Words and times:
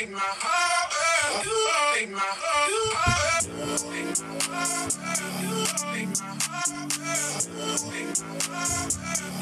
Take 0.00 0.12
my 0.12 0.18
heart, 0.18 1.44
you 1.44 1.68
take 1.92 2.08
my 2.08 2.20
heart, 2.24 2.70
you 2.72 2.88
take 3.76 4.16
my 4.16 4.40
heart, 4.48 4.96
you 5.42 5.68
take 5.76 6.16
my 6.16 6.40
heart, 6.40 6.80
you 7.10 7.76
take 7.76 8.16
my 8.16 8.40
heart, 8.40 8.88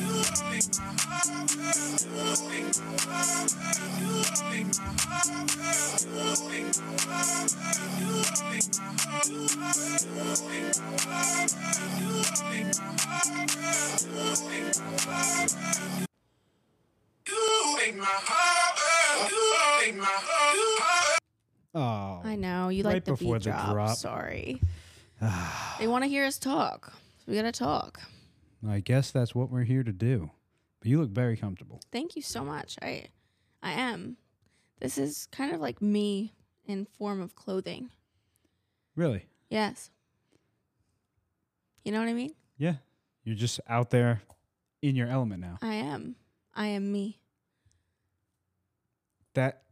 you 0.00 0.18
take 0.26 0.66
my 0.66 0.98
heart, 0.98 2.02
you 2.02 2.26
take 2.34 2.66
my 2.66 3.22
heart, 3.22 3.54
you 4.02 4.24
take 4.26 4.74
my 4.74 4.98
heart, 4.98 5.38
you 5.48 5.54
take 5.54 5.54
my 5.58 5.78
heart, 5.78 6.02
you 6.02 6.34
take 6.34 6.78
my 6.78 7.06
heart, 7.06 7.54
you 7.68 8.26
take 8.26 8.74
my 8.78 9.62
heart, 9.62 10.02
you 10.02 10.34
take 10.34 10.74
my 10.74 10.96
heart, 10.98 11.54
you 11.98 12.22
take 12.24 12.74
my 12.78 13.06
heart, 13.06 14.02
you 14.02 14.34
take 14.34 14.76
my 15.06 15.46
heart. 15.54 16.07
Oh, 21.78 22.20
I 22.24 22.34
know 22.34 22.70
you 22.70 22.82
Right 22.82 22.94
like 22.94 23.04
the 23.04 23.12
before 23.12 23.36
beat 23.36 23.44
the 23.44 23.50
drop. 23.50 23.70
drop. 23.72 23.96
Sorry. 23.96 24.60
they 25.78 25.86
want 25.86 26.02
to 26.02 26.08
hear 26.10 26.24
us 26.24 26.38
talk. 26.38 26.92
So 26.92 27.24
we 27.32 27.34
gotta 27.36 27.52
talk. 27.52 28.00
I 28.68 28.80
guess 28.80 29.12
that's 29.12 29.32
what 29.34 29.50
we're 29.50 29.62
here 29.62 29.84
to 29.84 29.92
do. 29.92 30.30
But 30.80 30.88
you 30.88 31.00
look 31.00 31.10
very 31.10 31.36
comfortable. 31.36 31.80
Thank 31.92 32.16
you 32.16 32.22
so 32.22 32.44
much. 32.44 32.76
I, 32.82 33.04
I 33.62 33.72
am. 33.72 34.16
This 34.80 34.98
is 34.98 35.28
kind 35.30 35.52
of 35.54 35.60
like 35.60 35.80
me 35.80 36.34
in 36.66 36.84
form 36.84 37.20
of 37.20 37.36
clothing. 37.36 37.90
Really? 38.96 39.26
Yes. 39.48 39.90
You 41.84 41.92
know 41.92 42.00
what 42.00 42.08
I 42.08 42.12
mean? 42.12 42.34
Yeah. 42.58 42.74
You're 43.24 43.36
just 43.36 43.60
out 43.68 43.90
there 43.90 44.22
in 44.82 44.96
your 44.96 45.08
element 45.08 45.40
now. 45.40 45.58
I 45.62 45.74
am. 45.74 46.16
I 46.54 46.66
am 46.68 46.90
me. 46.90 47.20
That 49.34 49.62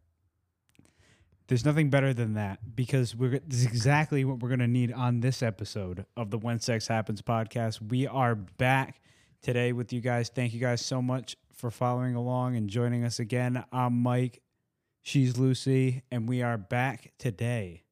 there's 1.48 1.64
nothing 1.64 1.90
better 1.90 2.12
than 2.12 2.34
that 2.34 2.58
because 2.74 3.14
we're 3.14 3.40
this 3.46 3.60
is 3.60 3.66
exactly 3.66 4.24
what 4.24 4.40
we're 4.40 4.48
gonna 4.48 4.66
need 4.66 4.92
on 4.92 5.20
this 5.20 5.42
episode 5.42 6.04
of 6.16 6.30
the 6.30 6.38
When 6.38 6.58
Sex 6.58 6.88
Happens 6.88 7.22
podcast. 7.22 7.80
We 7.80 8.06
are 8.06 8.34
back 8.34 9.00
today 9.42 9.72
with 9.72 9.92
you 9.92 10.00
guys. 10.00 10.28
Thank 10.28 10.54
you 10.54 10.60
guys 10.60 10.84
so 10.84 11.00
much 11.00 11.36
for 11.54 11.70
following 11.70 12.14
along 12.14 12.56
and 12.56 12.68
joining 12.68 13.04
us 13.04 13.20
again. 13.20 13.64
I'm 13.72 14.02
Mike. 14.02 14.42
She's 15.02 15.38
Lucy, 15.38 16.02
and 16.10 16.28
we 16.28 16.42
are 16.42 16.58
back 16.58 17.12
today. 17.16 17.84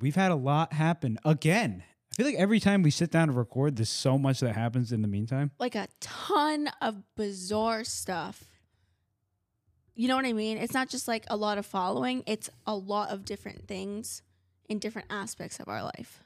We've 0.00 0.14
had 0.14 0.30
a 0.30 0.36
lot 0.36 0.72
happen 0.72 1.18
again. 1.24 1.82
I 2.12 2.14
feel 2.14 2.26
like 2.26 2.36
every 2.36 2.60
time 2.60 2.84
we 2.84 2.92
sit 2.92 3.10
down 3.10 3.26
to 3.26 3.34
record, 3.34 3.74
there's 3.74 3.88
so 3.88 4.16
much 4.16 4.38
that 4.40 4.54
happens 4.54 4.92
in 4.92 5.02
the 5.02 5.08
meantime. 5.08 5.50
Like 5.58 5.74
a 5.74 5.88
ton 5.98 6.70
of 6.80 7.02
bizarre 7.16 7.82
stuff. 7.82 8.44
You 9.94 10.08
know 10.08 10.16
what 10.16 10.26
I 10.26 10.32
mean? 10.32 10.58
It's 10.58 10.74
not 10.74 10.88
just 10.88 11.06
like 11.06 11.24
a 11.28 11.36
lot 11.36 11.58
of 11.58 11.66
following, 11.66 12.22
it's 12.26 12.50
a 12.66 12.74
lot 12.74 13.10
of 13.10 13.24
different 13.24 13.68
things 13.68 14.22
in 14.68 14.78
different 14.78 15.08
aspects 15.10 15.60
of 15.60 15.68
our 15.68 15.82
life. 15.84 16.24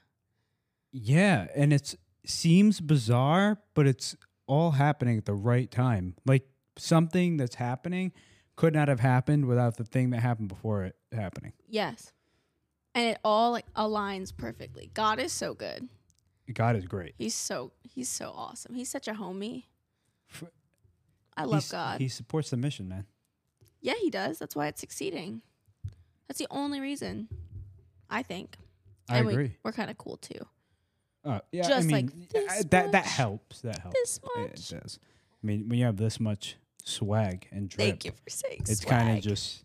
Yeah, 0.91 1.47
and 1.55 1.71
it 1.71 1.95
seems 2.25 2.81
bizarre, 2.81 3.59
but 3.75 3.85
it's 3.85 4.15
all 4.47 4.71
happening 4.71 5.17
at 5.17 5.25
the 5.25 5.35
right 5.35 5.69
time. 5.69 6.15
Like 6.25 6.47
something 6.77 7.37
that's 7.37 7.55
happening 7.55 8.11
could 8.55 8.73
not 8.73 8.87
have 8.87 8.99
happened 8.99 9.45
without 9.45 9.77
the 9.77 9.83
thing 9.83 10.09
that 10.09 10.19
happened 10.19 10.49
before 10.49 10.83
it 10.85 10.95
happening. 11.11 11.53
Yes. 11.67 12.11
And 12.95 13.05
it 13.05 13.19
all 13.23 13.51
like 13.51 13.71
aligns 13.75 14.35
perfectly. 14.35 14.89
God 14.93 15.19
is 15.19 15.31
so 15.31 15.53
good. 15.53 15.87
God 16.53 16.75
is 16.75 16.85
great. 16.85 17.13
He's 17.17 17.35
so 17.35 17.71
he's 17.83 18.09
so 18.09 18.33
awesome. 18.35 18.73
He's 18.73 18.89
such 18.89 19.07
a 19.07 19.13
homie. 19.13 19.65
I 21.37 21.43
love 21.43 21.61
He's- 21.61 21.71
God. 21.71 22.01
He 22.01 22.07
supports 22.09 22.49
the 22.49 22.57
mission, 22.57 22.89
man. 22.89 23.05
Yeah, 23.81 23.93
he 23.99 24.09
does. 24.09 24.39
That's 24.39 24.55
why 24.55 24.67
it's 24.67 24.79
succeeding. 24.81 25.41
That's 26.27 26.39
the 26.39 26.47
only 26.51 26.79
reason. 26.79 27.27
I 28.09 28.23
think. 28.23 28.57
I 29.09 29.17
And 29.17 29.27
we- 29.27 29.33
agree. 29.33 29.57
We're 29.63 29.71
kind 29.71 29.89
of 29.89 29.97
cool 29.97 30.17
too. 30.17 30.45
Uh, 31.25 31.39
yeah, 31.51 31.65
I 31.65 31.69
Just 31.69 31.87
mean, 31.87 31.95
like 32.07 32.29
this 32.29 32.63
that 32.65 32.91
that 32.93 33.05
helps. 33.05 33.61
That 33.61 33.79
helps. 33.79 33.99
This 33.99 34.19
much. 34.35 34.71
it 34.71 34.79
does. 34.81 34.99
I 35.43 35.45
mean, 35.47 35.67
when 35.67 35.77
you 35.79 35.85
have 35.85 35.97
this 35.97 36.19
much 36.19 36.55
swag 36.85 37.47
and 37.51 37.67
drip, 37.69 37.87
Thank 37.87 38.05
you 38.05 38.11
for 38.11 38.29
saying 38.29 38.61
it's 38.61 38.83
kind 38.85 39.17
of 39.17 39.23
just 39.23 39.63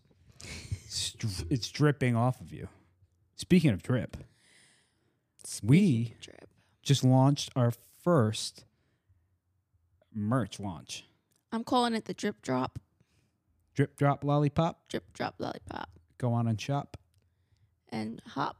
str- 0.89 1.43
it's 1.49 1.69
dripping 1.69 2.15
off 2.15 2.41
of 2.41 2.51
you. 2.51 2.67
Speaking 3.37 3.71
of 3.71 3.81
drip, 3.83 4.17
Speaking 5.43 5.69
we- 5.69 6.11
of 6.15 6.21
drip. 6.21 6.49
just 6.83 7.03
launched 7.03 7.51
our 7.55 7.71
first 8.03 8.65
merch 10.13 10.59
launch. 10.59 11.05
I'm 11.51 11.63
calling 11.63 11.93
it 11.93 12.05
the 12.05 12.13
drip 12.13 12.41
drop. 12.41 12.79
Drip 13.75 13.95
drop 13.97 14.23
lollipop. 14.23 14.87
Drip 14.89 15.11
drop 15.13 15.35
lollipop. 15.39 15.89
Go 16.17 16.33
on 16.33 16.47
and 16.47 16.59
shop. 16.59 16.97
And 17.89 18.21
hop. 18.25 18.57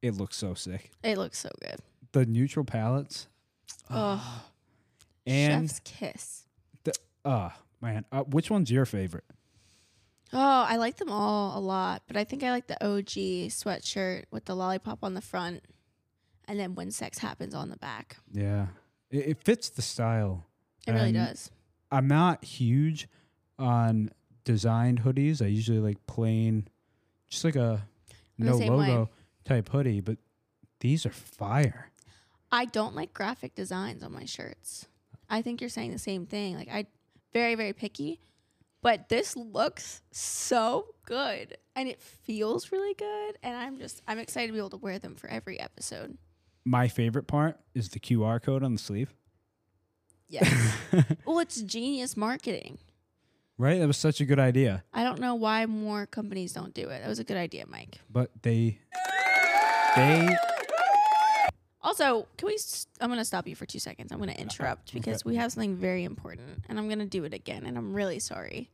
It 0.00 0.14
looks 0.14 0.36
so 0.36 0.54
sick. 0.54 0.90
It 1.04 1.16
looks 1.18 1.38
so 1.38 1.50
good. 1.60 1.76
The 2.12 2.26
neutral 2.26 2.64
palettes 2.64 3.28
Oh, 3.90 4.44
and 5.26 5.68
chef's 5.68 5.80
kiss. 5.84 6.44
uh 7.24 7.50
man, 7.80 8.04
uh, 8.10 8.22
which 8.24 8.50
one's 8.50 8.70
your 8.70 8.84
favorite? 8.86 9.24
Oh, 10.32 10.38
I 10.66 10.76
like 10.76 10.96
them 10.96 11.10
all 11.10 11.58
a 11.58 11.60
lot, 11.60 12.02
but 12.06 12.16
I 12.16 12.24
think 12.24 12.42
I 12.42 12.50
like 12.50 12.66
the 12.66 12.82
OG 12.84 13.50
sweatshirt 13.50 14.24
with 14.30 14.46
the 14.46 14.56
lollipop 14.56 15.04
on 15.04 15.12
the 15.14 15.20
front, 15.20 15.62
and 16.48 16.58
then 16.58 16.74
when 16.74 16.90
sex 16.90 17.18
happens 17.18 17.54
on 17.54 17.68
the 17.68 17.76
back. 17.76 18.16
Yeah, 18.32 18.68
it, 19.10 19.28
it 19.28 19.44
fits 19.44 19.68
the 19.68 19.82
style. 19.82 20.46
It 20.86 20.92
really 20.92 21.12
does. 21.12 21.50
I'm 21.90 22.08
not 22.08 22.44
huge 22.44 23.08
on 23.58 24.10
designed 24.44 25.02
hoodies. 25.02 25.42
I 25.42 25.46
usually 25.46 25.78
like 25.78 26.04
plain, 26.06 26.68
just 27.28 27.44
like 27.44 27.56
a 27.56 27.86
I'm 28.38 28.46
no 28.46 28.58
same 28.58 28.72
way. 28.76 28.88
logo 28.88 29.10
type 29.44 29.68
hoodie. 29.68 30.00
But 30.00 30.18
these 30.80 31.06
are 31.06 31.10
fire. 31.10 31.90
I 32.50 32.66
don't 32.66 32.94
like 32.94 33.14
graphic 33.14 33.54
designs 33.54 34.02
on 34.02 34.12
my 34.12 34.24
shirts. 34.24 34.86
I 35.28 35.42
think 35.42 35.60
you're 35.60 35.70
saying 35.70 35.92
the 35.92 35.98
same 35.98 36.26
thing. 36.26 36.56
Like 36.56 36.68
I 36.70 36.86
very 37.32 37.54
very 37.54 37.72
picky, 37.72 38.20
but 38.82 39.08
this 39.08 39.36
looks 39.36 40.02
so 40.10 40.88
good 41.06 41.56
and 41.74 41.88
it 41.88 42.00
feels 42.00 42.70
really 42.70 42.94
good 42.94 43.38
and 43.42 43.56
I'm 43.56 43.78
just 43.78 44.02
I'm 44.06 44.18
excited 44.18 44.48
to 44.48 44.52
be 44.52 44.58
able 44.58 44.70
to 44.70 44.76
wear 44.76 44.98
them 44.98 45.14
for 45.14 45.28
every 45.28 45.58
episode. 45.58 46.18
My 46.64 46.88
favorite 46.88 47.26
part 47.26 47.58
is 47.74 47.88
the 47.88 47.98
QR 47.98 48.40
code 48.40 48.62
on 48.62 48.74
the 48.74 48.78
sleeve. 48.78 49.14
Yes. 50.28 50.76
well, 51.26 51.40
it's 51.40 51.60
genius 51.60 52.16
marketing. 52.16 52.78
Right? 53.62 53.78
That 53.78 53.86
was 53.86 53.96
such 53.96 54.20
a 54.20 54.24
good 54.24 54.40
idea. 54.40 54.82
I 54.92 55.04
don't 55.04 55.20
know 55.20 55.36
why 55.36 55.66
more 55.66 56.04
companies 56.04 56.52
don't 56.52 56.74
do 56.74 56.88
it. 56.88 57.00
That 57.00 57.08
was 57.08 57.20
a 57.20 57.24
good 57.24 57.36
idea, 57.36 57.64
Mike. 57.68 58.00
But 58.10 58.32
they 58.42 58.80
they 59.94 60.36
Also, 61.80 62.26
can 62.36 62.48
we? 62.48 62.58
I'm 63.00 63.08
going 63.08 63.20
to 63.20 63.24
stop 63.24 63.46
you 63.46 63.54
for 63.54 63.64
two 63.64 63.78
seconds. 63.78 64.10
I'm 64.10 64.18
going 64.18 64.34
to 64.34 64.40
interrupt 64.40 64.92
because 64.92 65.22
okay. 65.22 65.30
we 65.30 65.36
have 65.36 65.52
something 65.52 65.76
very 65.76 66.02
important, 66.02 66.64
and 66.68 66.76
I'm 66.76 66.88
going 66.88 66.98
to 66.98 67.04
do 67.04 67.22
it 67.22 67.32
again, 67.32 67.64
and 67.64 67.78
I'm 67.78 67.94
really 67.94 68.18
sorry. 68.18 68.68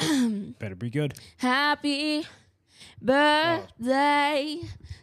better 0.58 0.74
be 0.74 0.90
good. 0.90 1.14
Happy 1.36 2.26
birthday 3.00 4.62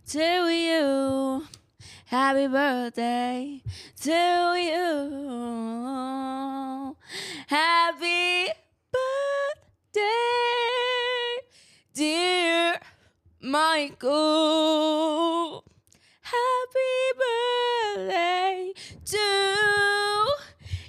to 0.09 0.19
you. 0.19 1.47
Happy 2.07 2.47
birthday 2.47 3.61
to 4.01 4.55
you. 4.57 5.55
Happy 7.47 8.51
dear 11.93 12.79
Michael. 13.41 14.03
Happy 16.21 17.11
birthday 17.95 18.73
to 19.05 19.17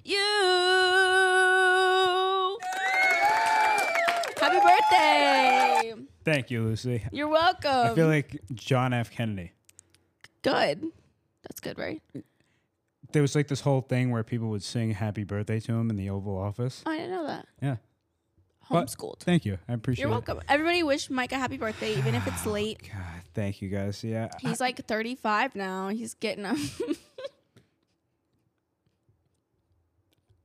you. 0.05 0.19
Happy 4.41 4.59
birthday. 4.61 5.95
Thank 6.25 6.51
you, 6.51 6.63
Lucy. 6.65 7.05
You're 7.13 7.29
welcome. 7.29 7.71
I 7.71 7.95
feel 7.95 8.09
like 8.09 8.41
John 8.55 8.93
F. 8.93 9.11
Kennedy. 9.11 9.53
good. 10.43 10.87
That's 11.43 11.61
good, 11.61 11.79
right? 11.79 12.03
There 13.13 13.23
was 13.23 13.37
like 13.37 13.47
this 13.49 13.61
whole 13.61 13.83
thing 13.83 14.11
where 14.11 14.25
people 14.25 14.49
would 14.49 14.65
sing 14.65 14.91
happy 14.91 15.23
birthday 15.23 15.61
to 15.61 15.73
him 15.73 15.91
in 15.91 15.97
the 15.97 16.11
Oval 16.11 16.37
Office. 16.37 16.83
I 16.85 16.97
didn't 16.97 17.13
know 17.13 17.27
that. 17.27 17.47
Yeah. 17.63 17.77
But- 18.71 18.87
Homeschooled. 18.89 19.21
Thank 19.21 19.45
you. 19.45 19.59
I 19.69 19.75
appreciate 19.75 20.03
it. 20.03 20.07
You're 20.07 20.11
it. 20.11 20.27
welcome. 20.27 20.41
Everybody 20.49 20.83
wish 20.83 21.09
Mike 21.11 21.33
a 21.33 21.37
happy 21.37 21.57
birthday, 21.57 21.97
even 21.97 22.15
if 22.15 22.27
it's 22.27 22.45
late. 22.59 22.81
God, 22.93 23.23
thank 23.35 23.63
you 23.63 23.69
guys. 23.69 24.03
Yeah. 24.03 24.29
I- 24.35 24.49
He's 24.49 24.61
like 24.61 24.85
35 24.87 25.55
now. 25.55 25.89
He's 25.89 26.15
getting 26.15 26.45
up. 26.45 26.57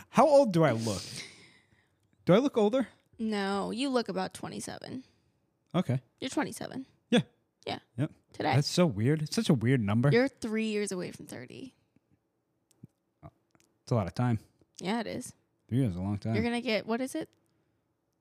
how 0.10 0.28
old 0.28 0.52
do 0.54 0.64
I 0.64 0.72
look? 0.72 1.02
Do 2.26 2.34
I 2.34 2.38
look 2.38 2.58
older? 2.58 2.88
no, 3.18 3.70
you 3.72 3.90
look 3.90 4.10
about 4.10 4.34
27. 4.34 5.04
Okay. 5.76 6.02
You're 6.20 6.30
27. 6.30 6.86
Yeah. 7.12 7.20
Yeah. 7.68 7.80
Yep. 7.98 8.12
Today. 8.34 8.56
That's 8.56 8.68
so 8.68 8.86
weird. 8.88 9.22
It's 9.22 9.36
such 9.36 9.50
a 9.50 9.54
weird 9.54 9.82
number. 9.82 10.10
You're 10.12 10.28
three 10.28 10.66
years 10.66 10.92
away 10.92 11.12
from 11.12 11.28
30. 11.28 11.74
it's 13.24 13.92
a 13.92 13.96
lot 13.96 14.08
of 14.08 14.16
time. 14.16 14.40
Yeah, 14.80 15.00
it 15.02 15.08
is. 15.08 15.34
Three 15.70 15.78
years 15.80 15.92
is 15.92 15.98
a 15.98 16.02
long 16.02 16.18
time. 16.18 16.34
You're 16.34 16.44
going 16.44 16.56
to 16.56 16.62
get, 16.62 16.86
what 16.88 17.00
is 17.02 17.14
it? 17.16 17.30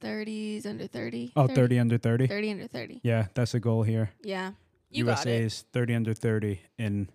30s 0.01 0.67
under 0.67 0.87
30. 0.87 1.33
Oh, 1.37 1.47
30 1.47 1.79
under 1.79 1.99
30. 1.99 2.27
30 2.27 2.51
under 2.51 2.67
30. 2.67 3.01
Yeah, 3.03 3.27
that's 3.35 3.53
the 3.53 3.61
goal 3.61 3.83
here. 3.83 4.11
Yeah. 4.23 4.53
You 4.91 5.05
USA 5.05 5.43
is 5.43 5.65
30 5.73 5.95
under 5.95 6.15
30 6.15 6.61
in 6.79 7.09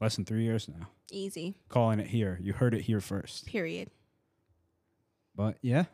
less 0.00 0.16
than 0.16 0.24
three 0.24 0.44
years 0.44 0.68
now. 0.68 0.88
Easy. 1.10 1.54
Calling 1.68 2.00
it 2.00 2.08
here. 2.08 2.38
You 2.42 2.52
heard 2.52 2.74
it 2.74 2.82
here 2.82 3.00
first. 3.00 3.46
Period. 3.46 3.90
But 5.34 5.58
yeah, 5.60 5.84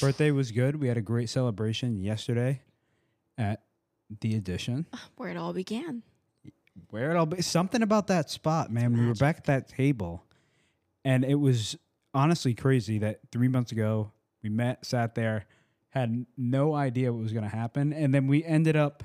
birthday 0.00 0.30
was 0.30 0.50
good. 0.50 0.80
We 0.80 0.88
had 0.88 0.96
a 0.96 1.02
great 1.02 1.28
celebration 1.28 2.00
yesterday 2.00 2.62
at 3.36 3.62
the 4.20 4.34
Edition. 4.36 4.86
Ah, 4.92 5.08
where 5.16 5.30
it 5.30 5.36
all 5.36 5.52
began. 5.52 6.02
Where 6.90 7.10
it 7.10 7.16
all 7.16 7.26
be 7.26 7.42
something 7.42 7.82
about 7.82 8.06
that 8.08 8.30
spot, 8.30 8.70
man. 8.70 8.98
We 8.98 9.06
were 9.06 9.14
back 9.14 9.36
at 9.36 9.44
that 9.44 9.68
table, 9.68 10.24
and 11.04 11.24
it 11.24 11.36
was 11.36 11.76
honestly 12.14 12.54
crazy 12.54 12.98
that 12.98 13.20
three 13.30 13.48
months 13.48 13.70
ago 13.70 14.12
we 14.44 14.50
met, 14.50 14.84
sat 14.86 15.14
there, 15.16 15.46
had 15.88 16.26
no 16.36 16.74
idea 16.74 17.12
what 17.12 17.22
was 17.22 17.32
going 17.32 17.48
to 17.48 17.56
happen, 17.56 17.92
and 17.92 18.14
then 18.14 18.26
we 18.28 18.44
ended 18.44 18.76
up 18.76 19.02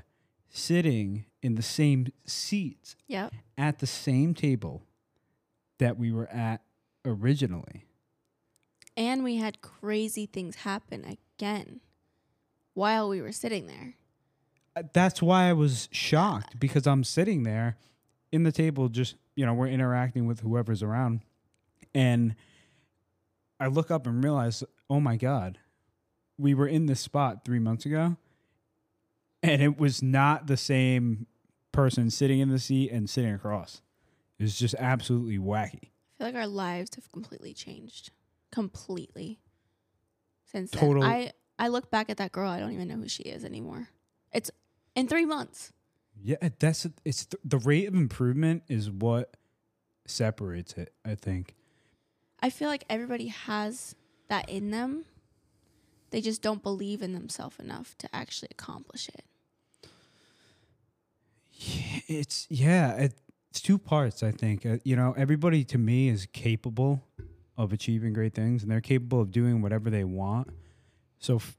sitting 0.50 1.24
in 1.42 1.54
the 1.54 1.62
same 1.62 2.08
seats 2.26 2.94
Yep. 3.08 3.32
at 3.56 3.78
the 3.78 3.86
same 3.86 4.34
table 4.34 4.82
that 5.78 5.98
we 5.98 6.12
were 6.12 6.28
at 6.28 6.60
originally. 7.04 7.86
And 8.96 9.24
we 9.24 9.36
had 9.36 9.62
crazy 9.62 10.26
things 10.26 10.56
happen 10.56 11.16
again 11.38 11.80
while 12.74 13.08
we 13.08 13.22
were 13.22 13.32
sitting 13.32 13.66
there. 13.66 13.94
Uh, 14.76 14.82
That's 14.92 15.22
why 15.22 15.48
I 15.48 15.52
was 15.54 15.88
shocked 15.90 16.60
because 16.60 16.86
I'm 16.86 17.02
sitting 17.04 17.44
there 17.44 17.78
in 18.30 18.42
the 18.42 18.52
table, 18.52 18.88
just, 18.88 19.14
you 19.36 19.46
know, 19.46 19.54
we're 19.54 19.68
interacting 19.68 20.26
with 20.26 20.40
whoever's 20.40 20.82
around. 20.82 21.20
And 21.94 22.34
I 23.60 23.66
look 23.66 23.90
up 23.90 24.06
and 24.06 24.24
realize, 24.24 24.64
oh 24.88 24.98
my 24.98 25.16
God, 25.16 25.58
we 26.38 26.54
were 26.54 26.66
in 26.66 26.86
this 26.86 27.00
spot 27.00 27.44
three 27.44 27.58
months 27.58 27.84
ago. 27.84 28.16
And 29.42 29.62
it 29.62 29.78
was 29.78 30.02
not 30.02 30.46
the 30.46 30.56
same 30.56 31.26
person 31.72 32.10
sitting 32.10 32.40
in 32.40 32.48
the 32.48 32.58
seat 32.58 32.90
and 32.90 33.08
sitting 33.08 33.32
across. 33.32 33.82
It 34.38 34.44
was 34.44 34.58
just 34.58 34.74
absolutely 34.78 35.38
wacky. 35.38 35.84
I 35.84 36.18
feel 36.18 36.26
like 36.28 36.34
our 36.34 36.46
lives 36.46 36.94
have 36.96 37.12
completely 37.12 37.52
changed. 37.52 38.10
Completely. 38.50 39.38
Since 40.50 40.70
Total- 40.72 41.02
then. 41.02 41.10
I, 41.10 41.32
I 41.58 41.68
look 41.68 41.90
back 41.90 42.10
at 42.10 42.16
that 42.16 42.32
girl, 42.32 42.50
I 42.50 42.58
don't 42.58 42.72
even 42.72 42.88
know 42.88 42.96
who 42.96 43.08
she 43.08 43.22
is 43.24 43.44
anymore. 43.44 43.88
It's 44.32 44.50
in 44.94 45.08
three 45.08 45.26
months. 45.26 45.72
Yeah, 46.22 46.36
that's 46.58 46.86
it's 47.04 47.26
th- 47.26 47.40
the 47.44 47.58
rate 47.58 47.88
of 47.88 47.94
improvement 47.94 48.64
is 48.68 48.90
what 48.90 49.36
separates 50.06 50.74
it. 50.74 50.92
I 51.04 51.14
think. 51.14 51.54
I 52.42 52.50
feel 52.50 52.68
like 52.68 52.84
everybody 52.88 53.28
has 53.28 53.94
that 54.28 54.48
in 54.48 54.70
them. 54.70 55.04
They 56.10 56.20
just 56.20 56.42
don't 56.42 56.62
believe 56.62 57.02
in 57.02 57.12
themselves 57.12 57.58
enough 57.58 57.96
to 57.98 58.08
actually 58.14 58.48
accomplish 58.50 59.08
it. 59.08 59.24
It's 62.08 62.46
yeah, 62.50 62.94
it, 62.94 63.14
it's 63.50 63.60
two 63.60 63.78
parts. 63.78 64.22
I 64.22 64.30
think 64.32 64.64
uh, 64.64 64.78
you 64.82 64.96
know 64.96 65.14
everybody 65.16 65.62
to 65.64 65.78
me 65.78 66.08
is 66.08 66.26
capable 66.26 67.04
of 67.56 67.72
achieving 67.72 68.12
great 68.12 68.34
things, 68.34 68.62
and 68.62 68.70
they're 68.70 68.80
capable 68.80 69.20
of 69.20 69.30
doing 69.30 69.60
whatever 69.60 69.90
they 69.90 70.04
want. 70.04 70.48
So, 71.18 71.36
f- 71.36 71.58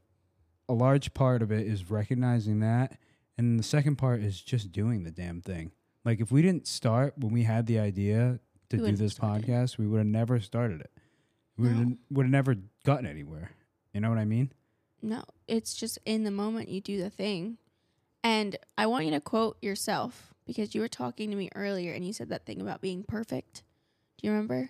a 0.67 0.73
large 0.73 1.13
part 1.13 1.43
of 1.43 1.51
it 1.51 1.67
is 1.67 1.91
recognizing 1.91 2.59
that, 2.61 2.97
and 3.37 3.59
the 3.59 3.63
second 3.63 3.97
part 3.97 4.21
is 4.21 4.41
just 4.41 4.71
doing 4.71 5.03
the 5.03 5.11
damn 5.11 5.41
thing. 5.41 5.71
Like 6.03 6.19
if 6.19 6.31
we 6.31 6.41
didn't 6.41 6.67
start 6.67 7.13
when 7.17 7.31
we 7.31 7.43
had 7.43 7.67
the 7.67 7.79
idea 7.79 8.39
to 8.71 8.77
We 8.81 8.91
do 8.91 8.95
this 8.97 9.17
have 9.17 9.41
podcast, 9.43 9.77
we 9.77 9.87
would 9.87 9.99
have 9.99 10.07
never 10.07 10.39
started 10.39 10.81
it. 10.81 10.91
We 11.57 11.67
would 11.67 11.77
have 11.77 11.87
No. 11.89 11.97
would 12.11 12.25
have 12.25 12.31
never 12.31 12.55
gotten 12.85 13.05
anywhere. 13.05 13.51
You 13.93 14.01
know 14.01 14.09
what 14.09 14.17
I 14.17 14.25
mean? 14.25 14.51
No, 15.01 15.23
it's 15.47 15.73
just 15.73 15.97
in 16.05 16.23
the 16.23 16.31
moment 16.31 16.69
you 16.69 16.81
do 16.81 17.01
the 17.01 17.09
thing. 17.09 17.57
And 18.23 18.55
I 18.77 18.85
want 18.87 19.05
you 19.05 19.11
to 19.11 19.19
quote 19.21 19.57
yourself 19.61 20.33
because 20.45 20.75
you 20.75 20.81
were 20.81 20.87
talking 20.87 21.29
to 21.31 21.35
me 21.35 21.49
earlier 21.55 21.93
and 21.93 22.05
you 22.05 22.13
said 22.13 22.29
that 22.29 22.45
thing 22.45 22.61
about 22.61 22.81
being 22.81 23.03
perfect. 23.03 23.63
Do 24.17 24.27
you 24.27 24.31
remember? 24.33 24.69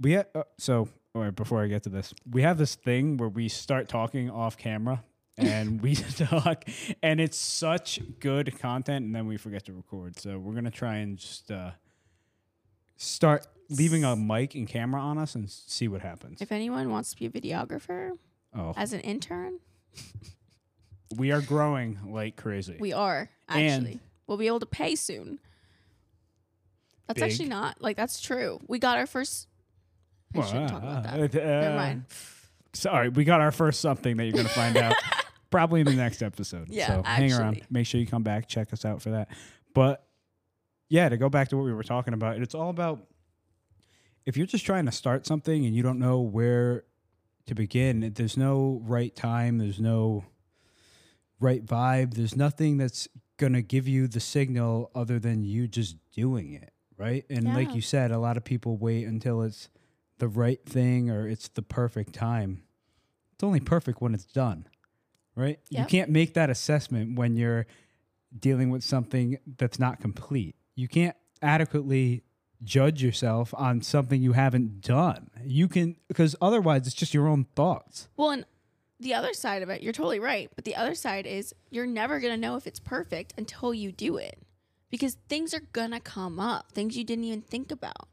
We 0.00 0.14
ha- 0.14 0.24
uh, 0.34 0.44
so 0.58 0.88
all 1.14 1.22
right, 1.22 1.34
before 1.34 1.62
I 1.62 1.66
get 1.66 1.82
to 1.84 1.88
this, 1.90 2.14
we 2.30 2.42
have 2.42 2.56
this 2.56 2.74
thing 2.76 3.16
where 3.16 3.28
we 3.28 3.48
start 3.48 3.88
talking 3.88 4.30
off 4.30 4.56
camera 4.56 5.02
and 5.36 5.80
we 5.82 5.94
talk, 6.16 6.64
and 7.02 7.20
it's 7.20 7.36
such 7.38 8.00
good 8.20 8.58
content, 8.58 9.04
and 9.06 9.14
then 9.14 9.26
we 9.26 9.36
forget 9.36 9.64
to 9.66 9.72
record. 9.72 10.18
So 10.18 10.38
we're 10.38 10.54
gonna 10.54 10.70
try 10.70 10.96
and 10.96 11.16
just 11.18 11.50
uh, 11.50 11.70
start 13.02 13.46
leaving 13.70 14.04
a 14.04 14.14
mic 14.14 14.54
and 14.54 14.68
camera 14.68 15.00
on 15.00 15.16
us 15.16 15.34
and 15.34 15.48
see 15.48 15.88
what 15.88 16.02
happens. 16.02 16.40
If 16.42 16.52
anyone 16.52 16.90
wants 16.90 17.10
to 17.14 17.16
be 17.18 17.26
a 17.26 17.30
videographer 17.30 18.12
Oh, 18.54 18.74
as 18.76 18.92
an 18.92 19.00
intern, 19.00 19.58
we 21.16 21.32
are 21.32 21.40
growing 21.40 21.98
like 22.08 22.36
crazy. 22.36 22.76
we 22.78 22.92
are 22.92 23.30
And- 23.48 23.66
actually. 23.86 24.00
we'll 24.26 24.36
be 24.38 24.46
able 24.48 24.60
to 24.60 24.66
pay 24.66 24.94
soon. 24.96 25.38
That's 27.06 27.22
actually 27.22 27.48
not 27.48 27.80
like 27.82 27.96
that's 27.96 28.20
true. 28.20 28.60
We 28.68 28.78
got 28.78 28.96
our 28.96 29.06
first. 29.06 29.48
I 30.34 30.38
Well, 30.38 30.46
shouldn't 30.46 30.68
talk 30.68 30.82
about 30.82 31.06
uh, 31.06 31.26
that. 31.26 31.34
uh, 31.42 31.60
Never 31.60 31.76
mind. 31.76 32.04
Sorry, 32.72 33.08
we 33.08 33.24
got 33.24 33.40
our 33.40 33.50
first 33.50 33.80
something 33.80 34.16
that 34.16 34.24
you're 34.26 34.32
gonna 34.36 34.48
find 34.48 34.76
out 34.76 34.94
probably 35.50 35.80
in 35.80 35.86
the 35.86 35.94
next 35.94 36.22
episode. 36.22 36.68
Yeah, 36.68 36.86
so 36.86 37.02
hang 37.02 37.32
around. 37.32 37.62
Make 37.68 37.86
sure 37.86 38.00
you 38.00 38.06
come 38.06 38.22
back, 38.22 38.46
check 38.46 38.72
us 38.72 38.84
out 38.84 39.02
for 39.02 39.10
that. 39.10 39.28
But 39.74 40.04
yeah, 40.90 41.08
to 41.08 41.16
go 41.16 41.30
back 41.30 41.48
to 41.48 41.56
what 41.56 41.64
we 41.64 41.72
were 41.72 41.84
talking 41.84 42.12
about, 42.12 42.36
it's 42.36 42.54
all 42.54 42.68
about 42.68 43.06
if 44.26 44.36
you're 44.36 44.46
just 44.46 44.66
trying 44.66 44.84
to 44.84 44.92
start 44.92 45.24
something 45.24 45.64
and 45.64 45.74
you 45.74 45.82
don't 45.82 45.98
know 45.98 46.20
where 46.20 46.84
to 47.46 47.54
begin, 47.54 48.12
there's 48.14 48.36
no 48.36 48.82
right 48.84 49.14
time, 49.16 49.56
there's 49.58 49.80
no 49.80 50.24
right 51.38 51.64
vibe, 51.64 52.14
there's 52.14 52.36
nothing 52.36 52.76
that's 52.76 53.08
gonna 53.38 53.62
give 53.62 53.88
you 53.88 54.06
the 54.06 54.20
signal 54.20 54.90
other 54.94 55.18
than 55.18 55.42
you 55.44 55.66
just 55.66 55.96
doing 56.12 56.52
it, 56.52 56.72
right? 56.98 57.24
And 57.30 57.44
like 57.54 57.74
you 57.74 57.80
said, 57.80 58.10
a 58.10 58.18
lot 58.18 58.36
of 58.36 58.44
people 58.44 58.76
wait 58.76 59.06
until 59.06 59.42
it's 59.42 59.70
the 60.18 60.28
right 60.28 60.62
thing 60.66 61.08
or 61.08 61.26
it's 61.26 61.48
the 61.48 61.62
perfect 61.62 62.12
time. 62.12 62.62
It's 63.34 63.42
only 63.42 63.60
perfect 63.60 64.02
when 64.02 64.12
it's 64.12 64.26
done, 64.26 64.66
right? 65.34 65.58
You 65.70 65.86
can't 65.86 66.10
make 66.10 66.34
that 66.34 66.50
assessment 66.50 67.16
when 67.16 67.36
you're 67.36 67.66
dealing 68.38 68.68
with 68.68 68.84
something 68.84 69.38
that's 69.56 69.78
not 69.78 69.98
complete. 70.00 70.56
You 70.74 70.88
can't 70.88 71.16
adequately 71.42 72.22
judge 72.62 73.02
yourself 73.02 73.54
on 73.56 73.82
something 73.82 74.22
you 74.22 74.32
haven't 74.32 74.80
done. 74.80 75.30
You 75.44 75.68
can 75.68 75.96
because 76.08 76.36
otherwise 76.40 76.86
it's 76.86 76.94
just 76.94 77.14
your 77.14 77.26
own 77.26 77.46
thoughts. 77.56 78.08
Well, 78.16 78.30
and 78.30 78.44
the 78.98 79.14
other 79.14 79.32
side 79.32 79.62
of 79.62 79.70
it, 79.70 79.82
you're 79.82 79.92
totally 79.92 80.20
right. 80.20 80.50
But 80.54 80.64
the 80.64 80.76
other 80.76 80.94
side 80.94 81.26
is 81.26 81.54
you're 81.70 81.86
never 81.86 82.20
going 82.20 82.34
to 82.34 82.40
know 82.40 82.56
if 82.56 82.66
it's 82.66 82.80
perfect 82.80 83.32
until 83.38 83.72
you 83.72 83.92
do 83.92 84.18
it 84.18 84.38
because 84.90 85.16
things 85.28 85.54
are 85.54 85.62
going 85.72 85.92
to 85.92 86.00
come 86.00 86.38
up, 86.38 86.72
things 86.72 86.96
you 86.96 87.04
didn't 87.04 87.24
even 87.24 87.42
think 87.42 87.70
about. 87.70 88.08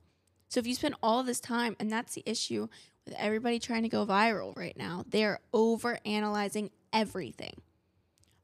So 0.47 0.59
if 0.59 0.67
you 0.67 0.75
spend 0.75 0.95
all 1.03 1.23
this 1.23 1.41
time, 1.41 1.75
and 1.79 1.91
that's 1.91 2.13
the 2.13 2.23
issue 2.25 2.69
with 3.05 3.15
everybody 3.17 3.59
trying 3.59 3.83
to 3.83 3.89
go 3.89 4.05
viral 4.05 4.55
right 4.55 4.77
now, 4.77 5.03
they're 5.07 5.39
over 5.53 5.99
analyzing 6.05 6.71
everything. 6.93 7.61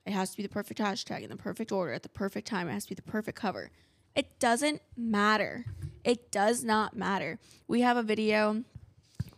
It 0.06 0.12
has 0.12 0.32
to 0.32 0.38
be 0.38 0.44
the 0.44 0.50
perfect 0.50 0.82
hashtag 0.82 1.24
in 1.24 1.30
the 1.30 1.38
perfect 1.38 1.72
order 1.72 1.94
at 1.94 2.04
the 2.04 2.10
perfect 2.10 2.46
time. 2.46 2.68
It 2.68 2.74
has 2.74 2.84
to 2.84 2.90
be 2.90 2.96
the 2.96 3.04
perfect 3.04 3.38
cover. 3.40 3.72
It 4.16 4.40
doesn't 4.40 4.82
matter. 4.96 5.66
It 6.04 6.32
does 6.32 6.64
not 6.64 6.96
matter. 6.96 7.40
We 7.68 7.82
have 7.82 7.98
a 7.98 8.04
video. 8.04 8.64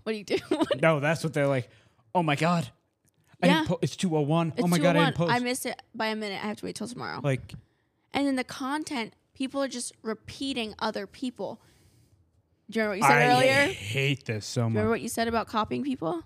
What 0.03 0.11
do 0.11 0.17
you 0.17 0.23
do? 0.23 0.37
No, 0.81 0.99
that's 0.99 1.23
what 1.23 1.33
they're 1.33 1.47
like. 1.47 1.69
Oh 2.13 2.23
my 2.23 2.35
god, 2.35 2.69
I 3.41 3.47
Yeah. 3.47 3.63
po- 3.67 3.79
it's 3.81 3.95
two 3.95 4.15
oh 4.15 4.21
one. 4.21 4.53
It's 4.55 4.63
Oh 4.63 4.67
my 4.67 4.77
god, 4.77 4.95
I 4.95 5.05
didn't 5.05 5.15
post. 5.15 5.31
I 5.31 5.39
missed 5.39 5.65
it 5.65 5.81
by 5.93 6.07
a 6.07 6.15
minute. 6.15 6.43
I 6.43 6.47
have 6.47 6.57
to 6.57 6.65
wait 6.65 6.75
till 6.75 6.87
tomorrow. 6.87 7.19
like 7.23 7.53
and 8.13 8.25
then 8.25 8.35
the 8.35 8.43
content, 8.45 9.13
people 9.33 9.61
are 9.61 9.67
just 9.67 9.93
repeating 10.01 10.73
other 10.79 11.05
people. 11.07 11.59
Do 12.69 12.79
you 12.79 12.85
remember 12.85 12.91
what 12.91 12.97
you 12.97 13.03
said 13.19 13.29
I 13.29 13.35
earlier? 13.35 13.69
I 13.69 13.73
hate 13.73 14.25
this 14.25 14.45
so 14.45 14.61
you 14.61 14.67
remember 14.67 14.89
what 14.89 15.01
you 15.01 15.09
said 15.09 15.27
about 15.27 15.47
copying 15.47 15.83
people? 15.83 16.23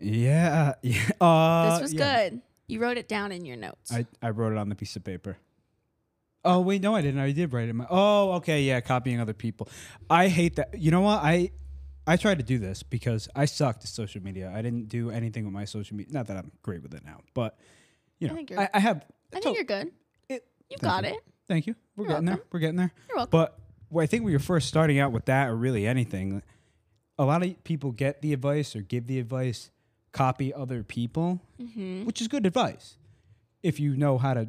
Yeah, 0.00 0.74
yeah. 0.82 1.08
Uh, 1.20 1.72
this 1.72 1.82
was 1.82 1.94
yeah. 1.94 2.28
good. 2.30 2.40
You 2.68 2.80
wrote 2.80 2.98
it 2.98 3.08
down 3.08 3.30
in 3.32 3.44
your 3.44 3.56
notes. 3.56 3.92
I, 3.92 4.06
I 4.20 4.30
wrote 4.30 4.52
it 4.52 4.58
on 4.58 4.68
the 4.68 4.74
piece 4.74 4.96
of 4.96 5.04
paper. 5.04 5.38
Oh 6.46 6.60
wait, 6.60 6.80
no, 6.82 6.94
I 6.94 7.02
didn't. 7.02 7.20
I 7.20 7.32
did 7.32 7.52
write 7.52 7.66
it. 7.66 7.70
In 7.70 7.76
my, 7.76 7.86
oh, 7.90 8.32
okay, 8.34 8.62
yeah, 8.62 8.80
copying 8.80 9.20
other 9.20 9.34
people. 9.34 9.68
I 10.08 10.28
hate 10.28 10.56
that. 10.56 10.78
You 10.78 10.90
know 10.90 11.00
what? 11.02 11.20
I 11.22 11.50
I 12.06 12.16
tried 12.16 12.38
to 12.38 12.44
do 12.44 12.58
this 12.58 12.82
because 12.82 13.28
I 13.34 13.46
sucked 13.46 13.82
at 13.82 13.88
social 13.90 14.22
media. 14.22 14.52
I 14.54 14.62
didn't 14.62 14.88
do 14.88 15.10
anything 15.10 15.44
with 15.44 15.52
my 15.52 15.64
social 15.64 15.96
media. 15.96 16.12
Not 16.14 16.28
that 16.28 16.36
I'm 16.36 16.52
great 16.62 16.82
with 16.82 16.94
it 16.94 17.04
now, 17.04 17.20
but 17.34 17.58
you 18.20 18.28
I 18.28 18.30
know, 18.30 18.36
think 18.36 18.50
you're- 18.50 18.62
I, 18.64 18.68
I 18.74 18.78
have. 18.78 19.04
I 19.34 19.40
think 19.40 19.56
you're 19.56 19.64
good. 19.64 19.90
it- 20.28 20.46
You 20.70 20.76
got 20.78 21.04
you. 21.04 21.10
it. 21.10 21.20
Thank 21.48 21.66
you. 21.66 21.74
We're 21.96 22.04
You're 22.04 22.12
getting 22.12 22.26
there. 22.26 22.38
We're 22.52 22.60
getting 22.60 22.76
there. 22.76 22.92
You're 23.08 23.16
welcome. 23.16 23.30
But 23.32 23.58
well, 23.90 24.02
I 24.02 24.06
think 24.06 24.22
when 24.24 24.30
you're 24.30 24.40
first 24.40 24.68
starting 24.68 24.98
out 25.00 25.12
with 25.12 25.24
that, 25.26 25.48
or 25.48 25.56
really 25.56 25.86
anything, 25.86 26.42
a 27.18 27.24
lot 27.24 27.44
of 27.44 27.62
people 27.64 27.90
get 27.92 28.22
the 28.22 28.32
advice 28.32 28.74
or 28.76 28.80
give 28.82 29.06
the 29.08 29.18
advice, 29.18 29.70
copy 30.12 30.52
other 30.54 30.82
people, 30.84 31.40
hmm 31.60 32.04
which 32.04 32.20
is 32.20 32.28
good 32.28 32.46
advice 32.46 32.96
if 33.62 33.80
you 33.80 33.96
know 33.96 34.16
how 34.18 34.32
to 34.34 34.48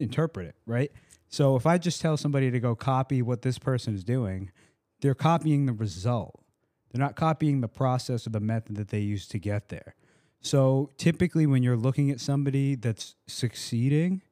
interpret 0.00 0.46
it, 0.48 0.54
right? 0.66 0.90
So 1.28 1.56
if 1.56 1.66
I 1.66 1.78
just 1.78 2.00
tell 2.00 2.16
somebody 2.16 2.50
to 2.50 2.60
go 2.60 2.74
copy 2.74 3.22
what 3.22 3.42
this 3.42 3.58
person 3.58 3.94
is 3.94 4.04
doing, 4.04 4.50
they're 5.00 5.14
copying 5.14 5.66
the 5.66 5.72
result. 5.72 6.42
They're 6.90 7.04
not 7.04 7.16
copying 7.16 7.60
the 7.60 7.68
process 7.68 8.26
or 8.26 8.30
the 8.30 8.40
method 8.40 8.76
that 8.76 8.88
they 8.88 9.00
use 9.00 9.28
to 9.28 9.38
get 9.38 9.68
there. 9.68 9.94
So 10.40 10.90
typically, 10.96 11.46
when 11.46 11.62
you're 11.62 11.76
looking 11.76 12.10
at 12.10 12.20
somebody 12.20 12.74
that's 12.74 13.14
succeeding, 13.26 14.22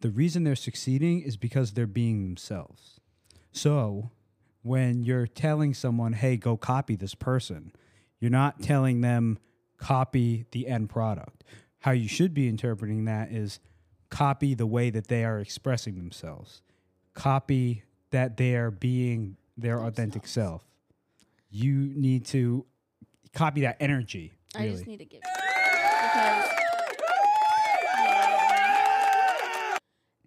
the 0.00 0.10
reason 0.10 0.44
they're 0.44 0.56
succeeding 0.56 1.22
is 1.22 1.36
because 1.36 1.72
they're 1.72 1.86
being 1.86 2.22
themselves. 2.24 3.00
So 3.52 4.10
when 4.62 5.04
you're 5.04 5.26
telling 5.26 5.72
someone, 5.72 6.12
hey, 6.12 6.36
go 6.36 6.56
copy 6.56 6.96
this 6.96 7.14
person, 7.14 7.72
you're 8.20 8.30
not 8.30 8.60
telling 8.60 9.00
them 9.00 9.38
copy 9.78 10.46
the 10.50 10.66
end 10.66 10.90
product. 10.90 11.44
How 11.80 11.92
you 11.92 12.08
should 12.08 12.34
be 12.34 12.48
interpreting 12.48 13.04
that 13.04 13.30
is 13.30 13.60
copy 14.16 14.54
the 14.54 14.66
way 14.66 14.88
that 14.88 15.08
they 15.08 15.24
are 15.24 15.40
expressing 15.40 15.96
themselves, 15.96 16.62
copy 17.12 17.82
that 18.12 18.38
they 18.38 18.54
are 18.54 18.70
being 18.70 19.36
their 19.58 19.78
authentic 19.78 20.26
self. 20.26 20.64
You 21.50 21.92
need 21.94 22.24
to 22.26 22.64
copy 23.34 23.60
that 23.60 23.76
energy. 23.78 24.32
I 24.54 24.70
just 24.70 24.86
need 24.86 25.00
to 25.00 25.04
give 25.04 25.20
because 25.20 26.50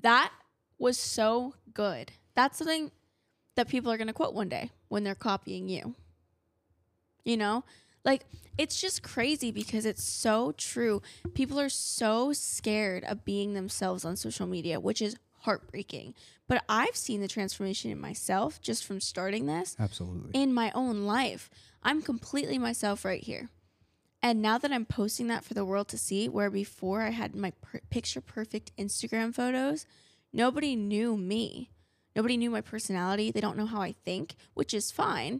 that 0.01 0.31
was 0.77 0.99
so 0.99 1.55
good. 1.73 2.11
That's 2.35 2.59
something 2.59 2.91
that 3.55 3.67
people 3.69 3.91
are 3.91 3.97
going 3.97 4.07
to 4.07 4.13
quote 4.13 4.35
one 4.35 4.49
day 4.49 4.69
when 4.89 5.03
they're 5.03 5.15
copying 5.15 5.67
you. 5.67 5.95
You 7.25 7.37
know? 7.37 7.63
Like 8.03 8.25
it's 8.57 8.79
just 8.79 9.03
crazy 9.03 9.51
because 9.51 9.85
it's 9.85 10.03
so 10.03 10.53
true. 10.53 11.01
People 11.33 11.59
are 11.59 11.69
so 11.69 12.33
scared 12.33 13.03
of 13.03 13.25
being 13.25 13.53
themselves 13.53 14.05
on 14.05 14.15
social 14.15 14.47
media, 14.47 14.79
which 14.79 15.01
is 15.01 15.15
heartbreaking. 15.41 16.13
But 16.47 16.63
I've 16.67 16.95
seen 16.95 17.21
the 17.21 17.27
transformation 17.27 17.91
in 17.91 18.01
myself 18.01 18.61
just 18.61 18.83
from 18.83 18.99
starting 18.99 19.45
this 19.45 19.75
Absolutely. 19.79 20.31
in 20.33 20.53
my 20.53 20.71
own 20.73 21.03
life. 21.03 21.49
I'm 21.83 22.01
completely 22.01 22.57
myself 22.57 23.05
right 23.05 23.23
here. 23.23 23.49
And 24.21 24.41
now 24.41 24.57
that 24.57 24.71
I'm 24.73 24.85
posting 24.85 25.27
that 25.27 25.45
for 25.45 25.53
the 25.53 25.63
world 25.63 25.87
to 25.89 25.97
see, 25.97 26.27
where 26.27 26.49
before 26.49 27.01
I 27.03 27.11
had 27.11 27.35
my 27.35 27.51
per- 27.61 27.79
picture 27.89 28.19
perfect 28.19 28.75
Instagram 28.75 29.33
photos, 29.33 29.85
nobody 30.33 30.75
knew 30.75 31.15
me. 31.15 31.71
Nobody 32.15 32.35
knew 32.35 32.49
my 32.49 32.59
personality. 32.61 33.31
They 33.31 33.39
don't 33.39 33.55
know 33.55 33.65
how 33.65 33.81
I 33.81 33.93
think, 34.03 34.35
which 34.53 34.73
is 34.73 34.91
fine. 34.91 35.39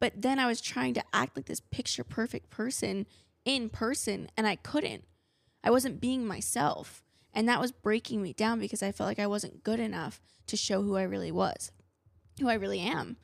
But 0.00 0.22
then 0.22 0.38
I 0.38 0.46
was 0.46 0.60
trying 0.60 0.94
to 0.94 1.04
act 1.12 1.36
like 1.36 1.46
this 1.46 1.60
picture 1.60 2.02
perfect 2.02 2.50
person 2.50 3.06
in 3.44 3.68
person, 3.68 4.28
and 4.36 4.46
I 4.46 4.56
couldn't. 4.56 5.04
I 5.62 5.70
wasn't 5.70 6.00
being 6.00 6.26
myself. 6.26 7.02
And 7.32 7.48
that 7.48 7.60
was 7.60 7.70
breaking 7.70 8.22
me 8.22 8.32
down 8.32 8.58
because 8.58 8.82
I 8.82 8.90
felt 8.90 9.06
like 9.08 9.18
I 9.18 9.26
wasn't 9.26 9.62
good 9.62 9.78
enough 9.78 10.20
to 10.48 10.56
show 10.56 10.82
who 10.82 10.96
I 10.96 11.02
really 11.02 11.30
was, 11.30 11.70
who 12.40 12.48
I 12.48 12.54
really 12.54 12.80
am. 12.80 13.16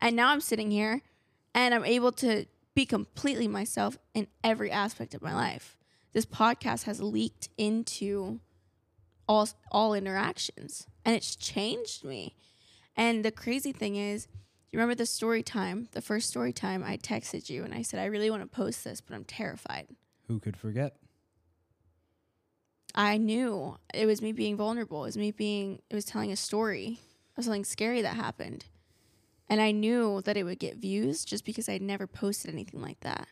And 0.00 0.16
now 0.16 0.30
I'm 0.30 0.40
sitting 0.40 0.70
here 0.70 1.02
and 1.54 1.74
I'm 1.74 1.84
able 1.84 2.12
to 2.12 2.46
be 2.74 2.86
completely 2.86 3.48
myself 3.48 3.98
in 4.14 4.28
every 4.42 4.70
aspect 4.70 5.12
of 5.14 5.20
my 5.20 5.34
life. 5.34 5.76
This 6.12 6.24
podcast 6.24 6.84
has 6.84 7.02
leaked 7.02 7.50
into 7.58 8.40
all 9.28 9.48
all 9.70 9.94
interactions 9.94 10.86
and 11.04 11.14
it's 11.14 11.36
changed 11.36 12.04
me. 12.04 12.34
And 12.96 13.24
the 13.24 13.30
crazy 13.30 13.72
thing 13.72 13.96
is, 13.96 14.26
you 14.72 14.78
remember 14.78 14.94
the 14.94 15.06
story 15.06 15.42
time, 15.42 15.88
the 15.92 16.00
first 16.00 16.28
story 16.28 16.52
time 16.52 16.84
I 16.84 16.96
texted 16.96 17.50
you 17.50 17.64
and 17.64 17.74
I 17.74 17.82
said 17.82 18.00
I 18.00 18.06
really 18.06 18.30
want 18.30 18.42
to 18.42 18.48
post 18.48 18.84
this, 18.84 19.00
but 19.00 19.14
I'm 19.14 19.24
terrified. 19.24 19.88
Who 20.28 20.38
could 20.38 20.56
forget? 20.56 20.96
I 22.94 23.16
knew 23.18 23.76
it 23.94 24.06
was 24.06 24.22
me 24.22 24.32
being 24.32 24.56
vulnerable. 24.56 25.02
It 25.04 25.08
was 25.08 25.16
me 25.16 25.30
being, 25.32 25.80
it 25.90 25.94
was 25.94 26.04
telling 26.04 26.32
a 26.32 26.36
story 26.36 26.98
of 27.36 27.44
something 27.44 27.64
scary 27.64 28.02
that 28.02 28.16
happened. 28.16 28.66
And 29.48 29.60
I 29.60 29.72
knew 29.72 30.22
that 30.22 30.36
it 30.36 30.44
would 30.44 30.60
get 30.60 30.76
views 30.76 31.24
just 31.24 31.44
because 31.44 31.68
I'd 31.68 31.82
never 31.82 32.06
posted 32.06 32.52
anything 32.52 32.80
like 32.80 33.00
that. 33.00 33.26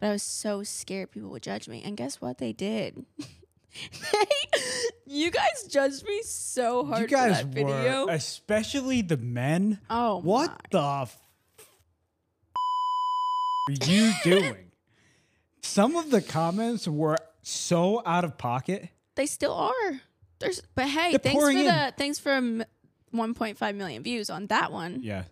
But 0.00 0.08
I 0.08 0.12
was 0.12 0.22
so 0.24 0.64
scared 0.64 1.12
people 1.12 1.30
would 1.30 1.44
judge 1.44 1.68
me. 1.68 1.82
And 1.84 1.96
guess 1.96 2.20
what? 2.20 2.38
They 2.38 2.52
did. 2.52 3.06
you 5.06 5.30
guys 5.30 5.64
judged 5.68 6.04
me 6.06 6.22
so 6.22 6.84
hard 6.84 7.02
you 7.02 7.06
guys 7.08 7.40
for 7.40 7.46
that 7.46 7.54
video. 7.54 8.06
were, 8.06 8.12
especially 8.12 9.02
the 9.02 9.16
men. 9.16 9.80
oh, 9.90 10.18
What 10.18 10.50
my. 10.50 10.56
the 10.70 11.02
f- 11.02 11.18
are 13.68 13.86
you 13.86 14.12
doing? 14.24 14.70
Some 15.62 15.96
of 15.96 16.10
the 16.10 16.20
comments 16.20 16.88
were 16.88 17.16
so 17.42 18.02
out 18.04 18.24
of 18.24 18.36
pocket. 18.38 18.88
They 19.14 19.26
still 19.26 19.54
are. 19.54 20.00
There's, 20.40 20.60
but 20.74 20.88
hey, 20.88 21.10
They're 21.12 21.18
thanks 21.20 21.42
for 21.44 21.50
in. 21.50 21.64
the 21.64 21.94
thanks 21.96 22.18
for 22.18 22.32
um, 22.32 22.64
1.5 23.14 23.76
million 23.76 24.02
views 24.02 24.28
on 24.30 24.46
that 24.48 24.72
one. 24.72 25.00
Yeah, 25.02 25.24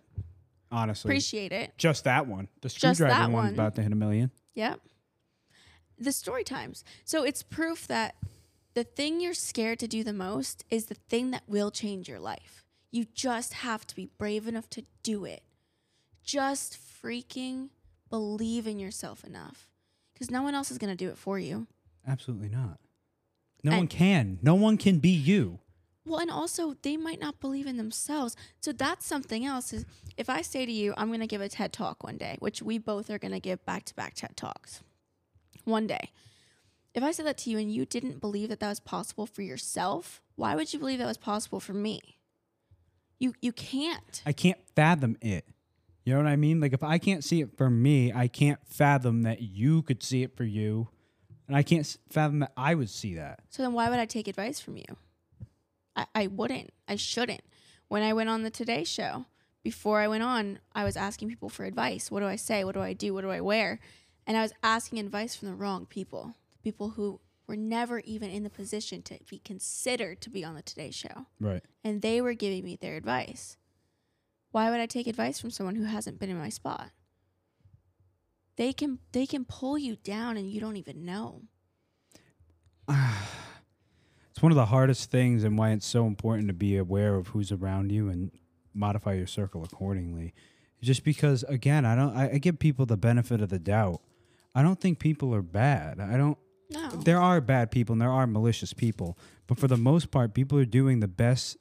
honestly, 0.71 1.09
Appreciate 1.09 1.51
it. 1.51 1.73
just 1.77 2.05
that 2.05 2.27
one. 2.27 2.47
The 2.61 2.69
screwdriver 2.69 3.23
one's 3.23 3.33
one. 3.33 3.53
about 3.53 3.75
to 3.75 3.81
hit 3.83 3.91
a 3.91 3.95
million. 3.95 4.31
Yep. 4.55 4.79
The 5.99 6.11
story 6.13 6.43
times. 6.45 6.83
So 7.03 7.23
it's 7.23 7.43
proof 7.43 7.87
that 7.87 8.15
the 8.73 8.83
thing 8.83 9.19
you're 9.19 9.33
scared 9.33 9.79
to 9.79 9.87
do 9.87 10.03
the 10.03 10.13
most 10.13 10.63
is 10.69 10.85
the 10.85 10.95
thing 10.95 11.31
that 11.31 11.43
will 11.47 11.71
change 11.71 12.07
your 12.07 12.19
life. 12.19 12.63
You 12.91 13.05
just 13.13 13.53
have 13.53 13.85
to 13.87 13.95
be 13.95 14.09
brave 14.17 14.47
enough 14.47 14.69
to 14.71 14.83
do 15.03 15.25
it. 15.25 15.43
Just 16.23 16.77
freaking 17.03 17.69
believe 18.09 18.67
in 18.67 18.79
yourself 18.79 19.23
enough 19.23 19.67
because 20.13 20.29
no 20.29 20.41
one 20.43 20.53
else 20.55 20.71
is 20.71 20.77
going 20.77 20.95
to 20.95 21.05
do 21.05 21.09
it 21.09 21.17
for 21.17 21.39
you. 21.39 21.67
Absolutely 22.07 22.49
not. 22.49 22.79
No 23.63 23.71
And- 23.71 23.79
one 23.81 23.87
can. 23.87 24.39
No 24.41 24.55
one 24.55 24.77
can 24.77 24.99
be 24.99 25.09
you. 25.09 25.59
Well, 26.03 26.19
and 26.19 26.31
also 26.31 26.75
they 26.81 26.97
might 26.97 27.19
not 27.19 27.39
believe 27.39 27.67
in 27.67 27.77
themselves. 27.77 28.35
So 28.59 28.71
that's 28.71 29.05
something 29.05 29.45
else 29.45 29.71
is 29.71 29.85
if 30.17 30.29
I 30.31 30.41
say 30.41 30.65
to 30.65 30.71
you, 30.71 30.95
I'm 30.97 31.09
going 31.09 31.19
to 31.19 31.27
give 31.27 31.41
a 31.41 31.47
TED 31.49 31.71
talk 31.71 32.03
one 32.03 32.17
day, 32.17 32.37
which 32.39 32.61
we 32.61 32.79
both 32.79 33.09
are 33.11 33.19
going 33.19 33.33
to 33.33 33.39
give 33.39 33.63
back 33.65 33.85
to 33.85 33.95
back 33.95 34.15
TED 34.15 34.35
talks 34.35 34.81
one 35.63 35.85
day. 35.85 36.09
If 36.93 37.03
I 37.03 37.11
said 37.11 37.25
that 37.25 37.37
to 37.39 37.49
you 37.49 37.57
and 37.57 37.71
you 37.71 37.85
didn't 37.85 38.19
believe 38.19 38.49
that 38.49 38.59
that 38.59 38.69
was 38.69 38.79
possible 38.79 39.25
for 39.25 39.41
yourself, 39.41 40.21
why 40.35 40.55
would 40.55 40.73
you 40.73 40.79
believe 40.79 40.99
that 40.99 41.07
was 41.07 41.17
possible 41.17 41.59
for 41.59 41.73
me? 41.73 42.17
You 43.19 43.33
you 43.41 43.51
can't. 43.53 44.21
I 44.25 44.33
can't 44.33 44.57
fathom 44.75 45.15
it. 45.21 45.45
You 46.03 46.13
know 46.13 46.19
what 46.19 46.27
I 46.27 46.35
mean? 46.35 46.59
Like 46.59 46.73
if 46.73 46.83
I 46.83 46.97
can't 46.97 47.23
see 47.23 47.41
it 47.41 47.55
for 47.55 47.69
me, 47.69 48.11
I 48.11 48.27
can't 48.27 48.59
fathom 48.65 49.21
that 49.23 49.41
you 49.41 49.83
could 49.83 50.01
see 50.01 50.23
it 50.23 50.35
for 50.35 50.43
you, 50.43 50.89
and 51.47 51.55
I 51.55 51.63
can't 51.63 51.85
fathom 52.09 52.39
that 52.39 52.51
I 52.57 52.73
would 52.75 52.89
see 52.89 53.15
that. 53.15 53.41
So 53.49 53.61
then 53.61 53.73
why 53.73 53.89
would 53.89 53.99
I 53.99 54.05
take 54.05 54.27
advice 54.27 54.59
from 54.59 54.77
you? 54.77 54.85
I, 55.95 56.07
I 56.15 56.27
wouldn't. 56.27 56.71
I 56.87 56.95
shouldn't. 56.95 57.41
When 57.87 58.03
I 58.03 58.13
went 58.13 58.29
on 58.29 58.43
the 58.43 58.49
Today 58.49 58.83
Show, 58.83 59.25
before 59.63 59.99
I 59.99 60.07
went 60.07 60.23
on, 60.23 60.59
I 60.73 60.83
was 60.83 60.97
asking 60.97 61.29
people 61.29 61.49
for 61.49 61.65
advice. 61.65 62.09
What 62.09 62.21
do 62.21 62.25
I 62.25 62.35
say? 62.35 62.63
What 62.63 62.73
do 62.73 62.81
I 62.81 62.93
do? 62.93 63.13
What 63.13 63.21
do 63.21 63.29
I 63.29 63.41
wear? 63.41 63.79
And 64.25 64.37
I 64.37 64.41
was 64.41 64.53
asking 64.63 64.99
advice 64.99 65.35
from 65.35 65.49
the 65.49 65.55
wrong 65.55 65.85
people, 65.85 66.35
people 66.61 66.91
who 66.91 67.19
were 67.47 67.57
never 67.57 67.99
even 67.99 68.29
in 68.29 68.43
the 68.43 68.49
position 68.49 69.01
to 69.03 69.19
be 69.29 69.39
considered 69.39 70.21
to 70.21 70.29
be 70.29 70.45
on 70.45 70.55
the 70.55 70.61
Today 70.61 70.91
Show. 70.91 71.25
Right. 71.39 71.61
And 71.83 72.01
they 72.01 72.21
were 72.21 72.33
giving 72.33 72.63
me 72.63 72.77
their 72.79 72.95
advice. 72.95 73.57
Why 74.51 74.69
would 74.69 74.79
I 74.79 74.85
take 74.85 75.07
advice 75.07 75.39
from 75.39 75.51
someone 75.51 75.75
who 75.75 75.83
hasn't 75.83 76.19
been 76.19 76.29
in 76.29 76.37
my 76.37 76.49
spot? 76.49 76.91
They 78.57 78.73
can 78.73 78.99
they 79.11 79.25
can 79.25 79.45
pull 79.45 79.77
you 79.77 79.95
down 79.95 80.37
and 80.37 80.49
you 80.49 80.59
don't 80.59 80.77
even 80.77 81.05
know. 81.05 81.43
It's 84.29 84.41
one 84.41 84.53
of 84.53 84.55
the 84.55 84.67
hardest 84.67 85.11
things 85.11 85.43
and 85.43 85.57
why 85.57 85.71
it's 85.71 85.85
so 85.85 86.07
important 86.07 86.47
to 86.47 86.53
be 86.53 86.77
aware 86.77 87.15
of 87.15 87.27
who's 87.27 87.51
around 87.51 87.91
you 87.91 88.07
and 88.07 88.31
modify 88.73 89.13
your 89.13 89.27
circle 89.27 89.61
accordingly. 89.61 90.33
Just 90.81 91.03
because 91.03 91.43
again, 91.43 91.85
I 91.85 91.95
don't 91.95 92.15
I, 92.15 92.31
I 92.31 92.37
give 92.37 92.57
people 92.57 92.85
the 92.85 92.95
benefit 92.95 93.41
of 93.41 93.49
the 93.49 93.59
doubt. 93.59 94.01
I 94.55 94.63
don't 94.63 94.79
think 94.79 94.99
people 94.99 95.35
are 95.35 95.41
bad. 95.41 95.99
I 95.99 96.15
don't 96.15 96.37
No. 96.71 96.89
there 96.89 97.19
are 97.19 97.41
bad 97.41 97.69
people 97.71 97.93
and 97.93 98.01
there 98.01 98.11
are 98.11 98.25
malicious 98.27 98.73
people, 98.73 99.17
but 99.47 99.59
for 99.59 99.67
the 99.67 99.77
most 99.77 100.11
part 100.11 100.33
people 100.33 100.57
are 100.57 100.65
doing 100.65 100.99
the 100.99 101.07
best 101.07 101.57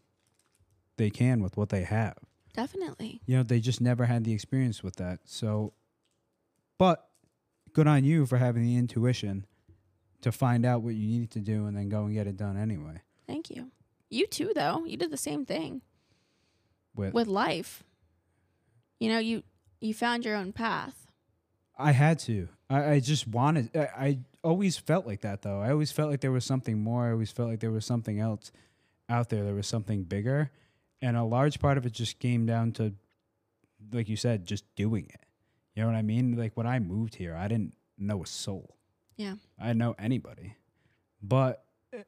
they 0.97 1.11
can 1.11 1.43
with 1.43 1.57
what 1.57 1.71
they 1.71 1.83
have. 1.83 2.17
Definitely. 2.55 3.21
You 3.27 3.39
know, 3.39 3.43
they 3.43 3.61
just 3.61 3.81
never 3.81 4.07
had 4.07 4.25
the 4.25 4.33
experience 4.33 4.83
with 4.83 4.97
that. 4.97 5.21
So 5.25 5.73
but 6.79 7.09
good 7.73 7.87
on 7.87 8.05
you 8.05 8.27
for 8.27 8.39
having 8.39 8.63
the 8.63 8.77
intuition 8.77 9.47
to 10.23 10.33
find 10.33 10.65
out 10.67 10.83
what 10.83 10.95
you 10.95 11.07
needed 11.07 11.31
to 11.33 11.41
do 11.41 11.67
and 11.67 11.77
then 11.77 11.89
go 11.89 12.05
and 12.05 12.15
get 12.15 12.27
it 12.27 12.37
done 12.37 12.57
anyway. 12.57 13.03
Thank 13.27 13.51
you. 13.51 13.71
You 14.11 14.27
too, 14.27 14.53
though. 14.55 14.85
You 14.85 14.97
did 14.97 15.11
the 15.11 15.17
same 15.17 15.45
thing 15.47 15.83
With 16.95 17.15
with 17.15 17.27
life. 17.29 17.85
You 18.99 19.09
know, 19.09 19.19
you 19.19 19.43
you 19.81 19.95
found 19.95 20.25
your 20.25 20.37
own 20.37 20.53
path. 20.53 21.07
I 21.79 21.93
had 21.93 22.19
to. 22.21 22.49
I, 22.69 22.93
I 22.93 23.01
just 23.01 23.27
wanted. 23.27 23.75
I, 23.75 23.89
I 24.07 24.19
always 24.43 24.77
felt 24.77 25.07
like 25.07 25.21
that, 25.23 25.43
though. 25.43 25.61
I 25.61 25.71
always 25.71 25.93
felt 25.93 26.11
like 26.11 26.21
there 26.21 26.33
was 26.33 26.45
something 26.45 26.79
more. 26.83 27.09
I 27.09 27.13
always 27.13 27.31
felt 27.33 27.49
like 27.49 27.61
there 27.61 27.71
was 27.71 27.85
something 27.85 28.19
else 28.21 28.51
out 29.09 29.29
there. 29.29 29.45
There 29.45 29.55
was 29.55 29.67
something 29.67 30.05
bigger, 30.05 30.51
and 31.03 31.17
a 31.17 31.25
large 31.25 31.59
part 31.61 31.79
of 31.79 31.87
it 31.87 31.93
just 31.93 32.19
came 32.19 32.47
down 32.47 32.73
to, 32.73 32.95
like 33.93 34.09
you 34.09 34.17
said, 34.17 34.47
just 34.47 34.65
doing 34.77 35.07
it. 35.13 35.21
You 35.75 35.83
know 35.83 35.89
what 35.89 35.97
I 35.97 36.03
mean? 36.03 36.37
Like 36.37 36.57
when 36.57 36.67
I 36.67 36.79
moved 36.79 37.15
here, 37.17 37.35
I 37.37 37.49
didn't 37.49 37.75
know 37.99 38.23
a 38.23 38.27
soul. 38.27 38.77
Yeah. 39.17 39.35
I 39.59 39.69
didn't 39.69 39.79
know 39.79 39.95
anybody, 39.99 40.57
but 41.23 41.65
eh, 41.93 42.03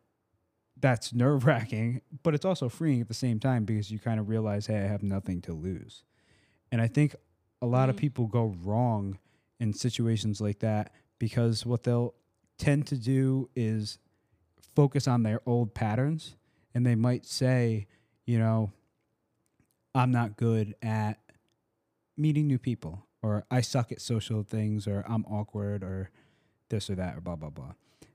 that's 0.80 1.12
nerve 1.12 1.44
wracking. 1.46 2.00
But 2.22 2.34
it's 2.34 2.44
also 2.44 2.68
freeing 2.68 3.00
at 3.00 3.08
the 3.08 3.14
same 3.14 3.38
time 3.38 3.64
because 3.64 3.90
you 3.90 3.98
kind 3.98 4.18
of 4.18 4.28
realize, 4.28 4.66
hey, 4.66 4.78
I 4.78 4.86
have 4.88 5.02
nothing 5.02 5.40
to 5.42 5.52
lose. 5.52 6.02
And 6.70 6.80
I 6.80 6.86
think 6.88 7.14
a 7.60 7.66
lot 7.66 7.88
of 7.90 7.96
Mhm. 7.96 8.00
people 8.00 8.26
go 8.26 8.46
wrong 8.62 9.18
in 9.60 9.72
situations 9.72 10.40
like 10.40 10.58
that 10.60 10.92
because 11.18 11.64
what 11.66 11.82
they'll 11.84 12.14
tend 12.62 12.86
to 12.86 12.96
do 12.96 13.48
is 13.56 13.98
focus 14.76 15.08
on 15.08 15.24
their 15.24 15.40
old 15.46 15.74
patterns 15.74 16.36
and 16.74 16.86
they 16.86 16.94
might 16.94 17.26
say, 17.26 17.88
you 18.24 18.38
know, 18.38 18.70
I'm 19.96 20.12
not 20.12 20.36
good 20.36 20.76
at 20.80 21.18
meeting 22.16 22.46
new 22.46 22.58
people 22.58 23.04
or 23.20 23.44
I 23.50 23.62
suck 23.62 23.90
at 23.90 24.00
social 24.00 24.44
things 24.44 24.86
or 24.86 25.04
I'm 25.08 25.24
awkward 25.24 25.82
or 25.82 26.10
this 26.68 26.88
or 26.88 26.94
that 26.94 27.16
or 27.16 27.20
blah 27.20 27.34
blah 27.34 27.50
blah. 27.50 27.72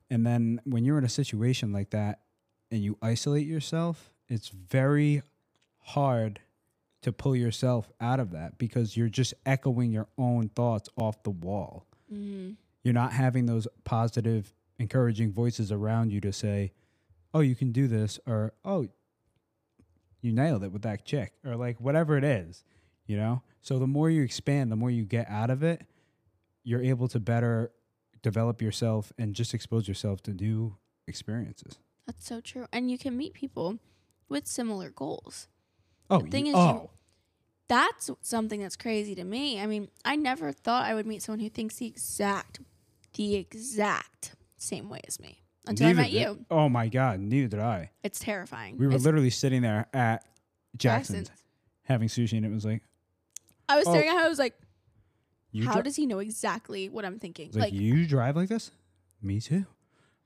And 0.09 0.25
then 0.25 0.61
when 0.63 0.85
you're 0.85 0.97
in 0.97 1.03
a 1.03 1.09
situation 1.09 1.73
like 1.73 1.89
that 1.89 2.21
and 2.71 2.81
you 2.81 2.97
isolate 3.01 3.45
yourself, 3.45 4.11
it's 4.29 4.47
very 4.47 5.23
hard 5.79 6.39
to 7.01 7.11
pull 7.11 7.35
yourself 7.35 7.91
out 7.99 8.21
of 8.21 8.31
that 8.31 8.57
because 8.57 8.95
you're 8.95 9.09
just 9.09 9.33
echoing 9.45 9.91
your 9.91 10.07
own 10.17 10.47
thoughts 10.49 10.89
off 10.95 11.21
the 11.23 11.31
wall. 11.31 11.85
Mm-hmm. 12.11 12.53
You're 12.87 12.93
not 12.93 13.11
having 13.11 13.47
those 13.47 13.67
positive, 13.83 14.53
encouraging 14.79 15.33
voices 15.33 15.73
around 15.73 16.13
you 16.13 16.21
to 16.21 16.31
say, 16.31 16.71
"Oh, 17.33 17.41
you 17.41 17.53
can 17.53 17.73
do 17.73 17.85
this," 17.85 18.17
or 18.25 18.53
"Oh, 18.63 18.87
you 20.21 20.31
nailed 20.31 20.63
it 20.63 20.71
with 20.71 20.83
that 20.83 21.03
chick," 21.03 21.33
or 21.43 21.57
like 21.57 21.81
whatever 21.81 22.17
it 22.17 22.23
is, 22.23 22.63
you 23.05 23.17
know. 23.17 23.41
So 23.61 23.77
the 23.77 23.87
more 23.87 24.09
you 24.09 24.23
expand, 24.23 24.71
the 24.71 24.77
more 24.77 24.89
you 24.89 25.03
get 25.03 25.27
out 25.27 25.49
of 25.49 25.63
it, 25.63 25.85
you're 26.63 26.81
able 26.81 27.09
to 27.09 27.19
better 27.19 27.73
develop 28.21 28.61
yourself 28.61 29.11
and 29.17 29.35
just 29.35 29.53
expose 29.53 29.89
yourself 29.89 30.23
to 30.23 30.31
new 30.33 30.77
experiences. 31.07 31.79
That's 32.05 32.25
so 32.25 32.39
true. 32.39 32.67
And 32.71 32.89
you 32.89 32.97
can 32.97 33.17
meet 33.17 33.33
people 33.33 33.79
with 34.29 34.47
similar 34.47 34.91
goals. 34.91 35.49
Oh, 36.09 36.19
the 36.21 36.29
thing 36.29 36.45
you- 36.45 36.53
is, 36.53 36.57
you- 36.57 36.61
oh, 36.63 36.89
That's 37.69 38.09
something 38.21 38.61
that's 38.61 38.77
crazy 38.77 39.13
to 39.15 39.25
me. 39.25 39.59
I 39.59 39.65
mean, 39.67 39.89
I 40.05 40.15
never 40.15 40.53
thought 40.53 40.85
I 40.85 40.93
would 40.93 41.05
meet 41.05 41.21
someone 41.21 41.41
who 41.41 41.49
thinks 41.49 41.75
the 41.75 41.85
exact, 41.85 42.61
the 43.17 43.35
exact 43.35 44.35
same 44.57 44.89
way 44.89 45.01
as 45.07 45.19
me 45.19 45.43
until 45.67 45.87
neither 45.87 45.99
I 45.99 46.03
met 46.03 46.11
did- 46.11 46.21
you. 46.21 46.45
Oh 46.49 46.69
my 46.69 46.87
god, 46.87 47.19
neither 47.19 47.47
did 47.47 47.59
I. 47.59 47.91
It's 48.03 48.19
terrifying. 48.19 48.77
We 48.77 48.85
were 48.85 48.93
It's- 48.93 49.03
literally 49.05 49.29
sitting 49.29 49.61
there 49.61 49.87
at 49.93 50.25
Jackson's 50.77 51.27
Jackson's. 51.27 51.43
having 51.83 52.07
sushi, 52.07 52.37
and 52.37 52.45
it 52.45 52.51
was 52.51 52.63
like, 52.65 52.81
I 53.69 53.77
was 53.77 53.87
Oh. 53.87 53.91
staring 53.91 54.07
at 54.09 54.13
him. 54.15 54.21
I 54.25 54.29
was 54.29 54.39
like, 54.39 54.53
"You, 55.51 55.65
how 55.65 55.73
dri- 55.73 55.83
does 55.83 55.95
he 55.97 56.05
know 56.05 56.19
exactly 56.19 56.87
what 56.89 57.03
I'm 57.05 57.19
thinking? 57.19 57.47
it's 57.47 57.57
like, 57.57 57.71
Like, 57.73 57.81
you 57.81 58.05
drive 58.07 58.35
like 58.35 58.49
this? 58.49 58.71
Me 59.21 59.41
too. 59.41 59.65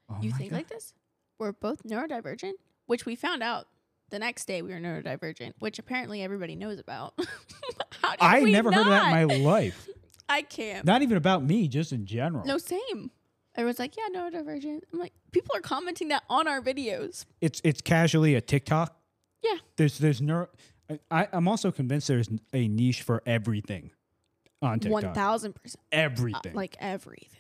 Oh 0.10 0.18
you 0.22 0.30
my 0.32 0.38
think 0.38 0.50
God. 0.52 0.58
like 0.58 0.68
this? 0.68 0.94
We're 1.40 1.54
both 1.54 1.84
neurodivergent, 1.84 2.54
which 2.86 3.06
we 3.06 3.16
found 3.16 3.42
out 3.42 3.68
the 4.10 4.20
next 4.20 4.46
day 4.46 4.62
we 4.62 4.70
were 4.72 4.80
neurodivergent, 4.80 5.54
which 5.60 5.80
apparently 5.80 6.22
everybody 6.22 6.56
knows 6.56 6.78
about. 6.80 7.14
How 8.02 8.12
did 8.12 8.20
I 8.22 8.42
we 8.44 8.52
never 8.52 8.72
heard 8.72 8.82
of 8.82 8.88
that 8.88 9.06
in 9.14 9.28
not? 9.28 9.28
my 9.30 9.36
life. 9.38 9.88
I 10.32 10.44
can't. 10.44 10.86
Not 10.86 11.02
even 11.02 11.18
about 11.18 11.44
me, 11.44 11.68
just 11.68 11.92
in 11.92 12.06
general. 12.06 12.46
No, 12.46 12.58
same. 12.58 13.12
Everyone's 13.56 13.80
like, 13.80 13.96
yeah, 13.98 14.08
neurodivergent. 14.18 14.80
I'm 14.94 15.00
like, 15.00 15.12
people 15.32 15.56
are 15.56 15.62
commenting 15.62 16.08
that 16.08 16.24
on 16.30 16.48
our 16.48 16.62
videos. 16.62 17.26
It's 17.42 17.60
it's 17.66 17.82
casually 17.82 18.36
a 18.36 18.42
TikTok. 18.42 18.96
Yeah. 19.44 19.58
There's 19.76 19.98
there's 19.98 20.22
neuro. 20.22 20.48
I- 21.10 21.28
I'm 21.34 21.48
also 21.48 21.72
convinced 21.72 22.08
there's 22.08 22.30
a 22.54 22.68
niche 22.68 23.02
for 23.02 23.22
everything 23.26 23.92
on 24.62 24.80
TikTok. 24.80 25.04
One 25.04 25.14
thousand 25.14 25.54
percent, 25.54 25.84
everything. 25.92 26.54
Uh, 26.54 26.56
like 26.56 26.78
everything. 26.80 27.38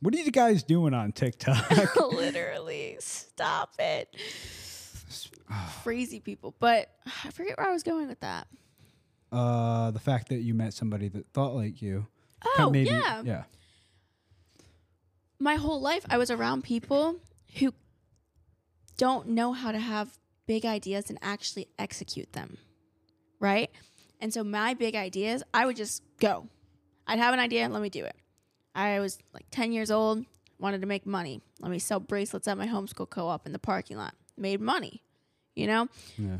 what 0.00 0.14
are 0.14 0.18
you 0.18 0.30
guys 0.30 0.62
doing 0.62 0.94
on 0.94 1.12
TikTok? 1.22 1.96
Literally, 2.12 2.96
stop 3.00 3.74
it. 3.78 4.14
Crazy 5.84 6.18
people, 6.18 6.54
but 6.58 6.90
I 7.24 7.30
forget 7.30 7.56
where 7.56 7.68
I 7.68 7.72
was 7.72 7.82
going 7.84 8.08
with 8.08 8.20
that. 8.20 8.48
Uh, 9.32 9.90
the 9.90 9.98
fact 10.00 10.28
that 10.28 10.40
you 10.40 10.54
met 10.54 10.72
somebody 10.74 11.08
that 11.08 11.26
thought 11.32 11.54
like 11.54 11.82
you. 11.82 12.06
Oh 12.58 12.70
maybe, 12.70 12.90
yeah, 12.90 13.22
Yeah. 13.24 13.42
my 15.38 15.56
whole 15.56 15.80
life 15.80 16.04
I 16.08 16.18
was 16.18 16.30
around 16.30 16.64
people 16.64 17.16
who 17.58 17.72
don't 18.96 19.28
know 19.28 19.52
how 19.52 19.72
to 19.72 19.78
have 19.78 20.18
big 20.46 20.64
ideas 20.64 21.10
and 21.10 21.18
actually 21.22 21.68
execute 21.78 22.32
them. 22.32 22.58
Right? 23.40 23.70
And 24.20 24.32
so 24.32 24.42
my 24.44 24.74
big 24.74 24.94
ideas, 24.94 25.42
I 25.52 25.66
would 25.66 25.76
just 25.76 26.02
go. 26.20 26.48
I'd 27.06 27.18
have 27.18 27.34
an 27.34 27.40
idea, 27.40 27.68
let 27.68 27.82
me 27.82 27.90
do 27.90 28.04
it. 28.04 28.16
I 28.74 29.00
was 29.00 29.18
like 29.34 29.46
10 29.50 29.72
years 29.72 29.90
old, 29.90 30.24
wanted 30.58 30.80
to 30.80 30.86
make 30.86 31.06
money. 31.06 31.40
Let 31.60 31.70
me 31.70 31.78
sell 31.78 32.00
bracelets 32.00 32.48
at 32.48 32.56
my 32.56 32.66
homeschool 32.66 33.10
co-op 33.10 33.46
in 33.46 33.52
the 33.52 33.58
parking 33.58 33.96
lot. 33.96 34.14
Made 34.38 34.60
money. 34.60 35.02
You 35.54 35.66
know? 35.66 35.88
Yeah. 36.16 36.38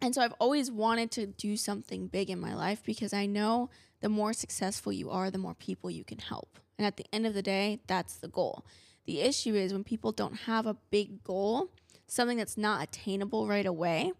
And 0.00 0.14
so 0.14 0.20
I've 0.20 0.34
always 0.38 0.70
wanted 0.70 1.10
to 1.12 1.26
do 1.26 1.56
something 1.56 2.06
big 2.06 2.30
in 2.30 2.40
my 2.40 2.54
life 2.54 2.82
because 2.84 3.12
I 3.12 3.26
know 3.26 3.70
the 4.00 4.08
more 4.08 4.32
successful 4.32 4.92
you 4.92 5.10
are, 5.10 5.30
the 5.30 5.38
more 5.38 5.54
people 5.54 5.90
you 5.90 6.04
can 6.04 6.18
help. 6.18 6.58
And 6.78 6.86
at 6.86 6.96
the 6.96 7.06
end 7.12 7.26
of 7.26 7.34
the 7.34 7.42
day, 7.42 7.80
that's 7.86 8.16
the 8.16 8.28
goal. 8.28 8.64
The 9.06 9.20
issue 9.20 9.54
is 9.54 9.72
when 9.72 9.84
people 9.84 10.12
don't 10.12 10.36
have 10.40 10.66
a 10.66 10.76
big 10.90 11.24
goal, 11.24 11.70
something 12.06 12.36
that's 12.36 12.58
not 12.58 12.82
attainable 12.82 13.46
right 13.46 13.66
away, 13.66 14.12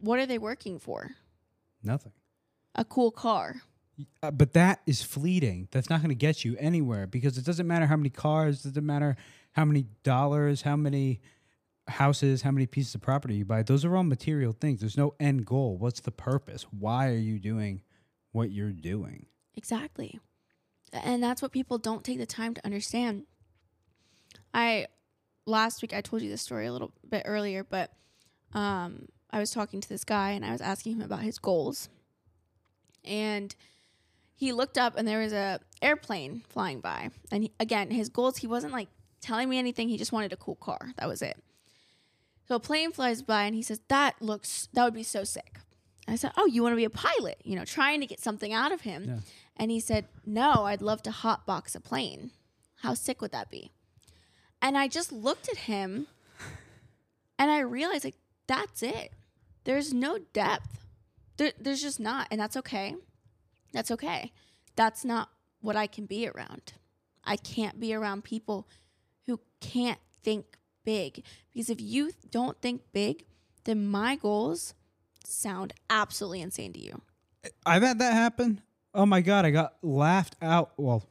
what 0.00 0.18
are 0.18 0.26
they 0.26 0.38
working 0.38 0.78
for? 0.78 1.10
Nothing. 1.82 2.12
A 2.74 2.84
cool 2.84 3.10
car. 3.10 3.56
Uh, 4.22 4.30
but 4.30 4.52
that 4.52 4.80
is 4.86 5.02
fleeting. 5.02 5.68
That's 5.70 5.88
not 5.88 6.00
going 6.00 6.10
to 6.10 6.14
get 6.14 6.44
you 6.44 6.56
anywhere 6.58 7.06
because 7.06 7.38
it 7.38 7.44
doesn't 7.44 7.66
matter 7.66 7.86
how 7.86 7.96
many 7.96 8.10
cars, 8.10 8.64
it 8.64 8.68
doesn't 8.68 8.86
matter 8.86 9.16
how 9.52 9.64
many 9.64 9.86
dollars, 10.02 10.62
how 10.62 10.76
many 10.76 11.20
houses, 11.88 12.42
how 12.42 12.50
many 12.50 12.66
pieces 12.66 12.94
of 12.94 13.00
property 13.00 13.36
you 13.36 13.44
buy. 13.44 13.62
Those 13.62 13.84
are 13.84 13.96
all 13.96 14.02
material 14.02 14.52
things. 14.52 14.80
There's 14.80 14.96
no 14.96 15.14
end 15.20 15.46
goal. 15.46 15.76
What's 15.76 16.00
the 16.00 16.10
purpose? 16.10 16.66
Why 16.70 17.08
are 17.08 17.16
you 17.16 17.38
doing 17.38 17.82
what 18.32 18.50
you're 18.50 18.72
doing? 18.72 19.26
Exactly. 19.54 20.20
And 20.92 21.22
that's 21.22 21.42
what 21.42 21.52
people 21.52 21.78
don't 21.78 22.04
take 22.04 22.18
the 22.18 22.26
time 22.26 22.54
to 22.54 22.64
understand. 22.64 23.24
I 24.52 24.86
last 25.46 25.82
week 25.82 25.92
I 25.92 26.00
told 26.00 26.22
you 26.22 26.30
this 26.30 26.42
story 26.42 26.66
a 26.66 26.72
little 26.72 26.92
bit 27.08 27.22
earlier, 27.24 27.64
but 27.64 27.92
um, 28.52 29.06
I 29.30 29.38
was 29.38 29.50
talking 29.50 29.80
to 29.80 29.88
this 29.88 30.04
guy 30.04 30.30
and 30.30 30.44
I 30.44 30.52
was 30.52 30.60
asking 30.60 30.94
him 30.94 31.02
about 31.02 31.22
his 31.22 31.38
goals. 31.38 31.88
And 33.04 33.54
he 34.34 34.52
looked 34.52 34.76
up 34.76 34.94
and 34.96 35.06
there 35.06 35.20
was 35.20 35.32
a 35.32 35.60
airplane 35.80 36.42
flying 36.48 36.80
by. 36.80 37.10
And 37.30 37.44
he, 37.44 37.52
again, 37.60 37.90
his 37.90 38.08
goals, 38.08 38.38
he 38.38 38.46
wasn't 38.46 38.72
like 38.72 38.88
telling 39.20 39.48
me 39.48 39.58
anything. 39.58 39.88
He 39.88 39.96
just 39.96 40.12
wanted 40.12 40.32
a 40.32 40.36
cool 40.36 40.56
car. 40.56 40.92
That 40.96 41.08
was 41.08 41.22
it. 41.22 41.36
So 42.46 42.54
a 42.54 42.60
plane 42.60 42.92
flies 42.92 43.22
by 43.22 43.44
and 43.44 43.54
he 43.54 43.62
says, 43.62 43.80
"That 43.88 44.20
looks 44.20 44.68
that 44.72 44.84
would 44.84 44.94
be 44.94 45.02
so 45.02 45.24
sick." 45.24 45.60
I 46.06 46.16
said, 46.16 46.32
"Oh, 46.36 46.46
you 46.46 46.62
want 46.62 46.72
to 46.72 46.76
be 46.76 46.84
a 46.84 46.90
pilot?" 46.90 47.40
You 47.44 47.56
know, 47.56 47.64
trying 47.64 48.00
to 48.00 48.06
get 48.06 48.20
something 48.20 48.52
out 48.52 48.72
of 48.72 48.82
him. 48.82 49.04
Yeah. 49.04 49.18
And 49.56 49.70
he 49.70 49.80
said, 49.80 50.06
"No, 50.24 50.64
I'd 50.64 50.82
love 50.82 51.02
to 51.02 51.10
hotbox 51.10 51.74
a 51.74 51.80
plane. 51.80 52.30
How 52.76 52.94
sick 52.94 53.20
would 53.20 53.32
that 53.32 53.50
be?" 53.50 53.72
And 54.62 54.78
I 54.78 54.86
just 54.88 55.12
looked 55.12 55.48
at 55.48 55.58
him, 55.58 56.06
and 57.38 57.50
I 57.50 57.58
realized 57.60 58.04
like 58.04 58.16
that's 58.46 58.82
it. 58.82 59.12
There's 59.64 59.92
no 59.92 60.18
depth. 60.32 60.84
There, 61.36 61.52
there's 61.58 61.82
just 61.82 61.98
not, 61.98 62.28
and 62.30 62.40
that's 62.40 62.56
okay. 62.56 62.94
That's 63.72 63.90
okay. 63.90 64.32
That's 64.76 65.04
not 65.04 65.30
what 65.60 65.74
I 65.74 65.88
can 65.88 66.06
be 66.06 66.28
around. 66.28 66.74
I 67.24 67.36
can't 67.36 67.80
be 67.80 67.92
around 67.92 68.22
people 68.22 68.68
who 69.26 69.40
can't 69.60 69.98
think 70.22 70.56
big 70.86 71.22
because 71.52 71.68
if 71.68 71.82
you 71.82 72.12
don't 72.30 72.58
think 72.62 72.80
big, 72.94 73.26
then 73.64 73.86
my 73.86 74.16
goals 74.16 74.72
sound 75.26 75.74
absolutely 75.90 76.40
insane 76.40 76.72
to 76.72 76.80
you. 76.80 77.02
I've 77.66 77.82
had 77.82 77.98
that 77.98 78.14
happen. 78.14 78.62
Oh 78.94 79.04
my 79.04 79.20
god, 79.20 79.44
I 79.44 79.50
got 79.50 79.74
laughed 79.82 80.36
out. 80.40 80.72
Well, 80.78 81.06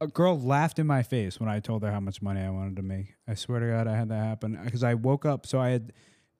a 0.00 0.06
girl 0.06 0.38
laughed 0.40 0.78
in 0.78 0.86
my 0.86 1.02
face 1.02 1.40
when 1.40 1.48
I 1.48 1.58
told 1.58 1.82
her 1.82 1.90
how 1.90 1.98
much 1.98 2.22
money 2.22 2.40
I 2.40 2.50
wanted 2.50 2.76
to 2.76 2.82
make. 2.82 3.14
I 3.26 3.34
swear 3.34 3.58
to 3.58 3.66
God, 3.66 3.88
I 3.88 3.96
had 3.96 4.10
that 4.10 4.22
happen 4.24 4.56
because 4.64 4.84
I 4.84 4.94
woke 4.94 5.26
up. 5.26 5.44
So 5.44 5.58
I 5.58 5.70
had 5.70 5.92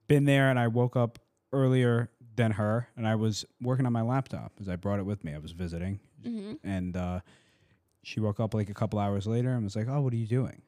been 0.06 0.24
there, 0.24 0.48
and 0.50 0.58
I 0.58 0.68
woke 0.68 0.94
up 0.96 1.18
earlier 1.52 2.10
than 2.36 2.52
her, 2.52 2.88
and 2.96 3.08
I 3.08 3.16
was 3.16 3.44
working 3.60 3.84
on 3.86 3.92
my 3.92 4.02
laptop 4.02 4.52
as 4.60 4.68
I 4.68 4.76
brought 4.76 5.00
it 5.00 5.06
with 5.06 5.24
me. 5.24 5.34
I 5.34 5.38
was 5.38 5.50
visiting, 5.50 5.98
hmm 6.22 6.52
and 6.62 6.96
uh, 6.96 7.20
she 8.04 8.20
woke 8.20 8.38
up 8.38 8.54
like 8.54 8.70
a 8.70 8.74
couple 8.74 8.98
hours 9.00 9.26
later 9.26 9.50
and 9.50 9.64
was 9.64 9.74
like, 9.74 9.88
"Oh, 9.88 10.00
what 10.02 10.12
are 10.12 10.16
you 10.16 10.26
doing?" 10.26 10.62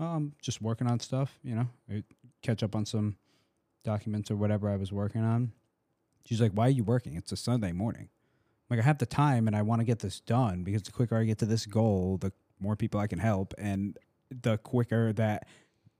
"Oh, 0.00 0.04
I'm 0.04 0.34
just 0.40 0.60
working 0.60 0.86
on 0.86 1.00
stuff. 1.00 1.38
You 1.42 1.54
know, 1.56 1.68
I 1.90 2.02
catch 2.42 2.62
up 2.62 2.74
on 2.74 2.84
some 2.84 3.16
documents 3.84 4.30
or 4.30 4.36
whatever 4.36 4.68
I 4.68 4.76
was 4.76 4.92
working 4.92 5.22
on. 5.22 5.52
She's 6.24 6.40
like, 6.40 6.52
"Why 6.52 6.66
are 6.66 6.70
you 6.70 6.84
working? 6.84 7.16
It's 7.16 7.32
a 7.32 7.36
Sunday 7.36 7.72
morning." 7.72 8.08
I'm 8.70 8.76
like, 8.76 8.84
I 8.84 8.86
have 8.86 8.98
the 8.98 9.06
time 9.06 9.46
and 9.46 9.54
I 9.54 9.62
want 9.62 9.80
to 9.80 9.84
get 9.84 9.98
this 9.98 10.20
done 10.20 10.64
because 10.64 10.82
the 10.82 10.92
quicker 10.92 11.16
I 11.16 11.24
get 11.24 11.38
to 11.38 11.46
this 11.46 11.66
goal, 11.66 12.16
the 12.16 12.32
more 12.58 12.76
people 12.76 12.98
I 12.98 13.06
can 13.06 13.18
help, 13.18 13.52
and 13.58 13.98
the 14.30 14.56
quicker 14.56 15.12
that 15.12 15.46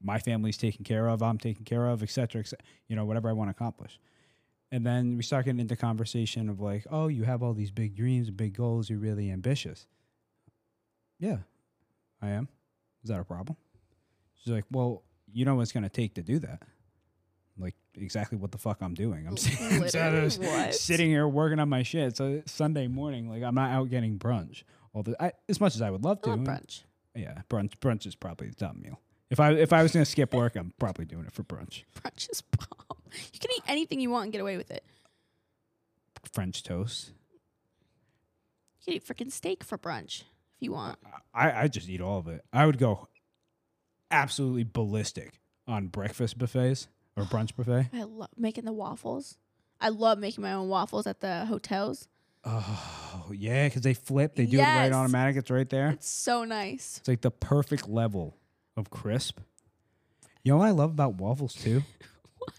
my 0.03 0.19
family's 0.19 0.57
taken 0.57 0.85
care 0.85 1.09
of, 1.09 1.23
I'm 1.23 1.39
taken 1.39 1.65
care 1.65 1.87
of, 1.87 2.03
et 2.03 2.11
cetera, 2.11 2.41
et 2.41 2.47
cetera, 2.47 2.65
you 2.89 2.97
know, 2.97 3.05
whatever 3.05 3.29
I 3.29 3.33
want 3.33 3.49
to 3.49 3.51
accomplish. 3.51 3.99
And 4.73 4.85
then 4.85 5.17
we 5.17 5.23
start 5.23 5.45
getting 5.45 5.61
into 5.61 5.77
conversation 5.77 6.49
of 6.49 6.61
like, 6.61 6.87
oh, 6.91 7.09
you 7.09 7.25
have 7.25 7.43
all 7.43 7.53
these 7.53 7.71
big 7.71 7.95
dreams, 7.95 8.31
big 8.31 8.57
goals, 8.57 8.89
you're 8.91 8.99
really 8.99 9.31
ambitious. 9.31 9.87
Yeah, 11.19 11.39
I 12.21 12.31
am. 12.31 12.49
Is 13.03 13.11
that 13.11 13.21
a 13.21 13.25
problem? 13.25 13.57
She's 14.45 14.53
like, 14.53 14.65
well, 14.71 15.03
you 15.33 15.45
know 15.47 15.55
what 15.55 15.63
it's 15.63 15.73
going 15.73 15.85
to 15.85 15.89
take 15.89 16.15
to 16.15 16.23
do 16.23 16.39
that. 16.41 16.63
Like, 17.59 17.75
exactly 17.95 18.37
what 18.37 18.53
the 18.53 18.59
fuck 18.59 18.79
I'm 18.83 18.95
doing. 18.95 19.27
I'm, 19.27 19.37
sitting- 19.39 20.71
sitting- 20.73 21.09
here 21.09 21.27
working 21.27 21.59
on 21.61 21.69
my 21.69 21.83
shit. 21.83 22.09
It's 22.09 22.21
a 22.21 22.43
Sunday 22.47 22.87
morning. 22.89 23.31
Like, 23.31 23.43
I'm 23.43 23.55
not 23.55 23.71
out 23.71 23.89
getting 23.91 24.19
brunch. 24.19 24.65
all 24.93 25.03
the 25.03 25.17
I, 25.23 25.33
as 25.49 25.61
much 25.61 25.75
as 25.75 25.83
I 25.83 25.91
would 25.91 26.05
love 26.05 26.21
to. 26.23 26.31
brunch. 26.31 26.83
Yeah, 27.15 27.43
brunch 27.49 27.77
brunch 27.79 28.07
is 28.07 28.15
probably 28.17 28.49
the 28.49 28.57
top 28.57 28.75
meal. 28.77 29.01
If 29.31 29.39
I 29.41 29.53
if 29.53 29.73
I 29.73 29.83
was 29.85 29.93
gonna 29.93 30.05
skip 30.05 30.35
work, 30.35 30.57
I'm 30.57 30.73
probably 30.81 31.05
doing 31.05 31.25
it 31.27 31.33
for 31.33 31.45
brunch. 31.45 31.85
Brunch 32.03 32.29
is 32.31 32.41
bomb. 32.43 32.99
You 33.33 33.39
can 33.39 33.51
eat 33.57 33.63
anything 33.69 34.01
you 34.01 34.11
want 34.11 34.25
and 34.25 34.33
get 34.33 34.41
away 34.41 34.57
with 34.57 34.71
it. 34.73 34.85
French 36.33 36.63
toast. 36.65 37.13
You 38.81 38.85
can 38.85 38.95
eat 38.95 39.07
freaking 39.07 39.31
steak 39.33 39.63
for 39.63 39.79
brunch 39.79 40.23
if 40.23 40.61
you 40.61 40.73
want. 40.73 40.99
I 41.33 41.63
I 41.63 41.69
just 41.69 41.89
eat 41.89 42.01
all 42.01 42.19
of 42.19 42.27
it. 42.29 42.45
I 42.53 42.67
would 42.67 42.79
go 42.79 43.07
absolutely 44.11 44.65
ballistic 44.65 45.41
on 45.67 45.89
breakfast 45.89 46.39
buffets 46.39 46.89
or 47.17 47.25
oh, 47.25 47.27
brunch 47.27 47.55
buffet. 47.57 47.91
I 47.93 48.03
love 48.05 48.31
making 48.37 48.65
the 48.65 48.73
waffles. 48.73 49.39
I 49.81 49.89
love 49.89 50.19
making 50.19 50.43
my 50.43 50.53
own 50.53 50.69
waffles 50.69 51.07
at 51.07 51.21
the 51.21 51.45
hotels. 51.47 52.09
Oh 52.45 53.31
yeah, 53.35 53.69
because 53.69 53.83
they 53.83 53.95
flip. 53.95 54.35
They 54.35 54.47
do 54.47 54.59
it 54.59 54.63
right 54.63 54.93
automatic. 54.93 55.37
It's 55.37 55.51
right 55.51 55.69
there. 55.69 55.91
It's 55.91 56.09
so 56.09 56.45
nice. 56.45 56.99
It's 56.99 57.09
like 57.09 57.23
the 57.23 57.31
perfect 57.31 57.89
level 57.89 58.37
of 58.77 58.91
crisp. 58.91 59.41
You 60.43 60.53
know 60.53 60.59
what 60.59 60.67
I 60.67 60.73
love 60.73 60.91
about 60.91 61.15
waffles 61.15 61.55
too? 61.55 61.83
what? 62.39 62.53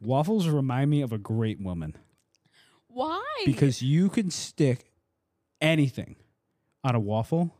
Waffles 0.00 0.48
remind 0.48 0.90
me 0.90 1.00
of 1.00 1.12
a 1.12 1.18
great 1.18 1.60
woman 1.60 1.96
Why? 2.88 3.22
because 3.46 3.82
you 3.82 4.08
can 4.10 4.30
stick 4.30 4.90
anything 5.60 6.16
on 6.82 6.96
a 6.96 7.00
waffle 7.00 7.54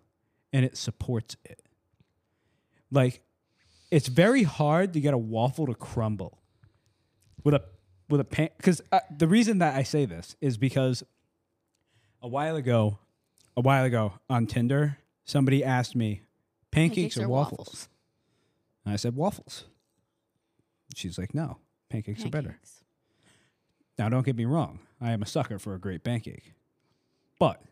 and 0.53 0.65
it 0.65 0.77
supports 0.77 1.37
it. 1.45 1.63
Like 2.91 3.23
it's 3.91 4.09
very 4.09 4.43
hard 4.43 4.93
to 4.95 5.01
get 5.01 5.15
a 5.15 5.19
waffle 5.19 5.67
to 5.67 5.75
crumble 5.75 6.39
with 7.45 7.55
a 7.55 7.63
with 8.09 8.21
a 8.21 8.25
pan 8.25 8.51
because 8.57 8.83
uh, 8.93 9.01
the 9.17 9.27
reason 9.27 9.59
that 9.59 9.77
I 9.77 9.83
say 9.83 10.05
this 10.05 10.37
is 10.41 10.57
because 10.57 11.03
a 12.23 12.29
while 12.29 12.57
ago, 12.57 12.99
a 13.57 13.61
while 13.61 13.85
ago 13.85 14.15
on 14.29 14.47
Tinder, 14.47 14.99
somebody 15.25 15.65
asked 15.65 15.97
me 15.97 16.23
pancakes, 16.71 17.17
or 17.17 17.29
waffles? 17.29 17.89
And 18.85 18.93
I 18.93 18.97
said 18.97 19.17
waffles. 19.17 19.65
She's 20.95 21.19
like, 21.19 21.35
no, 21.35 21.59
pancakes, 21.89 22.25
are 22.25 22.31
better. 22.31 22.59
Now, 23.99 24.09
don't 24.09 24.25
get 24.25 24.37
me 24.37 24.45
wrong. 24.45 24.81
I 25.01 25.13
am 25.13 25.23
a 25.23 25.27
sucker 25.27 25.59
for 25.59 25.75
a 25.75 25.79
great 25.79 26.03
pancake. 26.03 26.55
But 27.39 27.63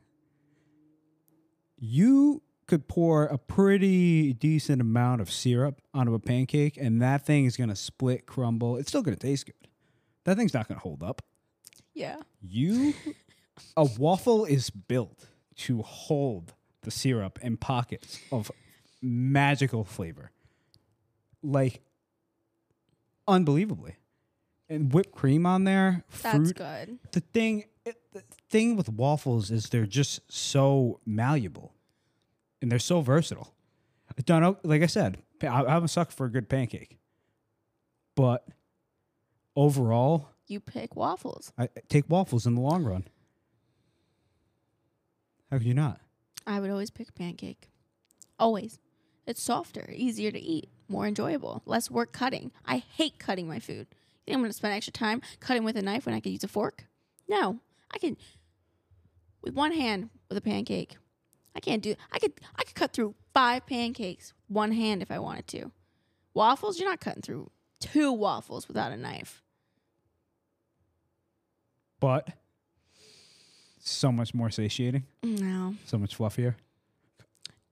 you 1.78 2.42
could 2.68 2.86
pour 2.86 3.24
a 3.24 3.38
pretty 3.38 4.32
decent 4.34 4.80
amount 4.80 5.20
of 5.20 5.32
syrup 5.32 5.80
onto 5.92 6.14
a 6.14 6.20
pancake, 6.20 6.76
and 6.76 7.02
that 7.02 7.26
thing 7.26 7.46
is 7.46 7.56
going 7.56 7.70
to 7.70 7.76
split, 7.76 8.26
crumble. 8.26 8.76
It's 8.76 8.88
still 8.88 9.02
going 9.02 9.16
to 9.16 9.20
taste 9.20 9.46
good. 9.46 9.54
That 10.24 10.36
thing's 10.36 10.54
not 10.54 10.68
going 10.68 10.78
to 10.78 10.82
hold 10.82 11.02
up. 11.02 11.22
Yeah. 11.94 12.16
You, 12.40 12.94
a 13.76 13.84
waffle 13.98 14.44
is 14.44 14.70
built 14.70 15.26
to 15.56 15.82
hold 15.82 16.52
the 16.82 16.90
syrup 16.90 17.38
in 17.42 17.56
pockets 17.56 18.20
of 18.30 18.52
magical 19.02 19.82
flavor. 19.82 20.30
Like, 21.42 21.80
unbelievably. 23.26 23.96
And 24.68 24.92
whipped 24.92 25.12
cream 25.12 25.46
on 25.46 25.64
there, 25.64 26.04
That's 26.22 26.52
good. 26.52 26.98
The 27.12 27.20
thing, 27.20 27.64
it, 27.86 27.96
the 28.12 28.22
thing 28.50 28.76
with 28.76 28.90
waffles 28.90 29.50
is 29.50 29.70
they're 29.70 29.86
just 29.86 30.20
so 30.30 31.00
malleable, 31.06 31.72
and 32.60 32.70
they're 32.70 32.78
so 32.78 33.00
versatile. 33.00 33.54
I 34.16 34.22
don't 34.22 34.42
know. 34.42 34.56
Like 34.62 34.82
I 34.82 34.86
said, 34.86 35.18
I, 35.42 35.46
I'm 35.64 35.84
a 35.84 35.88
sucker 35.88 36.12
for 36.12 36.26
a 36.26 36.30
good 36.30 36.48
pancake, 36.48 36.98
but 38.16 38.46
overall, 39.54 40.30
You 40.46 40.60
pick 40.60 40.96
waffles. 40.96 41.52
I 41.58 41.64
I 41.64 41.68
take 41.88 42.08
waffles 42.08 42.46
in 42.46 42.54
the 42.54 42.60
long 42.60 42.84
run. 42.84 43.04
How 45.50 45.58
could 45.58 45.66
you 45.66 45.74
not? 45.74 46.00
I 46.46 46.60
would 46.60 46.70
always 46.70 46.90
pick 46.90 47.14
pancake. 47.14 47.68
Always. 48.38 48.78
It's 49.26 49.42
softer, 49.42 49.90
easier 49.94 50.30
to 50.30 50.38
eat, 50.40 50.70
more 50.88 51.06
enjoyable, 51.06 51.62
less 51.66 51.90
work 51.90 52.12
cutting. 52.12 52.50
I 52.64 52.78
hate 52.78 53.18
cutting 53.18 53.46
my 53.46 53.58
food. 53.58 53.86
You 53.90 54.32
think 54.32 54.34
I'm 54.36 54.40
going 54.40 54.50
to 54.50 54.56
spend 54.56 54.72
extra 54.74 54.92
time 54.92 55.20
cutting 55.40 55.64
with 55.64 55.76
a 55.76 55.82
knife 55.82 56.06
when 56.06 56.14
I 56.14 56.20
could 56.20 56.32
use 56.32 56.44
a 56.44 56.48
fork? 56.48 56.84
No. 57.28 57.60
I 57.90 57.98
can 57.98 58.16
with 59.42 59.54
one 59.54 59.72
hand 59.72 60.10
with 60.28 60.36
a 60.38 60.42
pancake. 60.42 60.96
I 61.54 61.60
can't 61.60 61.82
do 61.82 61.94
I 62.12 62.18
could 62.18 62.32
I 62.56 62.62
could 62.64 62.74
cut 62.74 62.92
through 62.92 63.14
5 63.34 63.66
pancakes 63.66 64.32
one 64.48 64.72
hand 64.72 65.02
if 65.02 65.10
I 65.10 65.18
wanted 65.18 65.46
to. 65.48 65.70
Waffles, 66.34 66.78
you're 66.78 66.88
not 66.88 67.00
cutting 67.00 67.22
through 67.22 67.50
two 67.80 68.12
waffles 68.12 68.68
without 68.68 68.92
a 68.92 68.96
knife. 68.96 69.42
But 72.00 72.28
so 73.80 74.12
much 74.12 74.34
more 74.34 74.50
satiating, 74.50 75.04
No. 75.22 75.74
so 75.84 75.98
much 75.98 76.16
fluffier. 76.16 76.54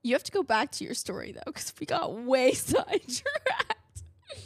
You 0.03 0.13
have 0.13 0.23
to 0.23 0.31
go 0.31 0.43
back 0.43 0.71
to 0.73 0.83
your 0.83 0.93
story 0.93 1.33
though 1.33 1.51
cuz 1.51 1.73
we 1.79 1.85
got 1.85 2.13
way 2.13 2.53
sidetracked. 2.53 4.03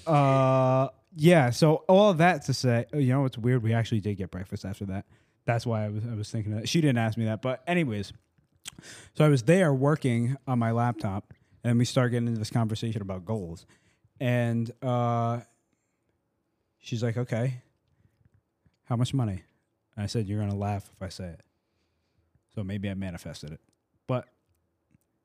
Uh, 0.08 0.90
yeah. 1.16 1.50
So 1.52 1.76
all 1.88 2.14
that 2.16 2.46
to 2.46 2.54
say, 2.54 2.86
you 2.94 3.10
know, 3.10 3.26
it's 3.26 3.38
weird. 3.38 3.62
We 3.64 3.74
actually 3.74 4.02
did 4.02 4.16
get 4.18 4.32
breakfast 4.32 4.66
after 4.66 4.86
that. 4.86 5.06
That's 5.46 5.66
why 5.66 5.86
I 5.86 5.90
was 5.90 6.04
I 6.06 6.14
was 6.16 6.30
thinking 6.32 6.56
that. 6.56 6.68
She 6.70 6.82
didn't 6.82 6.98
ask 7.00 7.18
me 7.18 7.26
that, 7.26 7.42
but 7.42 7.64
anyways, 7.68 8.14
so 9.14 9.26
I 9.26 9.30
was 9.30 9.44
there 9.44 9.74
working 9.74 10.38
on 10.48 10.60
my 10.60 10.72
laptop, 10.72 11.34
and 11.64 11.78
we 11.78 11.86
start 11.86 12.12
getting 12.12 12.28
into 12.28 12.40
this 12.40 12.50
conversation 12.50 13.02
about 13.02 13.26
goals, 13.26 13.66
and 14.20 14.72
uh, 14.82 15.42
she's 16.80 17.04
like, 17.04 17.18
"Okay, 17.18 17.62
how 18.86 18.96
much 18.96 19.14
money?" 19.14 19.44
And 19.96 20.04
I 20.04 20.08
said, 20.08 20.28
"You're 20.28 20.40
gonna 20.40 20.56
laugh 20.56 20.90
if 20.96 21.02
I 21.02 21.10
say 21.10 21.26
it." 21.26 21.42
So 22.56 22.64
maybe 22.64 22.90
I 22.90 22.94
manifested 22.94 23.52
it, 23.52 23.62
but 24.08 24.28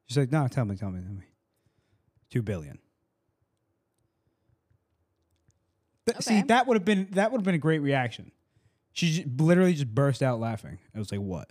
she's 0.07 0.19
like, 0.19 0.33
"No, 0.33 0.47
tell 0.49 0.65
me, 0.65 0.77
tell 0.77 0.91
me, 0.91 1.01
tell 1.01 1.13
me." 1.15 1.25
Two 2.31 2.43
billion. 2.43 2.79
Th- 6.07 6.19
See, 6.21 6.43
that 6.43 6.67
would 6.67 6.77
have 6.77 6.85
been 6.85 7.09
that 7.13 7.33
would 7.33 7.39
have 7.41 7.45
been 7.45 7.55
a 7.55 7.59
great 7.59 7.81
reaction. 7.81 8.31
She 8.93 9.11
j- 9.13 9.27
literally 9.39 9.75
just 9.75 9.93
burst 9.95 10.23
out 10.23 10.39
laughing. 10.41 10.79
I 10.95 10.99
was 10.99 11.11
like, 11.11 11.21
"What?" 11.21 11.51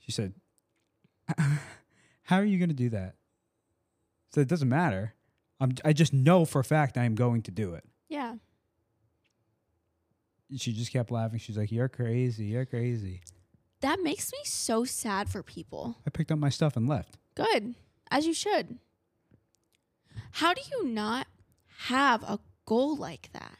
She 0.00 0.12
said, 0.12 0.34
"How 2.22 2.36
are 2.36 2.44
you 2.44 2.58
going 2.58 2.70
to 2.70 2.74
do 2.74 2.90
that?" 2.90 3.16
So 4.30 4.40
it 4.40 4.48
doesn't 4.48 4.68
matter. 4.68 5.14
I'm 5.60 5.74
I 5.84 5.92
just 5.92 6.12
know 6.12 6.44
for 6.44 6.60
a 6.60 6.64
fact 6.64 6.96
I 6.96 7.04
am 7.04 7.14
going 7.14 7.42
to 7.42 7.50
do 7.50 7.74
it. 7.74 7.84
Yeah. 8.08 8.36
She 10.56 10.72
just 10.72 10.92
kept 10.92 11.10
laughing. 11.10 11.38
She's 11.38 11.56
like, 11.56 11.70
"You're 11.70 11.88
crazy. 11.88 12.46
You're 12.46 12.66
crazy." 12.66 13.20
That 13.80 14.00
makes 14.02 14.32
me 14.32 14.38
so 14.44 14.84
sad 14.84 15.28
for 15.30 15.42
people. 15.42 15.96
I 16.06 16.10
picked 16.10 16.30
up 16.30 16.38
my 16.38 16.50
stuff 16.50 16.76
and 16.76 16.88
left. 16.88 17.16
Good, 17.34 17.74
as 18.10 18.26
you 18.26 18.34
should. 18.34 18.78
How 20.32 20.52
do 20.52 20.60
you 20.70 20.86
not 20.86 21.26
have 21.86 22.22
a 22.22 22.38
goal 22.66 22.96
like 22.96 23.30
that? 23.32 23.58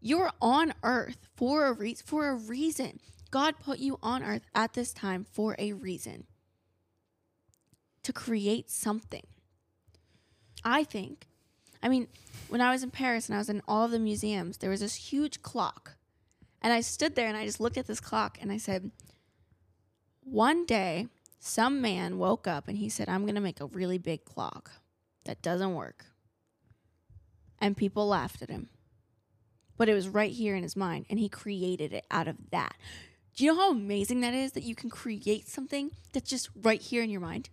You're 0.00 0.30
on 0.40 0.72
earth 0.82 1.26
for 1.34 1.66
a 1.66 1.72
re- 1.72 1.94
for 1.94 2.28
a 2.28 2.34
reason. 2.34 3.00
God 3.30 3.54
put 3.62 3.78
you 3.78 3.98
on 4.02 4.22
earth 4.22 4.46
at 4.54 4.74
this 4.74 4.92
time 4.92 5.24
for 5.24 5.56
a 5.58 5.72
reason. 5.72 6.24
To 8.02 8.12
create 8.12 8.70
something. 8.70 9.26
I 10.64 10.84
think. 10.84 11.26
I 11.82 11.88
mean, 11.88 12.08
when 12.48 12.60
I 12.60 12.70
was 12.72 12.82
in 12.82 12.90
Paris 12.90 13.28
and 13.28 13.34
I 13.34 13.38
was 13.38 13.48
in 13.48 13.62
all 13.68 13.84
of 13.84 13.90
the 13.90 13.98
museums, 13.98 14.58
there 14.58 14.70
was 14.70 14.80
this 14.80 14.94
huge 14.94 15.42
clock. 15.42 15.96
And 16.62 16.72
I 16.72 16.80
stood 16.80 17.14
there 17.14 17.28
and 17.28 17.36
I 17.36 17.44
just 17.44 17.60
looked 17.60 17.76
at 17.76 17.86
this 17.86 18.00
clock 18.00 18.38
and 18.40 18.50
I 18.50 18.56
said, 18.56 18.90
one 20.22 20.66
day 20.66 21.06
some 21.38 21.80
man 21.80 22.18
woke 22.18 22.48
up 22.48 22.66
and 22.66 22.78
he 22.78 22.88
said, 22.88 23.08
I'm 23.08 23.22
going 23.22 23.36
to 23.36 23.40
make 23.40 23.60
a 23.60 23.66
really 23.66 23.98
big 23.98 24.24
clock 24.24 24.72
that 25.24 25.42
doesn't 25.42 25.74
work. 25.74 26.06
And 27.60 27.76
people 27.76 28.08
laughed 28.08 28.42
at 28.42 28.50
him. 28.50 28.68
But 29.76 29.88
it 29.88 29.94
was 29.94 30.08
right 30.08 30.32
here 30.32 30.56
in 30.56 30.62
his 30.62 30.74
mind, 30.74 31.06
and 31.10 31.18
he 31.18 31.28
created 31.28 31.92
it 31.92 32.06
out 32.10 32.28
of 32.28 32.36
that. 32.50 32.76
Do 33.36 33.44
you 33.44 33.54
know 33.54 33.60
how 33.60 33.70
amazing 33.70 34.22
that 34.22 34.32
is 34.32 34.52
that 34.52 34.62
you 34.62 34.74
can 34.74 34.88
create 34.88 35.46
something 35.46 35.90
that's 36.12 36.28
just 36.28 36.48
right 36.62 36.80
here 36.80 37.02
in 37.02 37.10
your 37.10 37.20
mind? 37.20 37.50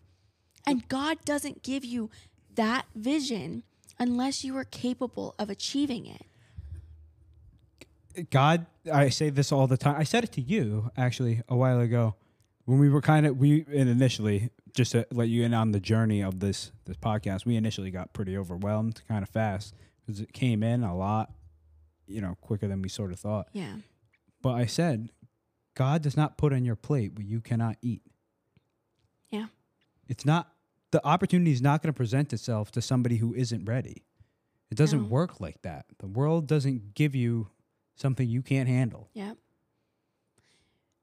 And 0.66 0.88
God 0.88 1.18
doesn't 1.26 1.62
give 1.62 1.84
you 1.84 2.10
that 2.56 2.86
vision 2.96 3.64
unless 4.00 4.46
you 4.46 4.56
are 4.56 4.64
capable 4.64 5.36
of 5.38 5.50
achieving 5.50 6.06
it. 6.06 8.30
God, 8.30 8.66
I 8.92 9.10
say 9.10 9.30
this 9.30 9.52
all 9.52 9.68
the 9.68 9.76
time. 9.76 9.96
I 9.98 10.04
said 10.04 10.24
it 10.24 10.32
to 10.34 10.42
you 10.42 10.90
actually 10.96 11.42
a 11.50 11.56
while 11.56 11.82
ago 11.82 12.16
when 12.66 12.80
we 12.80 12.90
were 12.90 13.02
kind 13.02 13.26
of 13.26 13.38
we 13.38 13.66
and 13.68 13.90
initially 13.90 14.52
just 14.74 14.94
to 14.94 15.06
let 15.12 15.28
you 15.28 15.44
in 15.44 15.54
on 15.54 15.72
the 15.72 15.80
journey 15.80 16.22
of 16.22 16.40
this 16.40 16.72
this 16.86 16.96
podcast. 16.96 17.46
We 17.46 17.56
initially 17.56 17.92
got 17.92 18.14
pretty 18.14 18.38
overwhelmed 18.38 19.02
kind 19.08 19.24
of 19.24 19.30
fast 19.30 19.74
because 20.06 20.22
it 20.22 20.32
came 20.32 20.64
in 20.64 20.84
a 20.84 20.96
lot, 20.96 21.34
you 22.08 22.22
know, 22.22 22.38
quicker 22.40 22.68
than 22.68 22.82
we 22.82 22.90
sort 22.90 23.12
of 23.12 23.20
thought. 23.20 23.50
Yeah. 23.52 23.78
But 24.42 24.54
I 24.54 24.66
said, 24.66 25.10
God 25.76 26.02
does 26.02 26.16
not 26.16 26.38
put 26.38 26.54
on 26.54 26.66
your 26.66 26.76
plate 26.76 27.14
what 27.16 27.26
you 27.26 27.42
cannot 27.42 27.78
eat. 27.82 28.02
Yeah. 29.30 29.48
It's 30.08 30.26
not 30.26 30.50
the 30.92 31.06
opportunity 31.06 31.52
is 31.52 31.62
not 31.62 31.82
going 31.82 31.92
to 31.92 31.98
present 31.98 32.32
itself 32.34 32.72
to 32.72 32.82
somebody 32.82 33.18
who 33.18 33.34
isn't 33.34 33.66
ready. 33.66 34.04
It 34.70 34.76
doesn't 34.78 35.02
No. 35.04 35.08
work 35.08 35.40
like 35.40 35.62
that. 35.64 35.86
The 36.00 36.08
world 36.08 36.46
doesn't 36.48 36.94
give 36.94 37.16
you 37.16 37.50
something 37.96 38.28
you 38.30 38.42
can't 38.44 38.70
handle. 38.70 39.10
Yeah. 39.14 39.34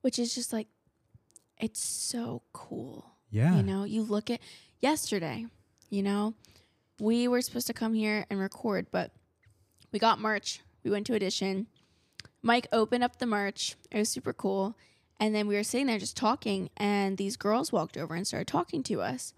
Which 0.03 0.19
is 0.19 0.35
just 0.35 0.53
like 0.53 0.69
it's 1.59 1.81
so 1.81 2.43
cool. 2.53 3.11
Yeah. 3.31 3.57
You 3.57 3.63
know, 3.63 3.85
you 3.85 4.03
look 4.03 4.31
at 4.31 4.41
yesterday, 4.81 5.47
you 5.91 6.03
know, 6.03 6.35
we 7.01 7.29
were 7.29 7.43
supposed 7.43 7.67
to 7.67 7.73
come 7.75 7.95
here 7.95 8.25
and 8.31 8.39
record, 8.39 8.87
but 8.91 9.13
we 9.93 9.99
got 9.99 10.19
merch. 10.21 10.61
We 10.85 10.91
went 10.91 11.07
to 11.09 11.15
Edition. 11.15 11.67
Mike 12.43 12.69
opened 12.73 13.05
up 13.05 13.19
the 13.19 13.27
merch. 13.27 13.77
It 13.91 13.99
was 13.99 14.09
super 14.09 14.33
cool. 14.33 14.77
And 15.19 15.35
then 15.35 15.47
we 15.47 15.55
were 15.55 15.63
sitting 15.63 15.87
there 15.87 15.99
just 15.99 16.17
talking, 16.17 16.71
and 16.77 17.19
these 17.19 17.37
girls 17.37 17.73
walked 17.73 17.99
over 17.99 18.15
and 18.15 18.27
started 18.27 18.47
talking 18.47 18.83
to 18.85 19.03
us. 19.03 19.35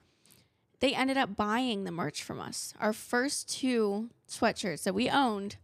They 0.78 0.94
ended 0.94 1.16
up 1.16 1.36
buying 1.36 1.84
the 1.84 1.90
merch 1.90 2.22
from 2.22 2.40
us. 2.40 2.72
Our 2.78 2.92
first 2.92 3.48
two 3.48 4.10
sweatshirts 4.28 4.84
that 4.84 4.94
we 4.94 5.10
owned, 5.10 5.56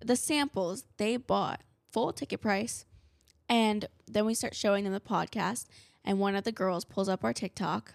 the 0.00 0.16
samples 0.16 0.84
they 0.96 1.18
bought 1.18 1.60
full 1.90 2.12
ticket 2.12 2.40
price. 2.40 2.86
And 3.48 3.86
then 4.06 4.24
we 4.24 4.34
start 4.34 4.54
showing 4.54 4.84
them 4.84 4.92
the 4.94 5.00
podcast, 5.00 5.66
and 6.04 6.18
one 6.18 6.34
of 6.34 6.44
the 6.44 6.52
girls 6.52 6.84
pulls 6.84 7.08
up 7.08 7.22
our 7.22 7.34
TikTok, 7.34 7.94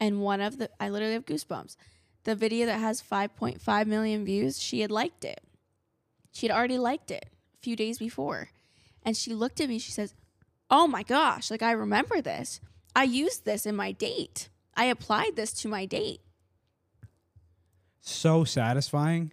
and 0.00 0.20
one 0.20 0.40
of 0.40 0.58
the, 0.58 0.68
I 0.80 0.88
literally 0.88 1.14
have 1.14 1.26
goosebumps. 1.26 1.76
The 2.24 2.34
video 2.34 2.66
that 2.66 2.80
has 2.80 3.02
5.5 3.02 3.86
million 3.86 4.24
views, 4.24 4.60
she 4.60 4.80
had 4.80 4.90
liked 4.90 5.24
it. 5.24 5.40
She 6.32 6.48
had 6.48 6.56
already 6.56 6.78
liked 6.78 7.10
it 7.10 7.32
few 7.62 7.76
days 7.76 7.98
before. 7.98 8.50
And 9.02 9.16
she 9.16 9.34
looked 9.34 9.60
at 9.60 9.68
me, 9.68 9.78
she 9.78 9.92
says, 9.92 10.14
Oh 10.70 10.86
my 10.86 11.02
gosh, 11.02 11.50
like 11.50 11.62
I 11.62 11.72
remember 11.72 12.20
this. 12.20 12.60
I 12.94 13.04
used 13.04 13.44
this 13.44 13.66
in 13.66 13.76
my 13.76 13.92
date. 13.92 14.48
I 14.74 14.86
applied 14.86 15.36
this 15.36 15.52
to 15.54 15.68
my 15.68 15.86
date. 15.86 16.20
So 18.00 18.44
satisfying. 18.44 19.32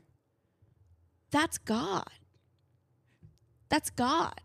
That's 1.31 1.57
God. 1.57 2.09
That's 3.69 3.89
God. 3.89 4.39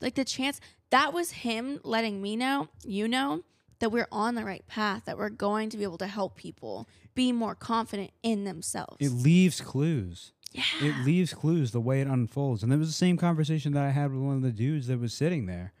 Like 0.00 0.14
the 0.14 0.24
chance 0.24 0.60
that 0.90 1.12
was 1.12 1.30
him 1.30 1.80
letting 1.82 2.22
me 2.22 2.36
know, 2.36 2.68
you 2.84 3.08
know, 3.08 3.42
that 3.80 3.90
we're 3.90 4.08
on 4.10 4.34
the 4.34 4.44
right 4.44 4.66
path, 4.66 5.04
that 5.06 5.18
we're 5.18 5.28
going 5.28 5.70
to 5.70 5.76
be 5.76 5.84
able 5.84 5.98
to 5.98 6.06
help 6.06 6.36
people 6.36 6.88
be 7.14 7.32
more 7.32 7.54
confident 7.54 8.10
in 8.22 8.44
themselves. 8.44 8.96
It 9.00 9.10
leaves 9.10 9.60
clues. 9.60 10.32
Yeah. 10.52 10.62
It 10.80 11.04
leaves 11.04 11.34
clues 11.34 11.72
the 11.72 11.80
way 11.80 12.00
it 12.00 12.08
unfolds. 12.08 12.62
And 12.62 12.72
it 12.72 12.76
was 12.76 12.88
the 12.88 12.94
same 12.94 13.16
conversation 13.16 13.72
that 13.72 13.84
I 13.84 13.90
had 13.90 14.12
with 14.12 14.22
one 14.22 14.36
of 14.36 14.42
the 14.42 14.50
dudes 14.50 14.86
that 14.86 14.98
was 14.98 15.12
sitting 15.12 15.46
there. 15.46 15.72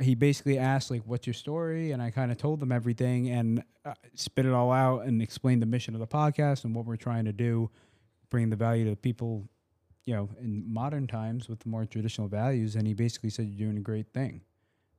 He 0.00 0.14
basically 0.14 0.58
asked 0.58 0.90
like, 0.90 1.02
"What's 1.06 1.26
your 1.26 1.34
story?" 1.34 1.92
And 1.92 2.02
I 2.02 2.10
kind 2.10 2.30
of 2.30 2.36
told 2.36 2.60
them 2.60 2.70
everything 2.70 3.30
and 3.30 3.64
uh, 3.84 3.94
spit 4.14 4.44
it 4.44 4.52
all 4.52 4.70
out 4.70 5.04
and 5.04 5.22
explained 5.22 5.62
the 5.62 5.66
mission 5.66 5.94
of 5.94 6.00
the 6.00 6.06
podcast 6.06 6.64
and 6.64 6.74
what 6.74 6.84
we're 6.84 6.96
trying 6.96 7.24
to 7.24 7.32
do, 7.32 7.70
bring 8.28 8.50
the 8.50 8.56
value 8.56 8.84
to 8.84 8.90
the 8.90 8.96
people, 8.96 9.48
you 10.04 10.14
know, 10.14 10.28
in 10.40 10.70
modern 10.70 11.06
times 11.06 11.48
with 11.48 11.60
the 11.60 11.68
more 11.68 11.86
traditional 11.86 12.28
values. 12.28 12.76
And 12.76 12.86
he 12.86 12.92
basically 12.92 13.30
said, 13.30 13.46
"You're 13.46 13.68
doing 13.68 13.78
a 13.78 13.82
great 13.82 14.12
thing. 14.12 14.42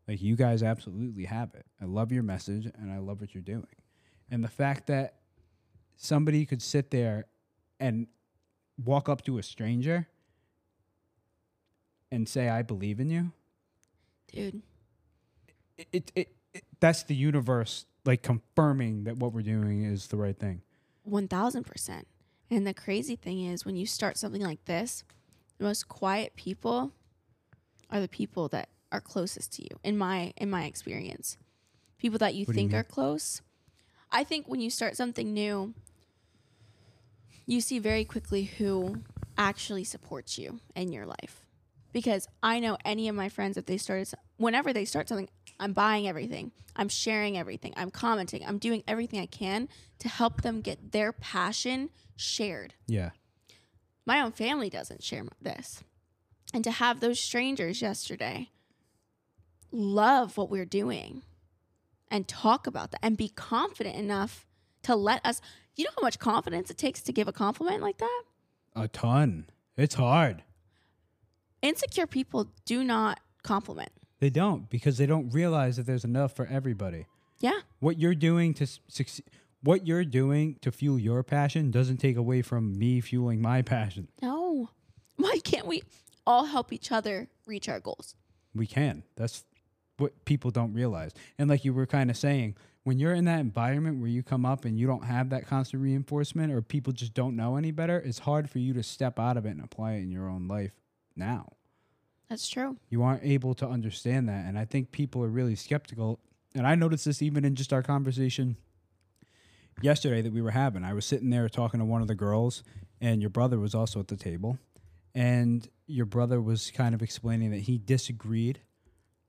Like 0.08 0.22
you 0.22 0.36
guys 0.36 0.64
absolutely 0.64 1.26
have 1.26 1.54
it. 1.54 1.66
I 1.80 1.86
love 1.86 2.12
your 2.12 2.24
message 2.24 2.66
and 2.66 2.92
I 2.92 2.98
love 2.98 3.22
what 3.22 3.36
you're 3.36 3.44
doing." 3.44 3.68
And 4.32 4.44
the 4.44 4.50
fact 4.50 4.88
that 4.88 5.20
somebody 5.98 6.46
could 6.46 6.62
sit 6.62 6.90
there 6.90 7.26
and 7.80 8.08
walk 8.84 9.10
up 9.10 9.24
to 9.26 9.38
a 9.38 9.44
stranger 9.44 10.08
and 12.12 12.28
say 12.28 12.50
I 12.50 12.62
believe 12.62 13.00
in 13.00 13.10
you. 13.10 13.32
Dude, 14.32 14.62
it, 15.78 15.88
it, 15.92 16.12
it, 16.16 16.36
it 16.54 16.64
that's 16.80 17.04
the 17.04 17.16
universe 17.16 17.86
like 18.06 18.22
confirming 18.22 19.04
that 19.06 19.18
what 19.18 19.34
we're 19.34 19.42
doing 19.42 19.84
is 19.84 20.08
the 20.08 20.18
right 20.18 20.38
thing. 20.38 20.62
1000%. 21.08 22.04
And 22.52 22.66
the 22.66 22.74
crazy 22.74 23.16
thing 23.16 23.46
is, 23.46 23.66
when 23.66 23.76
you 23.76 23.86
start 23.86 24.18
something 24.18 24.42
like 24.42 24.66
this, 24.66 25.04
the 25.58 25.66
most 25.66 25.88
quiet 25.88 26.36
people 26.36 26.92
are 27.92 28.00
the 28.00 28.08
people 28.08 28.48
that 28.50 28.70
are 28.92 29.02
closest 29.02 29.54
to 29.54 29.64
you 29.64 29.70
in 29.84 29.98
my 29.98 30.34
in 30.38 30.50
my 30.50 30.64
experience. 30.64 31.38
People 32.00 32.18
that 32.20 32.34
you 32.34 32.46
What 32.46 32.56
do 32.56 32.62
you 32.62 32.70
think 32.70 32.74
are 32.74 32.84
close. 32.84 33.42
I 34.12 34.24
think 34.24 34.48
when 34.48 34.62
you 34.62 34.70
start 34.70 34.96
something 34.96 35.34
new 35.34 35.76
you 37.50 37.62
see 37.62 37.80
very 37.80 38.06
quickly 38.06 38.44
who 38.44 38.98
actually 39.38 39.84
supports 39.84 40.38
you 40.38 40.60
in 40.76 40.92
your 40.92 41.06
life. 41.06 41.46
Because 41.92 42.28
i 42.44 42.60
know 42.60 42.78
any 42.86 43.08
of 43.08 43.16
my 43.16 43.30
friends 43.30 43.58
if 43.58 43.66
they 43.66 43.78
started 43.78 44.08
whenever 44.38 44.72
they 44.72 44.86
start 44.86 45.10
something 45.10 45.28
i'm 45.60 45.74
buying 45.74 46.08
everything 46.08 46.52
i'm 46.76 46.88
sharing 46.88 47.36
everything 47.36 47.74
i'm 47.76 47.90
commenting 47.90 48.46
i'm 48.46 48.60
doing 48.60 48.84
everything 48.88 49.20
i 49.20 49.26
can 49.26 49.68
to 49.98 50.08
help 50.08 50.44
them 50.44 50.62
get 50.62 50.92
their 50.92 51.12
passion 51.12 51.90
shared. 52.16 52.74
Yeah. 52.88 53.12
My 54.06 54.22
own 54.22 54.32
family 54.32 54.70
doesn't 54.70 55.04
share 55.04 55.24
this. 55.42 55.84
And 56.54 56.64
to 56.64 56.72
have 56.72 57.00
those 57.00 57.20
strangers 57.20 57.82
yesterday 57.82 58.50
love 59.72 60.36
what 60.36 60.50
we're 60.50 60.66
doing 60.66 61.22
and 62.10 62.28
talk 62.28 62.66
about 62.66 62.92
that 62.92 63.00
and 63.04 63.16
be 63.16 63.30
confident 63.30 63.96
enough 63.96 64.48
to 64.84 64.96
let 64.96 65.26
us. 65.26 65.42
You 65.76 65.86
know 65.86 65.92
how 65.98 66.02
much 66.04 66.20
confidence 66.20 66.70
it 66.70 66.78
takes 66.78 67.02
to 67.04 67.14
give 67.14 67.28
a 67.28 67.34
compliment 67.34 67.82
like 67.82 67.98
that? 68.00 68.24
a 68.76 68.88
ton 68.88 69.50
it's 69.76 69.96
hard 69.96 70.44
Insecure 71.62 72.08
people 72.08 72.50
do 72.66 72.84
not 72.84 73.20
compliment. 73.44 73.90
they 74.20 74.30
don't 74.30 74.70
because 74.70 74.98
they 74.98 75.06
don't 75.06 75.30
realize 75.32 75.78
that 75.78 75.86
there's 75.86 76.04
enough 76.06 76.34
for 76.36 76.46
everybody 76.48 77.06
Yeah. 77.40 77.60
what 77.80 77.98
you're 78.00 78.16
doing 78.16 78.54
to 78.56 78.68
succeed 78.88 79.26
what 79.62 79.86
you're 79.88 80.06
doing 80.06 80.56
to 80.62 80.72
fuel 80.72 81.00
your 81.00 81.22
passion 81.24 81.72
doesn't 81.72 81.98
take 81.98 82.16
away 82.18 82.42
from 82.42 82.78
me 82.78 83.02
fueling 83.02 83.42
my 83.42 83.62
passion 83.62 84.08
No. 84.22 84.70
Why 85.18 85.40
can't 85.44 85.66
we 85.68 85.84
all 86.28 86.46
help 86.46 86.72
each 86.72 86.92
other 86.92 87.28
reach 87.48 87.68
our 87.70 87.80
goals? 87.80 88.16
we 88.54 88.68
can 88.68 89.04
that's 89.16 89.44
what 89.98 90.26
people 90.26 90.52
don't 90.52 90.74
realize 90.74 91.12
and 91.38 91.50
like 91.50 91.64
you 91.66 91.74
were 91.74 91.86
kind 91.86 92.10
of 92.10 92.18
saying 92.18 92.56
when 92.84 92.98
you're 93.00 93.14
in 93.14 93.26
that 93.26 93.40
environment 93.40 94.00
where 94.00 94.10
you 94.10 94.24
come 94.24 94.46
up 94.46 94.66
and 94.66 94.80
you 94.80 94.88
don't 94.88 95.06
have 95.06 95.30
that 95.30 95.48
constant 95.48 95.84
reinforcement 95.84 96.52
or 96.52 96.62
people 96.62 96.94
just 96.94 97.14
don't 97.14 97.36
know 97.36 97.56
any 97.56 97.72
better 97.72 97.98
it's 98.00 98.20
hard 98.20 98.50
for 98.50 98.60
you 98.60 98.74
to 98.74 98.84
step 98.84 99.20
out 99.20 99.38
of 99.38 99.46
it 99.46 99.52
and 99.52 99.64
apply 99.64 99.94
it 99.94 100.02
in 100.02 100.12
your 100.12 100.30
own 100.30 100.48
life 100.48 100.72
now. 101.16 101.54
That's 102.30 102.48
true. 102.48 102.78
you 102.90 103.02
aren't 103.04 103.24
able 103.24 103.54
to 103.56 103.68
understand 103.68 104.30
that 104.30 104.46
and 104.46 104.58
i 104.58 104.66
think 104.66 104.92
people 104.92 105.24
are 105.24 105.30
really 105.30 105.56
skeptical. 105.56 106.20
And 106.56 106.66
i 106.66 106.76
noticed 106.76 107.06
this 107.06 107.22
even 107.22 107.46
in 107.46 107.56
just 107.56 107.74
our 107.74 107.84
conversation 107.84 108.58
yesterday 109.82 110.22
that 110.22 110.34
we 110.34 110.42
were 110.42 110.52
having. 110.52 110.84
I 110.84 110.94
was 110.94 111.06
sitting 111.06 111.30
there 111.30 111.48
talking 111.48 111.80
to 111.80 111.86
one 111.86 112.02
of 112.02 112.08
the 112.08 112.16
girls 112.16 112.64
and 113.02 113.22
your 113.22 113.30
brother 113.30 113.60
was 113.60 113.74
also 113.74 114.00
at 114.00 114.08
the 114.08 114.18
table 114.18 114.58
and 115.16 115.68
your 115.88 116.06
brother 116.06 116.42
was 116.42 116.72
kind 116.72 116.94
of 116.94 117.02
explaining 117.02 117.52
that 117.52 117.62
he 117.62 117.78
disagreed 117.78 118.60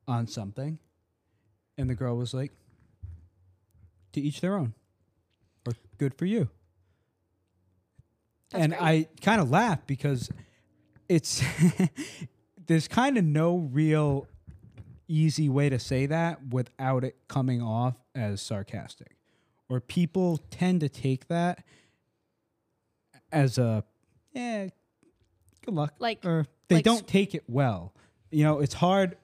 on 0.07 0.27
something 0.27 0.79
and 1.79 1.89
the 1.89 1.95
girl 1.95 2.17
was 2.17 2.35
like 2.35 2.53
to 4.12 4.20
each 4.20 4.40
their 4.40 4.57
own 4.57 4.75
or 5.66 5.73
good 5.99 6.14
for 6.14 6.25
you 6.27 6.49
That's 8.51 8.64
and 8.64 8.73
great. 8.73 8.83
I 8.83 9.09
kind 9.23 9.40
of 9.40 9.51
laugh 9.51 9.87
because 9.87 10.31
it's 11.09 11.42
there's 12.66 12.88
kind 12.88 13.18
of 13.18 13.25
no 13.25 13.57
real 13.57 14.27
easy 15.09 15.49
way 15.49 15.68
to 15.68 15.79
say 15.79 16.07
that 16.07 16.49
without 16.51 17.03
it 17.05 17.16
coming 17.29 17.61
off 17.61 17.96
as 18.14 18.40
sarcastic. 18.40 19.16
Or 19.68 19.81
people 19.81 20.38
tend 20.51 20.81
to 20.81 20.88
take 20.88 21.27
that 21.29 21.64
as 23.33 23.59
a 23.59 23.85
yeah, 24.33 24.68
good 25.64 25.75
luck. 25.75 25.94
Like- 25.99 26.25
or 26.25 26.46
they 26.68 26.77
like 26.77 26.85
don't 26.85 27.07
take 27.07 27.35
it 27.35 27.44
well. 27.49 27.92
You 28.31 28.44
know, 28.44 28.61
it's 28.61 28.75
hard 28.75 29.16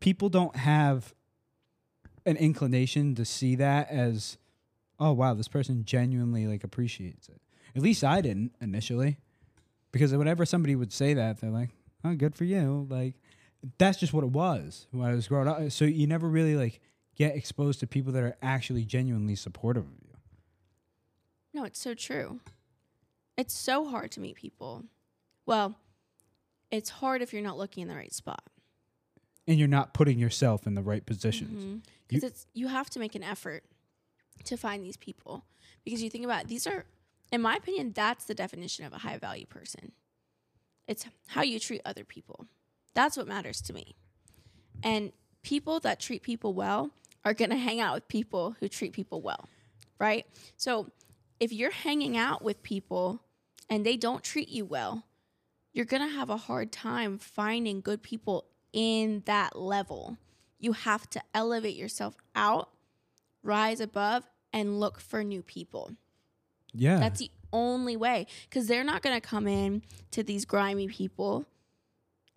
people 0.00 0.28
don't 0.28 0.56
have 0.56 1.14
an 2.26 2.36
inclination 2.36 3.14
to 3.14 3.24
see 3.24 3.54
that 3.56 3.90
as 3.90 4.38
oh 4.98 5.12
wow, 5.12 5.34
this 5.34 5.48
person 5.48 5.84
genuinely 5.84 6.46
like 6.46 6.64
appreciates 6.64 7.28
it. 7.28 7.40
At 7.74 7.82
least 7.82 8.04
I 8.04 8.20
didn't 8.20 8.52
initially. 8.60 9.18
Because 9.92 10.14
whenever 10.14 10.46
somebody 10.46 10.76
would 10.76 10.92
say 10.92 11.14
that, 11.14 11.40
they're 11.40 11.50
like, 11.50 11.70
"Oh, 12.04 12.14
good 12.14 12.36
for 12.36 12.44
you." 12.44 12.86
Like 12.88 13.14
that's 13.78 13.98
just 13.98 14.12
what 14.12 14.24
it 14.24 14.30
was 14.30 14.86
when 14.90 15.08
I 15.08 15.14
was 15.14 15.28
growing 15.28 15.48
up. 15.48 15.70
So 15.72 15.84
you 15.84 16.06
never 16.06 16.28
really 16.28 16.54
like 16.54 16.80
get 17.16 17.34
exposed 17.34 17.80
to 17.80 17.86
people 17.86 18.12
that 18.12 18.22
are 18.22 18.36
actually 18.40 18.84
genuinely 18.84 19.34
supportive 19.34 19.84
of 19.84 19.98
you. 20.02 20.16
No, 21.52 21.64
it's 21.64 21.80
so 21.80 21.94
true. 21.94 22.40
It's 23.36 23.54
so 23.54 23.84
hard 23.86 24.10
to 24.12 24.20
meet 24.20 24.36
people. 24.36 24.84
Well, 25.46 25.76
it's 26.70 26.90
hard 26.90 27.22
if 27.22 27.32
you're 27.32 27.42
not 27.42 27.58
looking 27.58 27.82
in 27.82 27.88
the 27.88 27.96
right 27.96 28.12
spot. 28.12 28.42
And 29.50 29.58
you're 29.58 29.68
not 29.68 29.94
putting 29.94 30.18
yourself 30.18 30.64
in 30.64 30.74
the 30.74 30.82
right 30.82 31.04
positions. 31.04 31.64
Mm-hmm. 31.64 31.78
Because 32.06 32.22
it's 32.22 32.46
you 32.54 32.68
have 32.68 32.88
to 32.90 33.00
make 33.00 33.16
an 33.16 33.24
effort 33.24 33.64
to 34.44 34.56
find 34.56 34.84
these 34.84 34.96
people. 34.96 35.44
Because 35.84 36.02
you 36.02 36.08
think 36.08 36.24
about 36.24 36.42
it, 36.42 36.48
these 36.48 36.66
are, 36.66 36.84
in 37.32 37.42
my 37.42 37.56
opinion, 37.56 37.92
that's 37.92 38.26
the 38.26 38.34
definition 38.34 38.84
of 38.84 38.92
a 38.92 38.98
high 38.98 39.18
value 39.18 39.46
person. 39.46 39.92
It's 40.86 41.04
how 41.26 41.42
you 41.42 41.58
treat 41.58 41.80
other 41.84 42.04
people. 42.04 42.46
That's 42.94 43.16
what 43.16 43.26
matters 43.26 43.60
to 43.62 43.72
me. 43.72 43.96
And 44.82 45.12
people 45.42 45.80
that 45.80 45.98
treat 45.98 46.22
people 46.22 46.54
well 46.54 46.90
are 47.24 47.34
going 47.34 47.50
to 47.50 47.56
hang 47.56 47.80
out 47.80 47.94
with 47.94 48.08
people 48.08 48.56
who 48.60 48.68
treat 48.68 48.92
people 48.92 49.20
well, 49.20 49.48
right? 49.98 50.26
So 50.56 50.90
if 51.40 51.52
you're 51.52 51.70
hanging 51.70 52.16
out 52.16 52.42
with 52.42 52.62
people 52.62 53.20
and 53.68 53.84
they 53.84 53.96
don't 53.96 54.22
treat 54.22 54.48
you 54.48 54.64
well, 54.64 55.04
you're 55.72 55.84
going 55.86 56.06
to 56.06 56.14
have 56.14 56.30
a 56.30 56.36
hard 56.36 56.72
time 56.72 57.18
finding 57.18 57.80
good 57.80 58.02
people 58.02 58.46
in 58.72 59.22
that 59.26 59.58
level. 59.58 60.16
You 60.58 60.72
have 60.72 61.08
to 61.10 61.22
elevate 61.34 61.76
yourself 61.76 62.16
out, 62.34 62.70
rise 63.42 63.80
above, 63.80 64.28
and 64.52 64.78
look 64.78 65.00
for 65.00 65.24
new 65.24 65.42
people. 65.42 65.92
Yeah. 66.72 66.98
That's 66.98 67.20
the 67.20 67.30
only 67.52 67.96
way 67.96 68.26
because 68.48 68.66
they're 68.66 68.84
not 68.84 69.02
going 69.02 69.18
to 69.18 69.26
come 69.26 69.46
in 69.46 69.82
to 70.12 70.22
these 70.22 70.44
grimy 70.44 70.88
people 70.88 71.46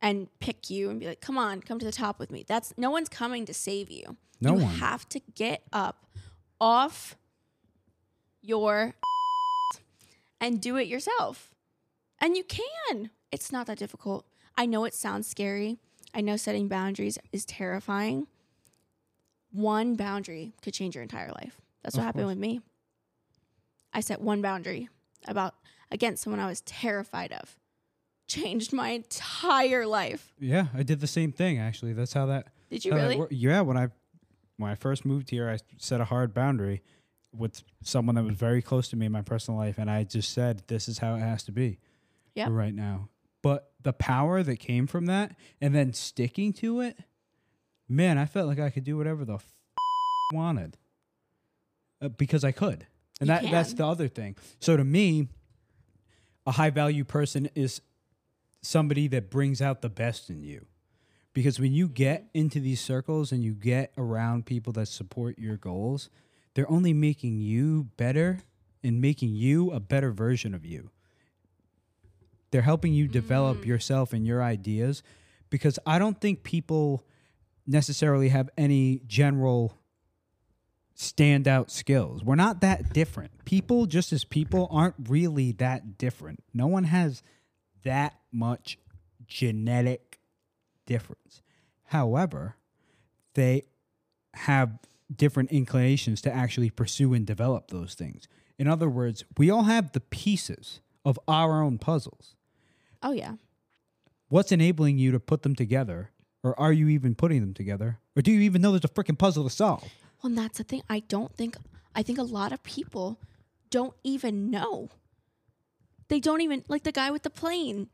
and 0.02 0.28
pick 0.40 0.70
you 0.70 0.90
and 0.90 1.00
be 1.00 1.06
like, 1.08 1.22
"Come 1.22 1.38
on, 1.38 1.62
come 1.62 1.80
to 1.80 1.86
the 1.86 1.92
top 1.92 2.20
with 2.20 2.32
me." 2.32 2.44
That's 2.48 2.74
no 2.78 2.90
one's 2.90 3.10
coming 3.10 3.46
to 3.46 3.54
save 3.54 3.90
you. 3.90 4.18
No 4.42 4.56
you 4.56 4.64
one. 4.64 4.76
have 4.76 5.08
to 5.10 5.22
get 5.36 5.64
up 5.72 6.08
off 6.60 7.16
your 8.42 8.96
and 10.42 10.60
do 10.62 10.78
it 10.78 10.88
yourself. 10.88 11.54
And 12.20 12.36
you 12.36 12.44
can. 12.44 13.12
It's 13.32 13.52
not 13.52 13.68
that 13.68 13.78
difficult. 13.78 14.26
I 14.58 14.66
know 14.66 14.86
it 14.86 14.94
sounds 14.94 15.28
scary. 15.28 15.80
I 16.14 16.22
know 16.22 16.36
setting 16.38 16.68
boundaries 16.68 17.18
is 17.32 17.46
terrifying. 17.46 18.28
One 19.52 19.96
boundary 19.96 20.54
could 20.62 20.74
change 20.74 20.96
your 20.96 21.02
entire 21.04 21.32
life. 21.32 21.60
That's 21.84 21.96
what 21.96 22.02
Of 22.02 22.06
happened 22.06 22.24
course. 22.26 22.32
with 22.36 22.40
me. 22.40 22.62
I 23.94 24.00
set 24.02 24.22
one 24.22 24.42
boundary 24.42 24.90
about 25.28 25.56
against 25.92 26.24
someone 26.24 26.40
I 26.40 26.48
was 26.48 26.62
terrified 26.62 27.32
of. 27.34 27.58
Changed 28.28 28.74
my 28.74 28.90
entire 28.90 29.86
life. 29.86 30.34
yeah, 30.40 30.68
I 30.74 30.82
did 30.84 31.02
the 31.02 31.08
same 31.08 31.32
thing 31.32 31.60
actually. 31.60 31.94
That's 31.94 32.14
how 32.14 32.26
that 32.28 32.48
Did 32.70 32.86
you 32.86 32.94
really? 32.94 33.22
yeah, 33.30 33.62
when 33.62 33.78
I 33.78 33.90
when 34.58 34.72
I 34.72 34.76
first 34.76 35.04
moved 35.06 35.30
here, 35.30 35.50
I 35.50 35.58
set 35.78 36.00
a 36.02 36.06
hard 36.06 36.34
boundary 36.34 36.82
with 37.36 37.64
someone 37.84 38.16
that 38.16 38.24
was 38.24 38.36
very 38.36 38.62
close 38.62 38.88
to 38.90 38.96
me 38.96 39.08
in 39.08 39.12
my 39.12 39.22
personal 39.22 39.60
life 39.60 39.78
and 39.78 39.90
I 39.90 40.04
just 40.04 40.32
said 40.32 40.64
this 40.68 40.88
is 40.88 41.00
how 41.00 41.16
it 41.16 41.20
has 41.20 41.44
to 41.44 41.52
be. 41.52 41.80
Yep. 42.36 42.50
Right 42.52 42.74
now. 42.74 43.10
But 43.44 43.72
the 43.84 43.94
power 43.94 44.42
that 44.42 44.58
came 44.58 44.88
from 44.88 45.06
that 45.06 45.36
and 45.62 45.76
then 45.76 45.94
sticking 45.94 46.54
to 46.54 46.80
it, 46.82 46.98
man, 47.88 48.18
I 48.18 48.26
felt 48.26 48.48
like 48.48 48.60
I 48.60 48.72
could 48.72 48.84
do 48.86 48.98
whatever 48.98 49.26
the 49.26 49.36
f- 49.36 49.46
wanted. 50.34 50.78
Uh, 52.02 52.08
because 52.08 52.44
I 52.44 52.52
could. 52.52 52.88
And 53.20 53.30
You 53.30 53.36
that 53.36 53.52
that's 53.52 53.74
the 53.74 53.86
other 53.86 54.08
thing. 54.08 54.36
So 54.60 54.76
to 54.76 54.84
me, 54.84 55.28
a 56.48 56.52
high 56.52 56.72
value 56.72 57.04
person 57.04 57.50
is 57.54 57.82
somebody 58.62 59.08
that 59.10 59.30
brings 59.30 59.62
out 59.62 59.82
the 59.82 59.90
best 59.90 60.30
in 60.30 60.42
you. 60.42 60.66
Because 61.34 61.60
when 61.60 61.74
you 61.74 61.88
get 61.88 62.30
into 62.34 62.60
these 62.60 62.80
circles 62.80 63.32
and 63.32 63.44
you 63.44 63.54
get 63.54 63.92
around 63.98 64.46
people 64.46 64.72
that 64.74 64.88
support 64.88 65.38
your 65.38 65.58
goals, 65.58 66.10
they're 66.54 66.70
only 66.70 66.94
making 66.94 67.42
you 67.42 67.90
better 67.98 68.40
and 68.84 69.02
making 69.02 69.36
you 69.36 69.72
a 69.72 69.80
better 69.80 70.12
version 70.12 70.54
of 70.54 70.66
you. 70.66 70.92
They're 72.54 72.62
helping 72.62 72.94
you 72.94 73.08
develop 73.08 73.62
mm. 73.62 73.66
yourself 73.66 74.14
and 74.14 74.28
your 74.28 74.44
ideas 74.44 75.02
because 75.50 75.80
I 75.88 75.98
don't 75.98 76.22
think 76.22 76.44
people 76.44 77.04
necessarily 77.66 78.30
have 78.30 78.48
any 78.56 79.02
general 79.08 79.76
standout 80.96 81.72
skills. 81.72 82.24
We're 82.24 82.36
not 82.36 82.62
that 82.62 82.94
different. 82.94 83.44
People, 83.44 83.88
just 83.88 84.14
as 84.14 84.24
people, 84.24 84.68
aren't 84.70 84.94
really 85.10 85.54
that 85.54 85.98
different. 85.98 86.44
No 86.54 86.68
one 86.68 86.84
has 86.84 87.24
that 87.86 88.20
much 88.32 88.78
genetic 89.26 90.20
difference. 90.86 91.42
However, 91.86 92.58
they 93.34 93.64
have 94.36 94.78
different 95.12 95.52
inclinations 95.52 96.22
to 96.22 96.32
actually 96.32 96.70
pursue 96.70 97.16
and 97.16 97.26
develop 97.26 97.72
those 97.72 97.96
things. 97.96 98.28
In 98.60 98.68
other 98.68 98.90
words, 98.90 99.26
we 99.40 99.50
all 99.50 99.64
have 99.64 99.94
the 99.94 100.02
pieces 100.02 100.82
of 101.04 101.20
our 101.28 101.64
own 101.64 101.80
puzzles. 101.80 102.36
Oh 103.04 103.12
yeah. 103.12 103.34
What's 104.30 104.52
enabling 104.52 104.98
you 104.98 105.12
to 105.12 105.20
put 105.20 105.44
them 105.44 105.56
together? 105.56 106.10
Or 106.42 106.60
are 106.60 106.74
you 106.74 106.88
even 106.88 107.16
putting 107.16 107.42
them 107.42 107.54
together? 107.54 108.00
Or 108.16 108.22
do 108.22 108.32
you 108.32 108.42
even 108.42 108.62
know 108.62 108.72
there's 108.72 108.84
a 108.84 108.88
freaking 108.88 109.18
puzzle 109.18 109.44
to 109.44 109.50
solve? 109.50 109.84
Well, 110.22 110.30
and 110.30 110.38
that's 110.38 110.58
the 110.58 110.64
thing. 110.64 110.84
I 110.90 111.00
don't 111.02 111.34
think, 111.36 111.56
I 111.96 112.04
think 112.04 112.18
a 112.18 112.24
lot 112.24 112.52
of 112.52 112.64
people 112.64 113.20
don't 113.70 113.94
even 114.04 114.50
know. 114.50 114.90
They 116.10 116.20
don't 116.20 116.42
even, 116.42 116.64
like 116.68 116.84
the 116.84 116.92
guy 116.92 117.12
with 117.12 117.24
the 117.24 117.30
plane, 117.30 117.90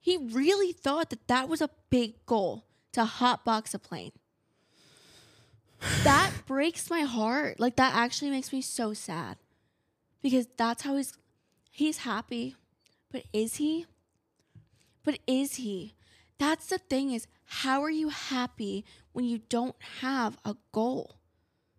he 0.00 0.16
really 0.16 0.72
thought 0.72 1.10
that 1.10 1.28
that 1.28 1.48
was 1.48 1.60
a 1.60 1.70
big 1.90 2.24
goal 2.26 2.64
to 2.92 3.04
hotbox 3.04 3.72
a 3.72 3.78
plane. 3.78 4.12
That 6.02 6.32
breaks 6.46 6.90
my 6.90 7.02
heart. 7.02 7.60
Like, 7.60 7.76
that 7.76 7.94
actually 7.94 8.30
makes 8.30 8.52
me 8.52 8.62
so 8.62 8.94
sad 8.94 9.36
because 10.22 10.46
that's 10.56 10.82
how 10.82 10.96
he's, 10.96 11.12
he's 11.70 11.98
happy. 11.98 12.56
But 13.10 13.24
is 13.32 13.56
he? 13.56 13.86
But 15.04 15.18
is 15.26 15.56
he? 15.56 15.94
That's 16.38 16.66
the 16.66 16.78
thing 16.78 17.12
is, 17.12 17.26
how 17.44 17.82
are 17.82 17.90
you 17.90 18.08
happy 18.08 18.84
when 19.12 19.24
you 19.24 19.38
don't 19.48 19.76
have 20.00 20.38
a 20.44 20.56
goal? 20.72 21.16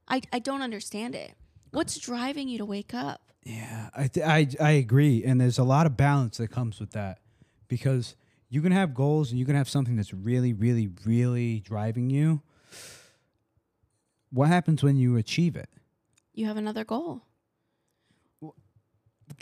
I, 0.08 0.22
I 0.32 0.40
don't 0.40 0.62
understand 0.62 1.16
it. 1.16 1.34
What's 1.72 1.98
driving 1.98 2.48
you 2.50 2.58
to 2.60 2.66
wake 2.66 2.94
up? 2.94 3.32
Yeah, 3.44 3.90
I, 3.96 4.08
th- 4.08 4.26
I 4.26 4.48
I 4.62 4.72
agree, 4.72 5.24
and 5.26 5.42
there's 5.42 5.58
a 5.58 5.64
lot 5.66 5.86
of 5.86 5.98
balance 5.98 6.38
that 6.38 6.50
comes 6.50 6.80
with 6.80 6.92
that 6.92 7.20
because 7.68 8.16
you 8.50 8.62
can 8.62 8.72
have 8.72 8.94
goals 8.94 9.32
and 9.32 9.40
you 9.40 9.46
can 9.46 9.56
have 9.56 9.68
something 9.68 9.96
that's 9.96 10.14
really, 10.14 10.54
really, 10.54 10.90
really 11.06 11.60
driving 11.60 12.10
you. 12.10 12.42
What 14.30 14.48
happens 14.48 14.82
when 14.82 14.96
you 14.96 15.18
achieve 15.18 15.56
it? 15.56 15.70
You 16.34 16.46
have 16.46 16.58
another 16.58 16.86
goal. 16.86 17.24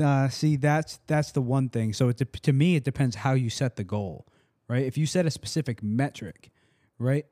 Uh, 0.01 0.27
see, 0.29 0.55
that's 0.55 0.99
that's 1.07 1.31
the 1.31 1.41
one 1.41 1.69
thing. 1.69 1.93
So 1.93 2.09
it 2.09 2.17
dep 2.17 2.31
to 2.33 2.53
me, 2.53 2.75
it 2.75 2.83
depends 2.83 3.17
how 3.17 3.33
you 3.33 3.49
set 3.49 3.75
the 3.75 3.83
goal, 3.83 4.25
right? 4.67 4.83
If 4.83 4.97
you 4.97 5.05
set 5.05 5.25
a 5.25 5.31
specific 5.31 5.83
metric, 5.83 6.49
right, 6.97 7.25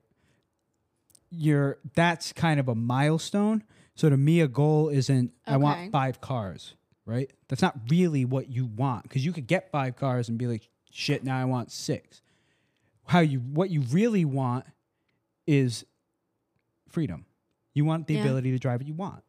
you're 1.32 1.80
that's 1.96 2.34
kind 2.34 2.60
of 2.60 2.68
a 2.68 2.76
milestone. 2.76 3.64
So 3.96 4.10
to 4.10 4.18
me, 4.18 4.42
a 4.42 4.48
goal 4.48 4.90
isn't 4.90 5.32
I 5.46 5.56
Okay. 5.56 5.62
want 5.64 5.92
five 5.92 6.22
cars, 6.22 6.76
right? 7.06 7.30
That's 7.48 7.62
not 7.62 7.78
really 7.90 8.24
what 8.26 8.50
you 8.50 8.66
want 8.66 9.04
because 9.04 9.26
you 9.26 9.34
could 9.34 9.48
get 9.48 9.72
five 9.72 9.96
cars 9.96 10.30
and 10.30 10.38
be 10.38 10.48
like, 10.48 10.70
shit, 10.92 11.24
now 11.24 11.40
I 11.40 11.46
want 11.46 11.72
six. 11.72 12.22
How 13.08 13.20
you 13.20 13.40
what 13.40 13.70
you 13.70 13.82
really 13.82 14.26
want 14.26 14.66
is 15.48 15.86
freedom. 16.90 17.26
You 17.74 17.86
want 17.86 18.08
the 18.08 18.14
Yeah. 18.16 18.22
ability 18.22 18.52
to 18.52 18.60
drive 18.60 18.80
what 18.80 18.88
you 18.88 18.94
want 18.94 19.24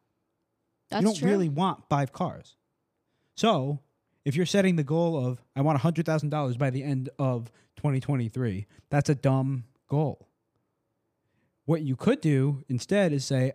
That's 0.89 1.01
you 1.01 1.07
don't 1.07 1.17
true. 1.17 1.29
really 1.29 1.49
want 1.49 1.83
five 1.89 2.11
cars. 2.13 2.55
So, 3.35 3.79
if 4.25 4.35
you're 4.35 4.45
setting 4.45 4.75
the 4.75 4.83
goal 4.83 5.25
of 5.25 5.41
I 5.55 5.61
want 5.61 5.79
hundred 5.79 6.05
thousand 6.05 6.29
dollars 6.29 6.57
by 6.57 6.69
the 6.69 6.83
end 6.83 7.09
of 7.17 7.51
2023, 7.77 8.67
that's 8.89 9.09
a 9.09 9.15
dumb 9.15 9.65
goal. 9.87 10.27
What 11.65 11.81
you 11.81 11.95
could 11.95 12.21
do 12.21 12.63
instead 12.69 13.13
is 13.13 13.25
say, 13.25 13.53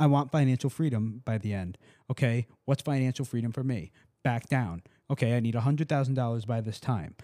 I 0.00 0.06
want 0.06 0.30
financial 0.30 0.70
freedom 0.70 1.22
by 1.24 1.38
the 1.38 1.52
end. 1.52 1.76
Okay, 2.10 2.46
what's 2.64 2.82
financial 2.82 3.24
freedom 3.24 3.52
for 3.52 3.64
me? 3.64 3.90
Back 4.22 4.48
down. 4.48 4.82
Okay, 5.10 5.36
I 5.36 5.40
need 5.40 5.54
hundred 5.54 5.88
thousand 5.88 6.14
dollars 6.14 6.44
by 6.44 6.60
this 6.60 6.78
time. 6.78 7.16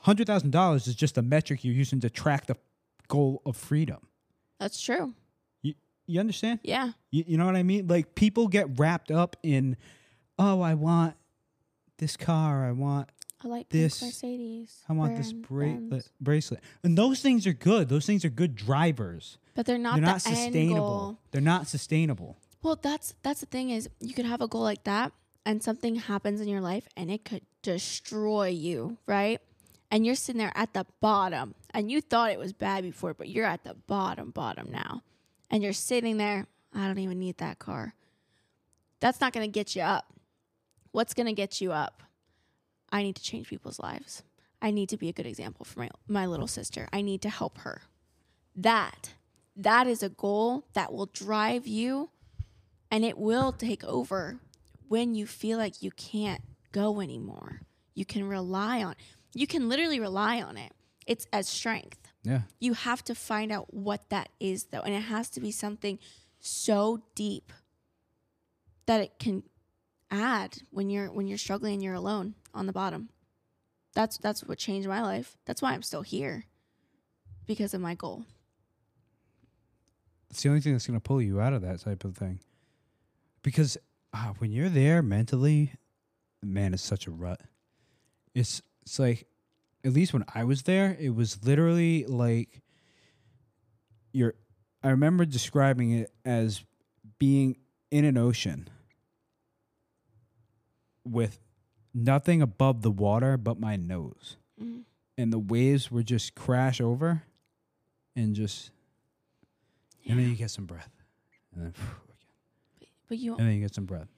Hundred 0.00 0.26
thousand 0.26 0.50
dollars 0.50 0.86
is 0.86 0.94
just 0.94 1.18
a 1.18 1.22
metric 1.22 1.64
you're 1.64 1.74
using 1.74 2.00
to 2.00 2.10
track 2.10 2.46
the 2.46 2.56
goal 3.08 3.42
of 3.44 3.56
freedom. 3.56 4.06
That's 4.60 4.80
true. 4.80 5.14
You, 5.62 5.74
you 6.06 6.20
understand? 6.20 6.60
Yeah. 6.62 6.92
You, 7.10 7.24
you 7.26 7.38
know 7.38 7.46
what 7.46 7.56
I 7.56 7.62
mean? 7.62 7.86
Like 7.88 8.14
people 8.14 8.48
get 8.48 8.78
wrapped 8.78 9.10
up 9.10 9.36
in, 9.42 9.76
oh, 10.38 10.60
I 10.60 10.74
want 10.74 11.14
this 11.98 12.16
car. 12.16 12.64
I 12.66 12.72
want 12.72 13.08
I 13.44 13.48
like 13.48 13.68
This- 13.68 14.02
Mercedes. 14.02 14.82
I 14.88 14.92
want 14.92 15.16
this 15.16 15.32
bracelet. 15.32 16.04
Uh, 16.04 16.08
bracelet. 16.20 16.60
And 16.82 16.98
those 16.98 17.20
things 17.20 17.46
are 17.46 17.52
good. 17.52 17.88
Those 17.88 18.06
things 18.06 18.24
are 18.24 18.30
good 18.30 18.56
drivers. 18.56 19.38
But 19.54 19.66
they're 19.66 19.78
not 19.78 19.94
They're 19.94 20.02
not 20.02 20.26
end 20.26 20.36
sustainable. 20.36 21.18
They're 21.30 21.40
not 21.40 21.68
sustainable. 21.68 22.36
Well, 22.62 22.78
that's 22.80 23.14
that's 23.22 23.40
the 23.40 23.46
thing 23.46 23.70
is 23.70 23.88
you 24.00 24.14
could 24.14 24.24
have 24.24 24.40
a 24.40 24.48
goal 24.48 24.62
like 24.62 24.84
that 24.84 25.12
and 25.44 25.62
something 25.62 25.94
happens 25.96 26.40
in 26.40 26.48
your 26.48 26.60
life 26.60 26.88
and 26.96 27.10
it 27.10 27.24
could 27.24 27.42
destroy 27.62 28.48
you, 28.48 28.98
right? 29.06 29.40
And 29.90 30.04
you're 30.04 30.14
sitting 30.16 30.38
there 30.38 30.52
at 30.54 30.74
the 30.74 30.84
bottom 31.00 31.54
and 31.72 31.90
you 31.90 32.00
thought 32.00 32.30
it 32.30 32.38
was 32.38 32.52
bad 32.52 32.82
before, 32.82 33.14
but 33.14 33.28
you're 33.28 33.46
at 33.46 33.64
the 33.64 33.74
bottom 33.74 34.30
bottom 34.30 34.70
now. 34.70 35.02
And 35.50 35.62
you're 35.62 35.72
sitting 35.72 36.18
there, 36.18 36.46
I 36.74 36.86
don't 36.86 36.98
even 36.98 37.18
need 37.18 37.38
that 37.38 37.58
car. 37.58 37.94
That's 39.00 39.20
not 39.20 39.32
going 39.32 39.46
to 39.46 39.52
get 39.52 39.74
you 39.76 39.82
up. 39.82 40.12
What's 40.98 41.14
going 41.14 41.28
to 41.28 41.32
get 41.32 41.60
you 41.60 41.70
up? 41.70 42.02
I 42.90 43.04
need 43.04 43.14
to 43.14 43.22
change 43.22 43.46
people's 43.46 43.78
lives. 43.78 44.24
I 44.60 44.72
need 44.72 44.88
to 44.88 44.96
be 44.96 45.08
a 45.08 45.12
good 45.12 45.26
example 45.26 45.64
for 45.64 45.78
my 45.78 45.90
my 46.08 46.26
little 46.26 46.48
sister. 46.48 46.88
I 46.92 47.02
need 47.02 47.22
to 47.22 47.28
help 47.28 47.58
her. 47.58 47.82
That 48.56 49.14
that 49.54 49.86
is 49.86 50.02
a 50.02 50.08
goal 50.08 50.66
that 50.72 50.92
will 50.92 51.06
drive 51.06 51.68
you 51.68 52.10
and 52.90 53.04
it 53.04 53.16
will 53.16 53.52
take 53.52 53.84
over 53.84 54.40
when 54.88 55.14
you 55.14 55.24
feel 55.24 55.56
like 55.56 55.84
you 55.84 55.92
can't 55.92 56.42
go 56.72 57.00
anymore. 57.00 57.60
You 57.94 58.04
can 58.04 58.24
rely 58.28 58.82
on 58.82 58.96
you 59.34 59.46
can 59.46 59.68
literally 59.68 60.00
rely 60.00 60.42
on 60.42 60.56
it. 60.56 60.72
It's 61.06 61.28
as 61.32 61.46
strength. 61.46 62.10
Yeah. 62.24 62.40
You 62.58 62.72
have 62.72 63.04
to 63.04 63.14
find 63.14 63.52
out 63.52 63.72
what 63.72 64.10
that 64.10 64.30
is 64.40 64.64
though, 64.72 64.80
and 64.80 64.92
it 64.92 65.02
has 65.02 65.30
to 65.30 65.40
be 65.40 65.52
something 65.52 66.00
so 66.40 67.04
deep 67.14 67.52
that 68.86 69.00
it 69.00 69.20
can 69.20 69.44
add 70.10 70.58
when 70.70 70.90
you're 70.90 71.10
when 71.10 71.26
you're 71.26 71.38
struggling 71.38 71.74
and 71.74 71.82
you're 71.82 71.94
alone 71.94 72.34
on 72.54 72.66
the 72.66 72.72
bottom. 72.72 73.10
That's 73.94 74.18
that's 74.18 74.44
what 74.44 74.58
changed 74.58 74.88
my 74.88 75.02
life. 75.02 75.36
That's 75.44 75.62
why 75.62 75.72
I'm 75.72 75.82
still 75.82 76.02
here. 76.02 76.44
Because 77.46 77.72
of 77.74 77.80
my 77.80 77.94
goal. 77.94 78.24
It's 80.30 80.42
the 80.42 80.50
only 80.50 80.60
thing 80.60 80.72
that's 80.72 80.86
gonna 80.86 81.00
pull 81.00 81.22
you 81.22 81.40
out 81.40 81.52
of 81.52 81.62
that 81.62 81.80
type 81.80 82.04
of 82.04 82.16
thing. 82.16 82.40
Because 83.42 83.78
uh, 84.12 84.32
when 84.38 84.52
you're 84.52 84.68
there 84.68 85.02
mentally, 85.02 85.72
man, 86.42 86.74
it's 86.74 86.82
such 86.82 87.06
a 87.06 87.10
rut. 87.10 87.40
It's 88.34 88.62
it's 88.82 88.98
like, 88.98 89.26
at 89.84 89.92
least 89.92 90.12
when 90.12 90.24
I 90.34 90.44
was 90.44 90.62
there, 90.62 90.96
it 90.98 91.14
was 91.14 91.44
literally 91.44 92.04
like 92.04 92.62
you're. 94.12 94.34
I 94.82 94.90
remember 94.90 95.24
describing 95.24 95.90
it 95.90 96.12
as 96.24 96.64
being 97.18 97.56
in 97.90 98.04
an 98.04 98.16
ocean 98.16 98.68
with 101.10 101.38
nothing 101.94 102.42
above 102.42 102.82
the 102.82 102.90
water 102.90 103.36
but 103.36 103.58
my 103.58 103.76
nose. 103.76 104.36
Mm. 104.60 104.82
and 105.16 105.32
the 105.32 105.38
waves 105.38 105.88
would 105.90 106.06
just 106.06 106.34
crash 106.34 106.80
over 106.80 107.22
and 108.16 108.34
just 108.34 108.72
and 110.08 110.18
then 110.18 110.28
you 110.30 110.34
get 110.34 110.50
some 110.50 110.66
breath. 110.66 110.90
And 111.54 111.66
then 111.66 111.74
But 113.08 113.18
you 113.18 113.36
and 113.36 113.46
then 113.46 113.54
you 113.54 113.60
get 113.60 113.74
some 113.74 113.84
breath. 113.84 114.08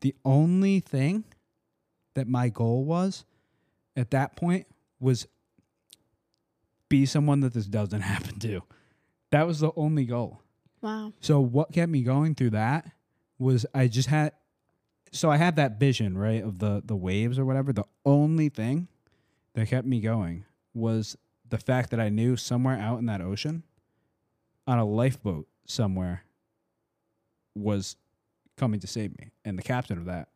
The 0.00 0.14
only 0.24 0.78
thing 0.80 1.24
that 2.14 2.28
my 2.28 2.48
goal 2.50 2.84
was 2.84 3.24
at 3.96 4.12
that 4.12 4.36
point 4.36 4.66
was 5.00 5.26
be 6.88 7.04
someone 7.04 7.40
that 7.40 7.52
this 7.52 7.66
doesn't 7.66 8.00
happen 8.14 8.38
to. 8.40 8.62
That 9.30 9.46
was 9.46 9.58
the 9.60 9.72
only 9.76 10.04
goal. 10.04 10.40
Wow. 10.80 11.12
so 11.20 11.40
what 11.40 11.72
kept 11.72 11.90
me 11.90 12.02
going 12.04 12.36
through 12.36 12.50
that 12.50 12.88
was 13.36 13.66
I 13.74 13.88
just 13.88 14.08
had 14.08 14.32
so 15.12 15.30
I 15.30 15.36
had 15.36 15.56
that 15.56 15.78
vision, 15.78 16.16
right, 16.16 16.42
of 16.42 16.58
the 16.58 16.82
the 16.84 16.96
waves 16.96 17.38
or 17.38 17.44
whatever. 17.44 17.72
The 17.72 17.86
only 18.04 18.48
thing 18.48 18.88
that 19.54 19.68
kept 19.68 19.86
me 19.86 20.00
going 20.00 20.44
was 20.74 21.16
the 21.48 21.58
fact 21.58 21.90
that 21.90 22.00
I 22.00 22.08
knew 22.08 22.36
somewhere 22.36 22.78
out 22.78 22.98
in 22.98 23.06
that 23.06 23.20
ocean 23.20 23.62
on 24.66 24.78
a 24.78 24.84
lifeboat 24.84 25.48
somewhere 25.64 26.24
was 27.54 27.96
coming 28.56 28.80
to 28.80 28.86
save 28.86 29.18
me. 29.18 29.30
And 29.44 29.58
the 29.58 29.62
captain 29.62 29.98
of 29.98 30.04
that 30.06 30.28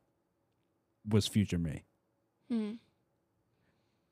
was 1.08 1.26
future 1.26 1.58
me. 1.58 1.84
Hmm. 2.48 2.72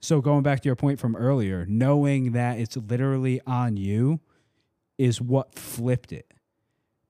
So 0.01 0.21
going 0.21 0.43
back 0.43 0.61
to 0.61 0.69
your 0.69 0.77
point 0.77 0.99
from 0.99 1.15
earlier, 1.15 1.67
knowing 1.69 2.33
that 2.33 2.59
it's 2.59 2.77
literally 2.77 3.41
on 3.47 3.77
you 3.77 4.21
is 4.99 5.21
what 5.21 5.55
flipped 5.55 6.13
it. 6.13 6.33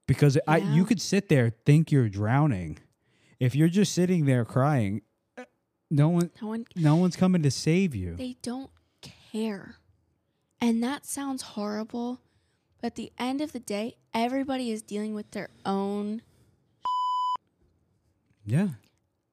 Because 0.06 0.36
I 0.48 0.58
you 0.58 0.84
could 0.84 1.00
sit 1.00 1.28
there 1.28 1.50
think 1.64 1.92
you're 1.92 2.08
drowning. 2.08 2.78
If 3.40 3.54
you're 3.56 3.68
just 3.68 3.92
sitting 3.94 4.26
there 4.26 4.44
crying, 4.44 5.00
uh, 5.36 5.44
no 5.90 6.08
one 6.10 6.30
No 6.40 6.48
one 6.48 6.66
no 6.76 6.94
one's 6.96 7.16
coming 7.16 7.42
to 7.42 7.50
save 7.50 7.94
you. 7.94 8.14
they 8.14 8.36
don't 8.42 8.70
care. 9.32 9.76
And 10.60 10.82
that 10.84 11.06
sounds 11.06 11.42
horrible, 11.42 12.20
but 12.80 12.88
at 12.88 12.94
the 12.96 13.12
end 13.18 13.40
of 13.40 13.52
the 13.52 13.58
day, 13.60 13.96
everybody 14.12 14.70
is 14.70 14.82
dealing 14.82 15.14
with 15.14 15.30
their 15.30 15.48
own 15.64 16.20
Yeah. 18.44 18.68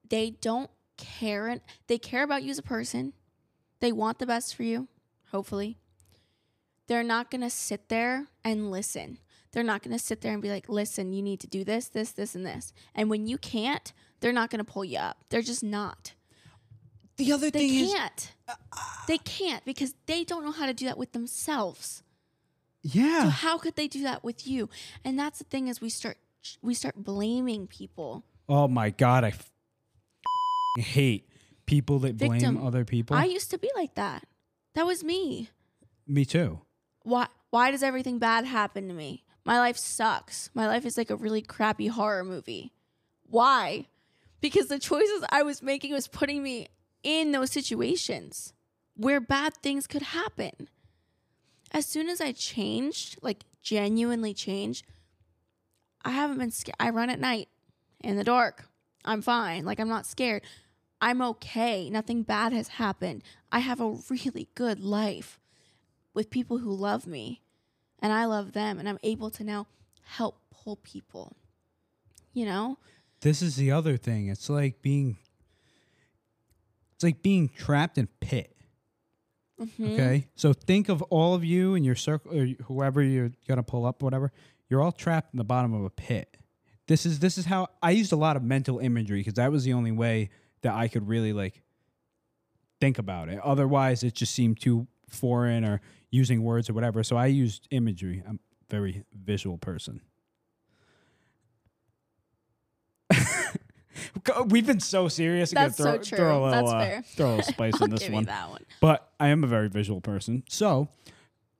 they 0.09 0.31
don't 0.31 0.69
care 0.97 1.47
and 1.47 1.61
they 1.87 1.97
care 1.97 2.23
about 2.23 2.43
you 2.43 2.51
as 2.51 2.57
a 2.57 2.63
person. 2.63 3.13
They 3.79 3.91
want 3.91 4.19
the 4.19 4.25
best 4.25 4.55
for 4.55 4.63
you, 4.63 4.87
hopefully. 5.31 5.77
They're 6.87 7.03
not 7.03 7.29
going 7.29 7.41
to 7.41 7.49
sit 7.49 7.89
there 7.89 8.27
and 8.43 8.71
listen. 8.71 9.17
They're 9.51 9.63
not 9.63 9.81
going 9.81 9.97
to 9.97 10.03
sit 10.03 10.21
there 10.21 10.33
and 10.33 10.41
be 10.41 10.49
like, 10.49 10.69
"Listen, 10.69 11.13
you 11.13 11.21
need 11.21 11.39
to 11.41 11.47
do 11.47 11.63
this, 11.63 11.87
this, 11.87 12.11
this 12.11 12.35
and 12.35 12.45
this." 12.45 12.73
And 12.93 13.09
when 13.09 13.27
you 13.27 13.37
can't, 13.37 13.91
they're 14.19 14.33
not 14.33 14.49
going 14.49 14.63
to 14.63 14.71
pull 14.71 14.85
you 14.85 14.97
up. 14.99 15.23
They're 15.29 15.41
just 15.41 15.63
not. 15.63 16.13
The 17.17 17.31
other 17.31 17.49
thing 17.49 17.67
They 17.67 17.85
thing 17.85 17.95
can't. 17.95 18.33
Uh, 18.47 18.53
they 19.07 19.17
can't 19.17 19.65
because 19.65 19.95
they 20.05 20.23
don't 20.23 20.43
know 20.45 20.51
how 20.51 20.67
to 20.67 20.73
do 20.73 20.85
that 20.85 20.97
with 20.97 21.13
themselves. 21.13 22.03
Yeah. 22.83 23.23
So 23.23 23.29
how 23.29 23.57
could 23.57 23.75
they 23.75 23.87
do 23.87 24.03
that 24.03 24.23
with 24.23 24.47
you? 24.47 24.69
And 25.03 25.17
that's 25.17 25.39
the 25.39 25.45
thing 25.45 25.67
is 25.67 25.81
we 25.81 25.89
start 25.89 26.17
we 26.61 26.73
start 26.73 26.95
blaming 27.03 27.67
people. 27.67 28.23
Oh 28.47 28.67
my 28.67 28.91
god, 28.91 29.23
I 29.23 29.29
f- 29.29 29.51
hate 30.77 31.27
people 31.65 31.99
that 31.99 32.15
Victim. 32.15 32.55
blame 32.55 32.65
other 32.65 32.85
people. 32.85 33.17
I 33.17 33.25
used 33.25 33.49
to 33.51 33.57
be 33.57 33.69
like 33.75 33.95
that. 33.95 34.25
That 34.75 34.85
was 34.85 35.03
me. 35.03 35.49
me 36.07 36.23
too. 36.23 36.61
why 37.03 37.27
why 37.49 37.71
does 37.71 37.81
everything 37.83 38.19
bad 38.19 38.45
happen 38.45 38.87
to 38.89 38.93
me? 38.93 39.23
My 39.47 39.59
life 39.59 39.77
sucks. 39.77 40.49
My 40.53 40.67
life 40.67 40.85
is 40.85 40.97
like 40.97 41.09
a 41.09 41.15
really 41.15 41.41
crappy 41.41 41.87
horror 41.87 42.25
movie. 42.25 42.73
Why? 43.29 43.85
Because 44.41 44.67
the 44.67 44.77
choices 44.77 45.23
I 45.29 45.41
was 45.43 45.63
making 45.63 45.93
was 45.93 46.09
putting 46.09 46.43
me 46.43 46.67
in 47.01 47.31
those 47.31 47.49
situations 47.49 48.51
where 48.97 49.21
bad 49.21 49.53
things 49.55 49.87
could 49.87 50.01
happen. 50.01 50.67
As 51.71 51.85
soon 51.85 52.09
as 52.09 52.19
I 52.19 52.33
changed, 52.33 53.19
like 53.21 53.45
genuinely 53.61 54.33
changed, 54.33 54.85
I 56.03 56.09
haven't 56.09 56.39
been 56.39 56.51
scared. 56.51 56.75
I 56.77 56.89
run 56.89 57.09
at 57.09 57.21
night 57.21 57.47
in 58.01 58.17
the 58.17 58.25
dark. 58.25 58.67
I'm 59.05 59.21
fine. 59.21 59.63
Like 59.63 59.79
I'm 59.79 59.87
not 59.87 60.05
scared. 60.05 60.41
I'm 60.99 61.21
okay. 61.21 61.89
Nothing 61.89 62.23
bad 62.23 62.51
has 62.51 62.67
happened. 62.67 63.23
I 63.49 63.59
have 63.59 63.79
a 63.79 63.95
really 64.09 64.49
good 64.55 64.81
life 64.81 65.39
with 66.13 66.29
people 66.29 66.57
who 66.57 66.73
love 66.73 67.07
me 67.07 67.43
and 68.01 68.13
I 68.13 68.25
love 68.25 68.53
them 68.53 68.79
and 68.79 68.87
I'm 68.87 68.99
able 69.03 69.29
to 69.31 69.43
now 69.43 69.67
help 70.03 70.39
pull 70.51 70.77
people. 70.77 71.35
You 72.33 72.45
know? 72.45 72.77
This 73.21 73.41
is 73.41 73.55
the 73.55 73.71
other 73.71 73.97
thing. 73.97 74.27
It's 74.27 74.49
like 74.49 74.81
being 74.81 75.17
it's 76.95 77.03
like 77.03 77.21
being 77.21 77.49
trapped 77.49 77.97
in 77.97 78.05
a 78.05 78.25
pit. 78.25 78.55
Mhm. 79.59 79.93
Okay. 79.93 80.27
So 80.35 80.53
think 80.53 80.89
of 80.89 81.01
all 81.03 81.33
of 81.33 81.43
you 81.43 81.75
and 81.75 81.85
your 81.85 81.95
circle 81.95 82.37
or 82.37 82.45
whoever 82.65 83.01
you're 83.01 83.31
gonna 83.47 83.63
pull 83.63 83.85
up, 83.85 84.03
whatever. 84.03 84.31
You're 84.69 84.81
all 84.81 84.91
trapped 84.91 85.33
in 85.33 85.37
the 85.37 85.43
bottom 85.43 85.73
of 85.73 85.83
a 85.83 85.89
pit. 85.89 86.37
This 86.87 87.05
is 87.05 87.19
this 87.19 87.37
is 87.37 87.45
how 87.45 87.67
I 87.81 87.91
used 87.91 88.11
a 88.11 88.15
lot 88.15 88.35
of 88.37 88.43
mental 88.43 88.79
imagery 88.79 89.19
because 89.19 89.33
that 89.35 89.51
was 89.51 89.63
the 89.63 89.73
only 89.73 89.91
way 89.91 90.29
that 90.61 90.73
I 90.73 90.87
could 90.87 91.07
really 91.07 91.33
like 91.33 91.61
think 92.79 92.99
about 92.99 93.29
it. 93.29 93.39
Otherwise, 93.39 94.03
it 94.03 94.13
just 94.13 94.33
seemed 94.33 94.59
too 94.59 94.87
foreign 95.09 95.63
or 95.65 95.81
using 96.11 96.43
words 96.43 96.69
or 96.69 96.73
whatever. 96.73 97.03
So 97.03 97.15
I 97.17 97.27
used 97.27 97.67
imagery. 97.71 98.23
I'm 98.27 98.35
a 98.35 98.71
very 98.73 99.03
visual 99.13 99.57
person. 99.57 100.01
We've 104.47 104.65
been 104.65 104.79
so 104.79 105.07
serious. 105.07 105.51
That's 105.51 105.77
so 105.77 105.97
true. 105.97 106.17
Throw 106.17 106.43
a 106.43 106.49
little, 106.49 106.71
That's 106.71 106.73
uh, 106.73 106.79
fair. 106.79 107.01
Throw 107.15 107.27
a 107.27 107.35
little 107.37 107.43
spice 107.53 107.81
in 107.81 107.89
this 107.89 108.09
one 108.09 108.25
one. 108.25 108.65
but 108.81 109.11
I 109.19 109.29
am 109.29 109.43
a 109.43 109.47
very 109.47 109.69
visual 109.69 110.01
person. 110.01 110.43
So 110.49 110.89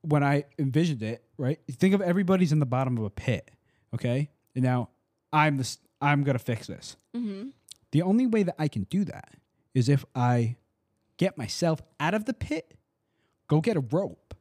when 0.02 0.24
I 0.24 0.46
envisioned 0.60 1.02
it, 1.04 1.24
right, 1.38 1.60
think 1.72 1.94
of 1.94 2.02
everybody's 2.02 2.52
in 2.52 2.60
the 2.60 2.66
bottom 2.66 2.98
of 2.98 3.04
a 3.04 3.10
pit, 3.10 3.52
okay? 3.94 4.30
And 4.56 4.64
now 4.64 4.90
I'm 5.32 5.58
this. 5.58 5.78
I'm 6.02 6.24
gonna 6.24 6.40
fix 6.40 6.68
this. 6.68 6.96
Mhm. 7.16 7.52
The 7.92 8.02
only 8.02 8.28
way 8.28 8.44
that 8.44 8.56
I 8.60 8.68
can 8.68 8.84
do 8.84 9.04
that 9.06 9.30
is 9.74 9.90
if 9.90 10.06
I 10.16 10.58
get 11.18 11.38
myself 11.38 11.82
out 12.00 12.14
of 12.14 12.26
the 12.26 12.34
pit, 12.34 12.77
go 13.48 13.62
get 13.62 13.78
a 13.78 13.80
rope, 13.82 14.34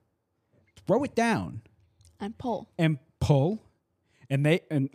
throw 0.87 1.03
it 1.05 1.15
down, 1.15 1.63
And 2.21 2.37
pull. 2.39 2.69
and 2.79 2.99
pull, 3.21 3.63
and 4.31 4.45
they 4.45 4.61
and 4.71 4.91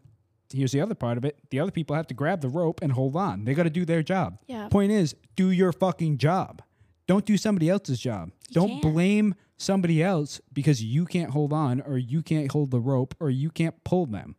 here's 0.54 0.72
the 0.72 0.82
other 0.82 0.96
part 0.96 1.18
of 1.18 1.26
it: 1.26 1.38
the 1.50 1.60
other 1.60 1.72
people 1.72 1.96
have 1.96 2.08
to 2.08 2.14
grab 2.14 2.42
the 2.42 2.50
rope 2.50 2.82
and 2.82 2.92
hold 2.94 3.16
on. 3.16 3.46
They 3.46 3.54
got 3.54 3.64
to 3.64 3.70
do 3.70 3.86
their 3.86 4.04
job. 4.04 4.38
Yeah. 4.48 4.68
Point 4.70 4.92
is, 4.92 5.16
do 5.36 5.50
your 5.52 5.72
fucking 5.72 6.18
job. 6.18 6.62
Don't 7.08 7.26
do 7.26 7.38
somebody 7.38 7.70
else's 7.70 8.00
job. 8.00 8.32
You 8.50 8.54
Don't 8.54 8.70
can't. 8.70 8.82
blame 8.82 9.36
somebody 9.58 10.02
else 10.02 10.40
because 10.54 10.84
you 10.84 11.06
can't 11.06 11.32
hold 11.32 11.52
on 11.54 11.82
or 11.82 11.98
you 11.98 12.22
can't 12.22 12.52
hold 12.52 12.72
the 12.72 12.80
rope 12.80 13.14
or 13.20 13.30
you 13.30 13.50
can't 13.50 13.84
pull 13.84 14.06
them. 14.06 14.36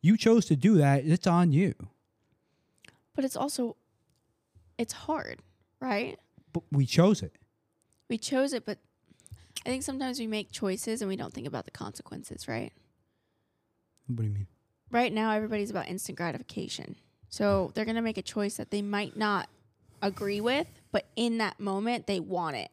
You 0.00 0.16
chose 0.16 0.46
to 0.46 0.56
do 0.56 0.76
that. 0.78 1.04
It's 1.04 1.26
on 1.26 1.50
you. 1.52 1.74
But 3.14 3.24
it's 3.24 3.36
also 3.36 3.76
it's 4.78 4.92
hard, 4.92 5.42
right? 5.80 6.18
But 6.52 6.62
we 6.70 6.86
chose 6.86 7.20
it. 7.22 7.34
We 8.08 8.16
chose 8.16 8.52
it, 8.52 8.64
but 8.64 8.78
I 9.66 9.70
think 9.70 9.82
sometimes 9.82 10.18
we 10.18 10.26
make 10.26 10.50
choices 10.52 11.02
and 11.02 11.08
we 11.08 11.16
don't 11.16 11.32
think 11.32 11.46
about 11.46 11.64
the 11.64 11.70
consequences, 11.70 12.48
right? 12.48 12.72
What 14.06 14.18
do 14.18 14.24
you 14.24 14.30
mean? 14.30 14.46
Right 14.90 15.12
now 15.12 15.32
everybody's 15.32 15.70
about 15.70 15.88
instant 15.88 16.16
gratification. 16.16 16.96
So 17.28 17.68
mm. 17.68 17.74
they're 17.74 17.84
going 17.84 17.96
to 17.96 18.02
make 18.02 18.18
a 18.18 18.22
choice 18.22 18.56
that 18.56 18.70
they 18.70 18.82
might 18.82 19.16
not 19.16 19.48
agree 20.00 20.40
with, 20.40 20.66
but 20.92 21.06
in 21.16 21.38
that 21.38 21.60
moment 21.60 22.06
they 22.06 22.20
want 22.20 22.56
it. 22.56 22.70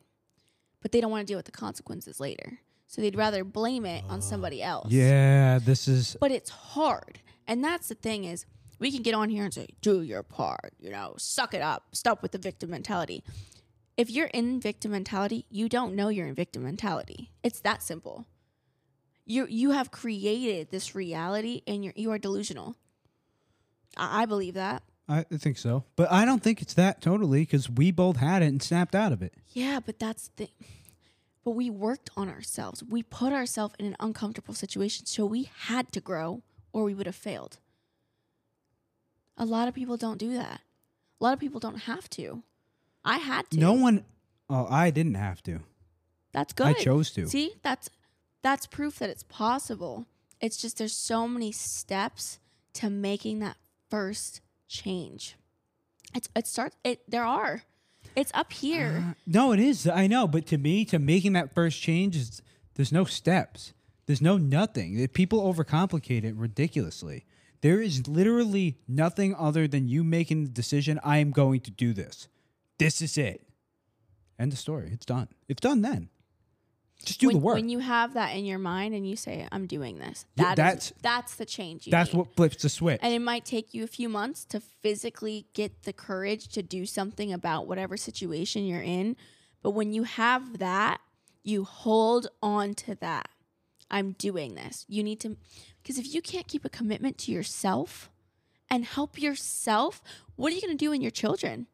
But 0.82 0.92
they 0.92 1.02
don't 1.02 1.12
want 1.12 1.28
to 1.28 1.32
deal 1.32 1.38
with 1.38 1.48
the 1.48 1.52
consequences 1.52 2.20
later. 2.20 2.60
So 2.88 3.02
they'd 3.02 3.16
rather 3.16 3.44
blame 3.44 3.86
it 3.86 4.04
on 4.08 4.22
somebody 4.22 4.64
ah, 4.64 4.70
else. 4.70 4.92
Yeah, 4.92 5.60
this 5.60 5.88
is 5.88 6.16
but 6.20 6.32
it's 6.32 6.50
hard. 6.50 7.20
And 7.48 7.64
that's 7.64 7.90
the 7.90 7.96
thing 7.96 8.26
is 8.26 8.46
we 8.80 8.92
can 8.92 9.02
get 9.02 9.16
on 9.16 9.30
here 9.30 9.44
and 9.44 9.54
say, 9.54 9.68
do 9.82 10.02
your 10.02 10.24
part, 10.24 10.74
you 10.80 10.92
know, 10.92 11.16
suck 11.18 11.54
it 11.54 11.62
up, 11.62 11.84
stop 11.94 12.22
with 12.22 12.32
the 12.32 12.38
victim 12.38 12.70
mentality. 12.70 13.24
If 13.98 14.10
you're 14.10 14.28
in 14.28 14.60
victim 14.60 14.92
mentality, 14.92 15.46
you 15.50 15.70
don't 15.70 15.96
know 15.96 16.10
you're 16.10 16.28
in 16.28 16.36
victim 16.36 16.64
mentality. 16.64 17.32
It's 17.44 17.62
that 17.62 17.82
simple. 17.82 18.26
You 19.26 19.48
you 19.50 19.72
have 19.72 19.90
created 19.92 20.70
this 20.70 20.94
reality 20.94 21.62
and 21.66 21.84
you're 21.84 21.94
you 21.96 22.12
are 22.12 22.18
delusional. 22.18 22.76
I, 23.98 24.24
I 24.24 24.26
believe 24.26 24.54
that. 24.56 24.84
I 25.08 25.26
I 25.32 25.38
think 25.38 25.58
so. 25.58 25.86
But 25.96 26.12
I 26.12 26.26
don't 26.26 26.44
think 26.44 26.62
it's 26.62 26.74
that 26.74 27.02
totally 27.02 27.42
because 27.42 27.70
we 27.70 27.92
both 27.92 28.18
had 28.18 28.42
it 28.42 28.48
and 28.48 28.62
snapped 28.62 28.96
out 28.96 29.12
of 29.12 29.22
it. 29.22 29.34
Yeah, 29.54 29.80
but 29.84 29.98
that's 29.98 30.30
the 30.36 30.50
but 31.46 31.52
we 31.52 31.70
worked 31.70 32.10
on 32.18 32.28
ourselves. 32.28 32.84
We 32.84 33.04
put 33.04 33.32
ourselves 33.32 33.76
in 33.80 33.86
an 33.86 33.96
uncomfortable 34.00 34.56
situation, 34.56 35.06
so 35.06 35.26
we 35.26 35.50
had 35.68 35.92
to 35.94 36.02
grow 36.02 36.42
or 36.74 36.84
we 36.84 36.94
would 36.94 37.06
have 37.06 37.16
failed. 37.16 37.60
A 39.38 39.46
lot 39.46 39.68
of 39.68 39.74
people 39.74 39.96
don't 39.96 40.18
do 40.18 40.34
that. 40.34 40.62
A 41.20 41.24
lot 41.24 41.34
of 41.34 41.40
people 41.40 41.60
don't 41.60 41.82
have 41.82 42.10
to. 42.12 42.44
I 43.06 43.18
had 43.18 43.50
to. 43.52 43.60
No 43.60 43.74
one. 43.74 44.04
Oh, 44.50 44.68
I 44.70 44.90
didn't 44.90 45.16
have 45.16 45.42
to. 45.44 45.60
That's 46.34 46.52
good. 46.52 46.68
I 46.68 46.74
chose 46.74 47.12
to. 47.12 47.28
See, 47.28 47.54
that's 47.64 47.90
that's 48.42 48.66
proof 48.68 49.00
that 49.00 49.10
it's 49.10 49.24
possible. 49.24 50.06
It's 50.42 50.58
just 50.58 50.78
there's 50.80 50.96
so 50.96 51.28
many 51.28 51.52
steps 51.52 52.40
to 52.74 52.90
making 52.90 53.40
that 53.40 53.58
first 53.90 54.42
change. 54.68 55.36
It's 56.14 56.28
it 56.36 56.48
starts 56.48 56.76
it 56.84 57.10
there 57.10 57.24
are. 57.24 57.62
It's 58.16 58.32
up 58.34 58.52
here. 58.52 59.04
Uh, 59.10 59.14
no, 59.26 59.52
it 59.52 59.60
is. 59.60 59.88
I 59.88 60.08
know, 60.08 60.28
but 60.28 60.46
to 60.48 60.58
me, 60.58 60.86
to 60.86 61.00
making 61.00 61.34
that 61.34 61.54
first 61.54 61.82
change 61.82 62.16
is 62.16 62.42
there's 62.76 62.92
no 62.92 63.06
steps. 63.06 63.74
There's 64.06 64.22
no 64.22 64.38
nothing. 64.38 65.08
People 65.10 65.42
overcomplicate 65.42 66.24
it 66.24 66.36
ridiculously. 66.36 67.26
There 67.62 67.82
is 67.82 68.08
literally 68.08 68.78
nothing 68.88 69.34
other 69.34 69.68
than 69.68 69.88
you 69.88 70.04
making 70.04 70.44
the 70.44 70.50
decision. 70.50 71.00
I 71.04 71.18
am 71.18 71.32
going 71.32 71.62
to 71.62 71.72
do 71.72 71.94
this. 71.94 72.28
This 72.78 73.02
is 73.02 73.18
it. 73.18 73.48
End 74.38 74.52
the 74.52 74.58
story. 74.58 74.90
It's 74.92 75.06
done. 75.06 75.30
It's 75.48 75.62
done 75.62 75.82
then. 75.82 76.10
Just 77.04 77.20
do 77.20 77.28
when, 77.28 77.36
the 77.36 77.42
work. 77.42 77.56
When 77.56 77.70
you 77.70 77.80
have 77.80 78.14
that 78.14 78.36
in 78.36 78.46
your 78.46 78.58
mind 78.58 78.96
and 78.96 79.08
you 79.08 79.16
say, 79.16 79.48
"I'm 79.52 79.68
doing 79.68 80.00
this," 80.00 80.26
Yeah, 80.36 80.56
that 80.56 80.78
is- 80.78 80.90
that's- 80.90 80.94
that's 81.02 81.36
the 81.36 81.46
change. 81.46 81.86
You 81.86 81.92
That's 81.92 82.14
need. 82.14 82.20
what 82.20 82.36
flips 82.36 82.62
the 82.64 82.70
switch. 82.70 83.00
And 83.04 83.14
it 83.14 83.20
might 83.20 83.46
take 83.46 83.74
you 83.74 83.84
a 83.84 83.88
few 83.88 84.10
months 84.10 84.46
to 84.46 84.60
physically 84.60 85.48
get 85.54 85.84
the 85.84 85.94
courage 85.94 86.48
to 86.50 86.64
do 86.64 86.86
something 86.86 87.32
about 87.34 87.68
whatever 87.68 87.98
situation 87.98 88.66
you're 88.66 88.82
in. 88.82 89.18
But 89.62 89.72
when 89.72 89.94
you 89.94 90.04
have 90.04 90.58
that, 90.60 91.02
you 91.44 91.64
hold 91.66 92.28
on 92.42 92.74
to 92.76 92.96
that. 92.96 93.30
I'm 93.92 94.14
doing 94.14 94.56
this. 94.56 94.86
You 94.88 95.04
need 95.04 95.20
to, 95.20 95.38
because 95.84 95.98
if 96.00 96.12
you 96.14 96.22
can't 96.22 96.48
keep 96.48 96.66
a 96.66 96.70
commitment 96.70 97.18
to 97.20 97.32
yourself 97.32 98.10
and 98.70 98.84
help 98.84 99.22
yourself, 99.22 100.02
what 100.36 100.52
are 100.52 100.56
you 100.56 100.62
going 100.62 100.76
to 100.76 100.86
do 100.86 100.92
in 100.92 101.02
your 101.02 101.12
children? 101.12 101.68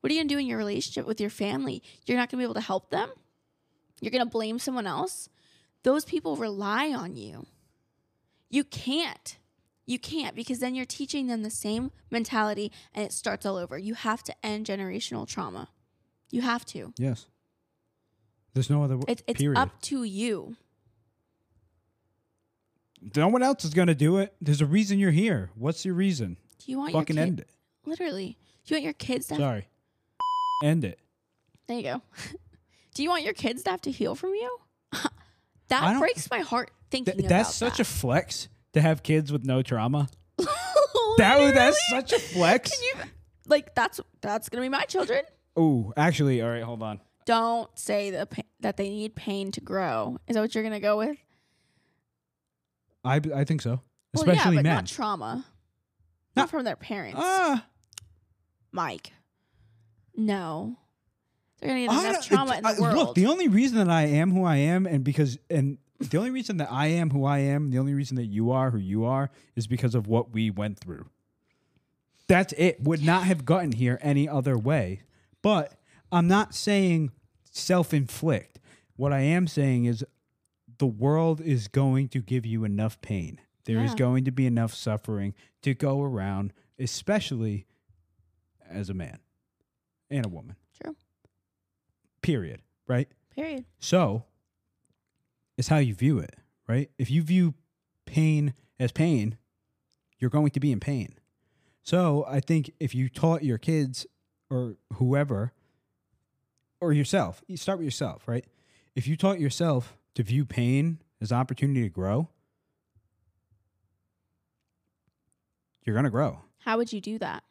What 0.00 0.10
are 0.10 0.14
you 0.14 0.20
going 0.20 0.28
to 0.28 0.34
do 0.34 0.38
in 0.38 0.46
your 0.46 0.58
relationship 0.58 1.06
with 1.06 1.20
your 1.20 1.30
family? 1.30 1.82
You're 2.06 2.16
not 2.16 2.30
going 2.30 2.38
to 2.38 2.42
be 2.42 2.44
able 2.44 2.54
to 2.54 2.60
help 2.60 2.90
them. 2.90 3.10
You're 4.00 4.12
going 4.12 4.24
to 4.24 4.30
blame 4.30 4.58
someone 4.58 4.86
else. 4.86 5.28
Those 5.82 6.04
people 6.04 6.36
rely 6.36 6.92
on 6.92 7.16
you. 7.16 7.46
You 8.50 8.64
can't. 8.64 9.36
You 9.86 9.98
can't 9.98 10.36
because 10.36 10.58
then 10.60 10.74
you're 10.74 10.84
teaching 10.84 11.26
them 11.26 11.42
the 11.42 11.50
same 11.50 11.90
mentality 12.10 12.70
and 12.94 13.04
it 13.04 13.12
starts 13.12 13.44
all 13.46 13.56
over. 13.56 13.76
You 13.78 13.94
have 13.94 14.22
to 14.24 14.34
end 14.46 14.66
generational 14.66 15.26
trauma. 15.26 15.68
You 16.30 16.42
have 16.42 16.64
to. 16.66 16.92
yes. 16.98 17.26
There's 18.54 18.70
no 18.70 18.82
other 18.82 18.94
w- 18.96 19.04
It's, 19.08 19.22
it's 19.26 19.38
period. 19.40 19.58
up 19.58 19.80
to 19.82 20.02
you. 20.04 20.56
no 23.14 23.28
one 23.28 23.42
else 23.42 23.64
is 23.64 23.72
going 23.74 23.88
to 23.88 23.94
do 23.94 24.18
it. 24.18 24.34
There's 24.40 24.60
a 24.60 24.66
reason 24.66 24.98
you're 24.98 25.10
here. 25.10 25.50
What's 25.54 25.84
your 25.84 25.94
reason? 25.94 26.36
Do 26.58 26.70
you 26.72 26.78
want 26.78 26.92
Fucking 26.92 27.16
your 27.16 27.24
kid, 27.24 27.28
end 27.28 27.40
it. 27.40 27.50
Literally. 27.86 28.36
Do 28.66 28.74
you 28.74 28.76
want 28.76 28.84
your 28.84 28.92
kids 28.94 29.26
to 29.28 29.34
have, 29.34 29.40
Sorry. 29.40 29.68
End 30.62 30.84
it. 30.84 30.98
There 31.66 31.76
you 31.76 31.82
go. 31.82 32.02
Do 32.94 33.02
you 33.02 33.10
want 33.10 33.22
your 33.24 33.34
kids 33.34 33.62
to 33.64 33.70
have 33.70 33.80
to 33.82 33.90
heal 33.90 34.14
from 34.14 34.30
you? 34.34 34.58
That 35.68 35.98
breaks 35.98 36.30
my 36.30 36.38
heart 36.40 36.70
thinking 36.90 37.18
Th- 37.18 37.28
that's 37.28 37.54
such 37.54 37.76
that. 37.76 37.80
a 37.80 37.84
flex 37.84 38.48
to 38.72 38.80
have 38.80 39.02
kids 39.02 39.30
with 39.30 39.44
no 39.44 39.60
trauma. 39.62 40.08
That 41.18 41.52
that's 41.54 41.78
such 41.90 42.12
a 42.14 42.18
flex. 42.18 42.70
Can 42.70 42.82
you 42.84 42.94
like 43.46 43.74
that's 43.74 44.00
that's 44.22 44.48
gonna 44.48 44.62
be 44.62 44.68
my 44.70 44.84
children. 44.84 45.22
Oh, 45.56 45.92
actually, 45.96 46.40
all 46.40 46.48
right, 46.48 46.62
hold 46.62 46.82
on. 46.82 47.00
Don't 47.26 47.68
say 47.78 48.10
the 48.10 48.26
that 48.60 48.76
they 48.78 48.88
need 48.88 49.14
pain 49.14 49.50
to 49.52 49.60
grow. 49.60 50.16
Is 50.28 50.34
that 50.36 50.40
what 50.40 50.54
you're 50.54 50.64
gonna 50.64 50.80
go 50.80 50.96
with? 50.96 51.18
I 53.04 53.20
I 53.34 53.44
think 53.44 53.60
so, 53.62 53.80
Well, 54.14 54.22
especially 54.30 54.56
yeah, 54.56 54.62
but 54.62 54.68
men. 54.68 54.74
not 54.76 54.86
trauma. 54.86 55.44
Not, 56.36 56.42
Not- 56.44 56.50
from 56.50 56.64
their 56.64 56.76
parents. 56.76 57.18
Ah, 57.22 57.66
Mike. 58.72 59.12
No. 60.18 60.76
They're 61.60 61.70
gonna 61.70 61.86
get 61.86 62.10
enough 62.10 62.26
trauma 62.26 62.56
in 62.56 62.62
the 62.62 62.68
I- 62.68 62.78
world. 62.80 62.94
Look, 62.96 63.14
the 63.14 63.26
only 63.26 63.48
reason 63.48 63.78
that 63.78 63.88
I 63.88 64.02
am 64.02 64.32
who 64.32 64.44
I 64.44 64.56
am, 64.56 64.84
and 64.86 65.02
because 65.04 65.38
and 65.48 65.78
the 66.00 66.18
only 66.18 66.30
reason 66.30 66.58
that 66.58 66.70
I 66.70 66.88
am 66.88 67.10
who 67.10 67.24
I 67.24 67.38
am, 67.38 67.70
the 67.70 67.78
only 67.78 67.94
reason 67.94 68.16
that 68.16 68.26
you 68.26 68.50
are 68.50 68.70
who 68.70 68.78
you 68.78 69.04
are, 69.04 69.30
is 69.56 69.66
because 69.66 69.94
of 69.94 70.06
what 70.06 70.32
we 70.32 70.50
went 70.50 70.78
through. 70.78 71.06
That's 72.28 72.52
it. 72.58 72.80
Would 72.82 73.02
not 73.02 73.24
have 73.24 73.44
gotten 73.44 73.72
here 73.72 73.98
any 74.02 74.28
other 74.28 74.58
way. 74.58 75.02
But 75.42 75.74
I'm 76.12 76.28
not 76.28 76.54
saying 76.54 77.10
self-inflict. 77.50 78.58
What 78.96 79.12
I 79.12 79.20
am 79.20 79.46
saying 79.46 79.86
is 79.86 80.04
the 80.78 80.86
world 80.86 81.40
is 81.40 81.68
going 81.68 82.08
to 82.08 82.20
give 82.20 82.44
you 82.44 82.64
enough 82.64 83.00
pain. 83.00 83.40
There 83.64 83.82
is 83.82 83.92
Yeah. 83.92 83.96
going 83.98 84.24
to 84.24 84.30
be 84.30 84.46
enough 84.46 84.74
suffering 84.74 85.34
to 85.62 85.74
go 85.74 86.02
around, 86.02 86.52
especially 86.78 87.66
as 88.68 88.90
a 88.90 88.94
man 88.94 89.18
and 90.10 90.26
a 90.26 90.28
woman. 90.28 90.56
True. 90.82 90.96
Period. 92.22 92.62
Right? 92.86 93.08
Period. 93.34 93.64
So, 93.78 94.24
it's 95.56 95.68
how 95.68 95.78
you 95.78 95.94
view 95.94 96.18
it, 96.18 96.36
right? 96.66 96.90
If 96.98 97.10
you 97.10 97.22
view 97.22 97.54
pain 98.06 98.54
as 98.80 98.92
pain, 98.92 99.38
you're 100.18 100.30
going 100.30 100.50
to 100.50 100.60
be 100.60 100.72
in 100.72 100.80
pain. 100.80 101.14
So, 101.82 102.24
I 102.28 102.40
think 102.40 102.72
if 102.80 102.94
you 102.94 103.08
taught 103.08 103.42
your 103.42 103.58
kids 103.58 104.06
or 104.50 104.76
whoever 104.94 105.52
or 106.80 106.92
yourself, 106.92 107.42
you 107.46 107.56
start 107.56 107.78
with 107.78 107.84
yourself, 107.84 108.26
right? 108.26 108.44
If 108.94 109.06
you 109.06 109.16
taught 109.16 109.38
yourself 109.38 109.96
to 110.14 110.22
view 110.22 110.44
pain 110.44 110.98
as 111.20 111.32
opportunity 111.32 111.82
to 111.82 111.88
grow, 111.88 112.28
you're 115.84 115.94
going 115.94 116.04
to 116.04 116.10
grow. 116.10 116.40
How 116.58 116.76
would 116.76 116.92
you 116.92 117.00
do 117.00 117.18
that? 117.18 117.44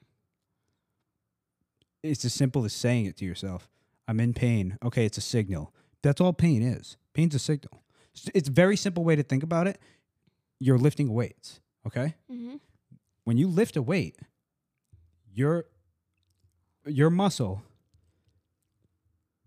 It's 2.09 2.25
as 2.25 2.33
simple 2.33 2.65
as 2.65 2.73
saying 2.73 3.05
it 3.05 3.17
to 3.17 3.25
yourself. 3.25 3.69
I'm 4.07 4.19
in 4.19 4.33
pain. 4.33 4.77
Okay, 4.83 5.05
it's 5.05 5.17
a 5.17 5.21
signal. 5.21 5.73
That's 6.01 6.21
all 6.21 6.33
pain 6.33 6.61
is. 6.61 6.97
Pain's 7.13 7.35
a 7.35 7.39
signal. 7.39 7.83
It's- 8.33 8.47
a 8.47 8.51
very 8.51 8.77
simple 8.77 9.03
way 9.03 9.15
to 9.15 9.23
think 9.23 9.43
about 9.43 9.67
it. 9.67 9.79
You're 10.59 10.77
lifting 10.77 11.13
weights, 11.13 11.59
okay? 11.85 12.15
Mm-hmm. 12.31 12.55
When 13.25 13.37
you 13.37 13.47
lift 13.47 13.75
a 13.75 13.81
weight, 13.81 14.17
your 15.33 15.65
your 16.85 17.09
muscle 17.09 17.63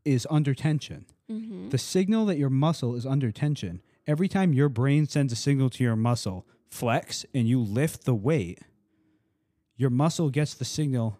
is 0.04 0.26
under 0.30 0.54
tension. 0.54 1.06
Mm-hmm. 1.30 1.70
The 1.70 1.78
signal 1.78 2.26
that 2.26 2.36
your 2.38 2.50
muscle 2.50 2.94
is 2.94 3.06
under 3.06 3.32
tension, 3.32 3.82
every 4.06 4.28
time 4.28 4.52
your 4.52 4.68
brain 4.68 5.06
sends 5.06 5.32
a 5.32 5.36
signal 5.36 5.70
to 5.70 5.84
your 5.84 5.96
muscle, 5.96 6.46
flex, 6.68 7.24
and 7.34 7.48
you 7.48 7.61
lift 7.61 8.04
the 8.04 8.14
weight, 8.14 8.61
your 9.76 9.90
muscle 9.90 10.28
gets 10.30 10.54
the 10.54 10.64
signal, 10.64 11.18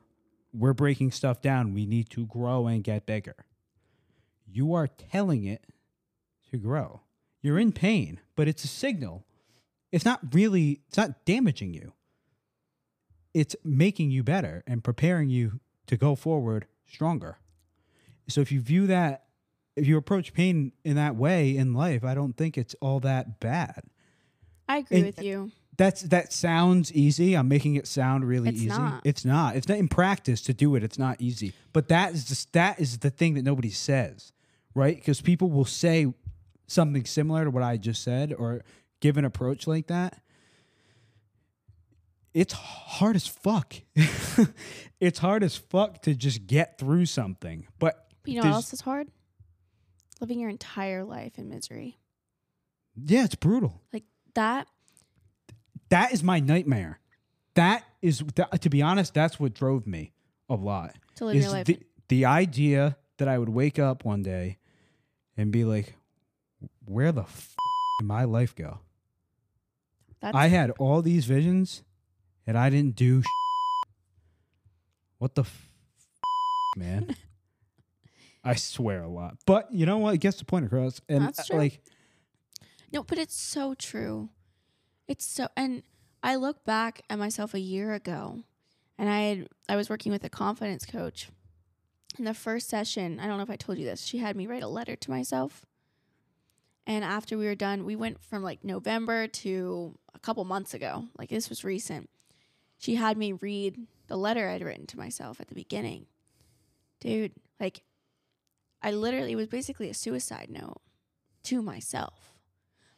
we're 0.53 0.73
breaking 0.73 1.13
stuff 1.13 1.41
down. 1.41 1.75
We 1.75 1.87
need 1.87 2.11
to 2.11 2.27
grow 2.27 2.67
and 2.67 2.83
get 2.83 3.07
bigger. 3.07 3.37
You 4.47 4.75
are 4.75 4.89
telling 4.89 5.45
it 5.45 5.65
to 6.51 6.57
grow. 6.59 7.01
You're 7.43 7.59
in 7.59 7.73
pain, 7.73 8.21
but 8.37 8.49
it's 8.49 8.65
a 8.65 8.69
signal. 8.69 9.25
It's 9.93 10.05
not 10.05 10.35
really, 10.35 10.81
it's 10.89 10.97
not 10.97 11.25
damaging 11.25 11.73
you. 11.75 11.93
It's 13.33 13.55
making 13.65 14.11
you 14.11 14.23
better 14.23 14.63
and 14.67 14.83
preparing 14.83 15.31
you 15.31 15.61
to 15.87 15.97
go 15.97 16.15
forward 16.17 16.67
stronger. 16.87 17.39
So 18.29 18.41
if 18.41 18.51
you 18.53 18.61
view 18.61 18.87
that 18.89 19.25
if 19.77 19.87
you 19.87 19.97
approach 19.97 20.35
pain 20.35 20.73
in 20.85 20.97
that 20.97 21.17
way 21.17 21.57
in 21.57 21.73
life, 21.73 22.05
I 22.05 22.13
don't 22.15 22.37
think 22.37 22.59
it's 22.59 22.75
all 22.81 23.01
that 23.01 23.41
bad. 23.41 23.83
I 24.69 24.79
agree 24.79 24.99
And- 24.99 25.07
with 25.07 25.23
you. 25.23 25.53
That's 25.81 26.03
that 26.03 26.31
sounds 26.31 26.93
easy. 26.93 27.33
I'm 27.35 27.49
making 27.49 27.77
it 27.77 27.87
sound 27.87 28.25
really 28.29 28.51
It's 28.51 28.59
easy. 28.59 28.69
not. 28.69 29.01
It's 29.03 29.25
not. 29.25 29.57
It's 29.57 29.67
not 29.67 29.79
in 29.79 29.89
practice 29.89 30.43
to 30.43 30.53
do 30.53 30.75
it. 30.77 30.83
It's 30.85 30.99
not 30.99 31.17
easy. 31.23 31.55
But 31.73 31.89
that 31.89 32.13
is 32.13 32.27
just 32.27 32.53
that 32.53 32.79
is 32.79 32.99
the 32.99 33.09
thing 33.09 33.33
that 33.35 33.45
nobody 33.45 33.71
says, 33.71 34.35
right? 34.75 34.95
Because 34.95 35.23
people 35.23 35.49
will 35.51 35.65
say 35.65 36.13
something 36.67 37.07
similar 37.07 37.45
to 37.47 37.51
what 37.51 37.63
I 37.63 37.79
just 37.79 38.03
said 38.03 38.35
or 38.35 38.63
give 39.01 39.17
an 39.17 39.25
approach 39.25 39.67
like 39.67 39.87
that. 39.87 40.21
It's 42.35 42.53
hard 42.53 43.17
as 43.17 43.27
fuck. 43.27 43.75
it's 45.01 45.19
hard 45.19 45.43
as 45.43 45.57
fuck 45.57 46.03
to 46.03 46.15
just 46.15 46.47
get 46.47 46.79
through 46.79 47.07
something. 47.07 47.67
But 47.79 48.07
But 48.23 48.29
you 48.31 48.35
know 48.37 48.41
what 48.41 48.45
there's- 48.45 48.55
else 48.57 48.73
is 48.75 48.81
hard? 48.83 49.09
Living 50.21 50.39
your 50.39 50.51
entire 50.51 51.03
life 51.05 51.39
in 51.39 51.49
misery. 51.49 51.99
yeah, 52.95 53.25
it's 53.25 53.35
brutal. 53.35 53.81
Like 53.95 54.05
that. 54.35 54.69
That 55.91 56.13
is 56.13 56.23
my 56.23 56.41
nightmare. 56.41 57.01
That 57.55 57.85
is, 58.01 58.23
that, 58.37 58.61
to 58.63 58.71
be 58.71 58.81
honest, 58.83 59.13
that's 59.15 59.39
what 59.39 59.55
drove 59.55 59.87
me 59.87 60.13
a 60.49 60.55
lot. 60.55 60.95
To 61.17 61.27
live 61.27 61.37
Is 61.37 61.45
your 61.45 61.53
life. 61.53 61.67
the, 61.67 61.79
the 62.09 62.25
idea 62.25 62.97
that 63.19 63.29
I 63.29 63.39
would 63.39 63.49
wake 63.51 63.79
up 63.79 64.05
one 64.05 64.23
day 64.23 64.59
and 65.37 65.51
be 65.53 65.65
like, 65.65 65.95
where 66.85 67.13
the 67.13 67.23
f- 67.23 67.55
did 68.01 68.07
my 68.07 68.25
life 68.25 68.55
go? 68.55 68.79
That's 70.21 70.37
I 70.37 70.49
had 70.49 70.71
all 70.79 71.03
these 71.03 71.25
visions 71.25 71.83
and 72.47 72.57
I 72.59 72.71
didn't 72.71 72.97
do 72.97 73.23
what 75.19 75.35
the 75.35 75.43
f- 75.43 75.69
man. 76.77 77.15
I 78.45 78.55
swear 78.55 79.03
a 79.03 79.09
lot. 79.09 79.37
But 79.45 79.73
you 79.73 79.85
know 79.85 79.99
what? 79.99 80.15
It 80.15 80.19
gets 80.19 80.39
the 80.39 80.45
point 80.47 80.65
across. 80.65 81.01
And 81.09 81.25
That's 81.25 81.41
uh, 81.41 81.45
true. 81.45 81.59
like 81.59 81.81
No, 82.93 83.03
but 83.03 83.19
it's 83.19 83.35
so 83.35 83.75
true. 83.75 84.31
It's 85.11 85.27
so 85.27 85.49
and 85.57 85.83
I 86.23 86.37
look 86.37 86.65
back 86.65 87.03
at 87.11 87.19
myself 87.19 87.53
a 87.53 87.59
year 87.59 87.95
ago 87.95 88.45
and 88.97 89.11
I 89.11 89.21
had 89.23 89.49
I 89.69 89.75
was 89.75 89.91
working 89.91 90.13
with 90.13 90.23
a 90.23 90.29
confidence 90.29 90.87
coach. 90.87 91.31
In 92.17 92.27
the 92.27 92.33
first 92.33 92.69
session, 92.69 93.19
I 93.19 93.27
don't 93.27 93.37
know 93.37 93.43
if 93.43 93.51
I 93.51 93.57
told 93.57 93.79
you 93.79 93.85
this, 93.85 94.05
she 94.05 94.19
had 94.19 94.37
me 94.37 94.47
write 94.47 94.63
a 94.63 94.69
letter 94.69 94.95
to 94.95 95.11
myself. 95.11 95.67
And 96.87 97.05
after 97.05 97.37
we 97.37 97.47
were 97.47 97.57
done, 97.57 97.85
we 97.85 97.97
went 97.97 98.23
from 98.23 98.45
like 98.45 98.63
November 98.63 99.27
to 99.27 99.99
a 100.15 100.21
couple 100.21 100.45
months 100.45 100.75
ago. 100.75 101.09
Like 101.19 101.31
this 101.31 101.49
was 101.49 101.65
recent. 101.65 102.09
She 102.79 102.95
had 102.95 103.19
me 103.19 103.33
read 103.33 103.89
the 104.07 104.17
letter 104.17 104.49
I'd 104.49 104.63
written 104.63 104.87
to 104.87 104.99
myself 104.99 105.41
at 105.41 105.49
the 105.49 105.57
beginning. 105.57 106.07
Dude, 107.01 107.33
like 107.59 107.83
I 108.81 108.93
literally 108.93 109.33
it 109.33 109.37
was 109.37 109.49
basically 109.49 109.91
a 109.91 109.95
suicide 109.95 110.51
note 110.51 110.81
to 111.43 111.63
myself. 111.63 112.30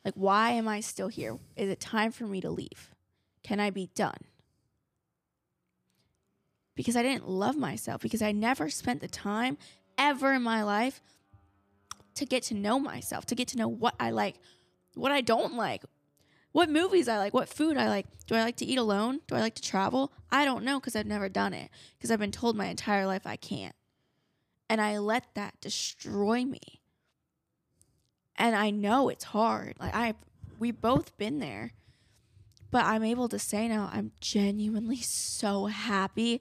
Like, 0.05 0.15
why 0.15 0.51
am 0.51 0.67
I 0.67 0.81
still 0.81 1.09
here? 1.09 1.39
Is 1.57 1.69
it 1.69 1.81
time 1.81 2.13
for 2.13 2.25
me 2.25 2.41
to 2.41 2.51
leave? 2.51 2.95
Can 3.43 3.61
I 3.61 3.71
be 3.71 3.91
done? 3.95 4.19
Because 6.75 6.97
I 6.97 7.03
didn't 7.03 7.29
love 7.29 7.57
myself, 7.57 8.01
because 8.01 8.23
I 8.23 8.33
never 8.33 8.71
spent 8.71 9.01
the 9.01 9.09
time 9.09 9.59
ever 9.99 10.33
in 10.33 10.43
my 10.43 10.63
life 10.63 11.01
to 12.15 12.25
get 12.25 12.43
to 12.45 12.55
know 12.55 12.79
myself, 12.79 13.27
to 13.27 13.35
get 13.35 13.49
to 13.49 13.59
know 13.59 13.69
what 13.69 13.95
I 14.01 14.11
like, 14.11 14.37
what 14.95 15.13
I 15.13 15.21
don't 15.21 15.55
like, 15.55 15.83
what 16.53 16.69
movies 16.69 17.09
I 17.09 17.19
like, 17.19 17.35
what 17.35 17.49
food 17.49 17.77
I 17.77 17.89
like. 17.89 18.07
Do 18.27 18.35
I 18.35 18.43
like 18.43 18.57
to 18.57 18.65
eat 18.65 18.79
alone? 18.79 19.21
Do 19.27 19.35
I 19.35 19.41
like 19.41 19.55
to 19.57 19.63
travel? 19.63 20.13
I 20.31 20.45
don't 20.45 20.65
know 20.65 20.81
because 20.81 20.97
I've 20.97 21.07
never 21.07 21.29
done 21.29 21.55
it, 21.55 21.71
because 21.97 22.11
I've 22.11 22.19
been 22.19 22.33
told 22.33 22.57
my 22.57 22.67
entire 22.67 23.07
life 23.07 23.27
I 23.27 23.37
can't. 23.37 23.75
And 24.69 24.81
I 24.81 24.99
let 24.99 25.35
that 25.35 25.61
destroy 25.61 26.45
me 26.45 26.82
and 28.37 28.57
I 28.57 28.71
know 28.71 29.09
it's 29.09 29.25
hard. 29.25 29.75
Like 29.79 29.95
I 29.95 30.15
we 30.59 30.71
both 30.71 31.17
been 31.19 31.39
there. 31.39 31.73
But 32.71 32.87
I'm 32.87 33.05
able 33.05 33.29
to 33.29 33.39
say 33.39 33.69
now 33.69 33.91
I'm 33.93 34.13
genuinely 34.21 34.97
so 34.97 35.67
happy 35.67 36.41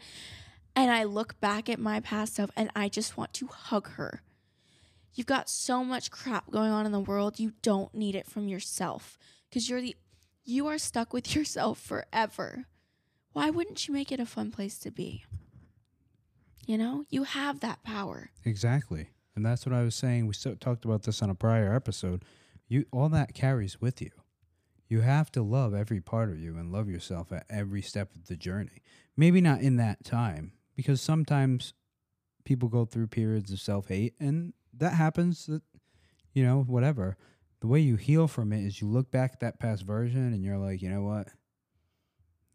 and 0.76 0.90
I 0.90 1.04
look 1.04 1.40
back 1.42 1.68
at 1.70 1.80
my 1.80 2.00
past 2.00 2.36
self 2.36 2.52
and 2.56 2.70
I 2.74 2.88
just 2.88 3.18
want 3.18 3.34
to 3.34 3.48
hug 3.48 3.90
her. 3.92 4.22
You've 5.14 5.28
got 5.28 5.50
so 5.50 5.84
much 5.84 6.10
crap 6.10 6.50
going 6.50 6.72
on 6.72 6.86
in 6.86 6.94
the 6.94 7.02
world. 7.02 7.38
You 7.38 7.52
don't 7.62 7.94
need 7.94 8.16
it 8.16 8.28
from 8.28 8.48
yourself 8.48 9.18
cuz 9.52 9.70
you're 9.70 9.82
the 9.82 9.96
you 10.44 10.68
are 10.68 10.78
stuck 10.78 11.14
with 11.14 11.36
yourself 11.36 11.80
forever. 11.80 12.66
Why 13.34 13.50
wouldn't 13.50 13.88
you 13.88 13.94
make 13.94 14.12
it 14.12 14.20
a 14.20 14.26
fun 14.26 14.52
place 14.52 14.78
to 14.80 14.92
be? 14.92 15.26
You 16.66 16.78
know, 16.78 17.06
you 17.10 17.24
have 17.24 17.60
that 17.62 17.84
power. 17.84 18.32
Exactly. 18.46 19.10
And 19.36 19.46
that's 19.46 19.66
what 19.66 19.74
I 19.74 19.84
was 19.84 19.96
saying. 19.96 20.28
We 20.28 20.34
so, 20.34 20.56
talked 20.56 20.86
about 20.86 21.04
this 21.04 21.22
on 21.22 21.30
a 21.30 21.36
prior 21.36 21.74
episode. 21.74 22.24
You 22.68 22.86
all 22.92 23.10
that 23.10 23.34
carries 23.34 23.80
with 23.82 24.02
you. 24.02 24.12
You 24.88 25.02
have 25.02 25.32
to 25.34 25.42
love 25.42 25.74
every 25.74 26.02
part 26.02 26.30
of 26.30 26.40
you 26.40 26.58
and 26.58 26.72
love 26.72 26.90
yourself 26.90 27.32
at 27.32 27.46
every 27.50 27.82
step 27.82 28.14
of 28.16 28.28
the 28.28 28.36
journey. 28.36 28.82
Maybe 29.16 29.40
not 29.40 29.62
in 29.62 29.78
that 29.78 30.04
time 30.04 30.54
because 30.76 31.00
sometimes 31.02 31.74
people 32.44 32.68
go 32.68 32.86
through 32.86 33.08
periods 33.08 33.52
of 33.52 33.60
self-hate 33.62 34.16
and 34.20 34.54
that 34.74 34.94
happens 34.94 35.46
that 35.46 35.62
you 36.34 36.44
know, 36.46 36.64
whatever. 36.64 37.18
The 37.60 37.68
way 37.68 37.80
you 37.82 37.96
heal 37.98 38.28
from 38.28 38.54
it 38.54 38.66
is 38.66 38.82
you 38.82 38.88
look 38.88 39.12
back 39.12 39.34
at 39.34 39.40
that 39.42 39.60
past 39.60 39.84
version 39.84 40.34
and 40.34 40.44
you're 40.44 40.58
like, 40.58 40.82
"You 40.82 40.90
know 40.90 41.04
what? 41.04 41.28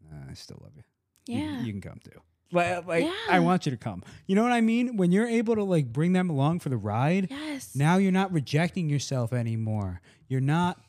Nah, 0.01 0.29
I 0.29 0.33
still 0.33 0.59
love 0.61 0.73
you. 0.75 0.83
You- 1.27 1.39
Yeah. 1.41 1.61
You, 1.61 1.71
can 1.71 1.81
come 1.81 1.99
too. 2.03 2.19
Like, 2.51 2.67
uh, 2.77 2.81
like 2.87 3.03
Yeah. 3.05 3.13
I 3.29 3.39
want 3.39 3.65
you 3.65 3.71
to 3.71 3.77
come. 3.77 4.03
You 4.25 4.35
know 4.35 4.43
what 4.43 4.51
I 4.53 4.61
mean? 4.61 4.97
When 4.97 5.11
you're 5.11 5.27
able 5.27 5.55
to 5.55 5.63
like 5.63 5.91
bring 5.91 6.13
them 6.13 6.29
along 6.29 6.59
for 6.59 6.69
the 6.69 6.77
ride, 6.77 7.27
yes. 7.29 7.75
now 7.75 7.97
you're 7.97 8.11
not 8.11 8.31
rejecting 8.31 8.89
yourself 8.89 9.33
anymore. 9.33 10.01
You're 10.29 10.41
not 10.41 10.79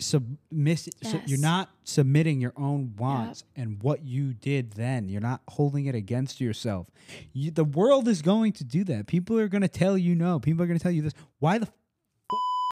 submiss- 0.00 0.88
su- 1.02 1.18
Yes. 1.18 1.28
you're 1.28 1.38
not 1.38 1.70
submitting 1.84 2.40
your 2.40 2.52
own 2.56 2.94
wants 2.96 3.44
and 3.54 3.82
what 3.82 4.04
you 4.04 4.34
did 4.34 4.72
then. 4.72 5.08
You're 5.08 5.20
not 5.20 5.42
holding 5.48 5.86
it 5.86 5.94
against 5.94 6.40
yourself. 6.40 6.88
You, 7.32 7.50
the 7.50 7.64
world 7.64 8.08
is 8.08 8.20
going 8.22 8.52
to 8.54 8.64
do 8.64 8.82
that. 8.84 9.06
People 9.06 9.38
are 9.38 9.48
going 9.48 9.62
to 9.62 9.68
tell 9.68 9.96
you 9.96 10.14
no. 10.14 10.40
People 10.40 10.62
are 10.64 10.66
going 10.66 10.78
to 10.78 10.82
tell 10.82 10.92
you 10.92 11.02
this. 11.02 11.14
Why 11.38 11.58
the 11.58 11.66
f- 11.66 11.72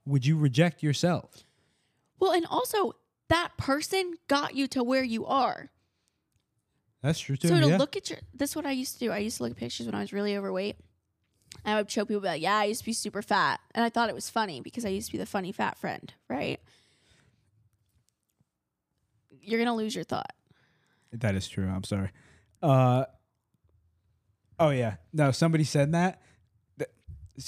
would 0.07 0.27
you 0.27 0.37
reject 0.37 0.83
yourself? 0.83 1.45
Well, 2.19 2.33
and 2.33 2.47
also 2.47 2.93
that 3.29 3.57
person 3.57 4.15
got 4.29 4.55
you 4.57 4.67
to 4.69 4.83
where 4.83 5.05
you 5.05 5.25
are. 5.27 5.71
That's 7.03 7.19
true 7.19 7.37
too. 7.37 7.49
So 7.49 7.61
to 7.61 7.69
yeah. 7.69 7.77
look 7.77 7.97
at 7.97 8.11
your 8.11 8.21
this 8.35 8.51
is 8.51 8.57
what 8.57 8.67
I 8.67 8.71
used 8.71 8.95
to 8.95 8.99
do. 9.01 9.11
I 9.11 9.19
used 9.19 9.39
to 9.39 9.43
look 9.43 9.53
at 9.53 9.59
pictures 9.59 9.87
when 9.87 9.95
I 9.95 10.01
was 10.01 10.13
really 10.13 10.37
overweight. 10.37 10.77
And 11.65 11.75
I 11.75 11.81
would 11.81 11.91
show 11.91 12.05
people 12.05 12.23
like, 12.23 12.41
Yeah, 12.41 12.57
I 12.57 12.65
used 12.65 12.81
to 12.81 12.87
be 12.87 12.93
super 12.93 13.23
fat. 13.23 13.61
And 13.75 13.85
I 13.85 13.89
thought 13.89 14.09
it 14.09 14.15
was 14.15 14.31
funny 14.31 14.61
because 14.61 14.85
I 14.85 14.89
used 14.89 15.09
to 15.09 15.13
be 15.13 15.19
the 15.19 15.27
funny 15.27 15.53
fat 15.53 15.79
friend, 15.79 16.13
right? 16.29 16.61
You're 19.41 19.59
gonna 19.59 19.77
lose 19.77 19.95
your 19.95 20.05
thought. 20.05 20.33
That 21.13 21.35
is 21.35 21.49
true. 21.49 21.69
I'm 21.69 21.85
sorry. 21.85 22.11
Uh, 22.63 23.05
oh 24.59 24.71
yeah. 24.71 24.97
No, 25.13 25.31
somebody 25.33 25.65
said 25.65 25.93
that. 25.93 26.23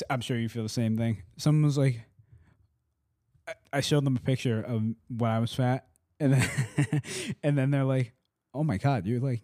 I'm 0.08 0.20
sure 0.20 0.38
you 0.38 0.48
feel 0.48 0.62
the 0.62 0.68
same 0.68 0.96
thing. 0.96 1.22
Someone 1.36 1.64
was 1.64 1.78
like, 1.78 2.00
I- 3.46 3.54
I 3.74 3.80
showed 3.80 4.04
them 4.04 4.16
a 4.16 4.20
picture 4.20 4.60
of 4.60 4.82
when 5.08 5.30
I 5.30 5.38
was 5.38 5.54
fat, 5.54 5.86
and 6.18 6.32
then 6.32 7.02
and 7.42 7.56
then 7.58 7.70
they're 7.70 7.84
like, 7.84 8.12
"Oh 8.54 8.64
my 8.64 8.78
god, 8.78 9.06
you're 9.06 9.20
like 9.20 9.42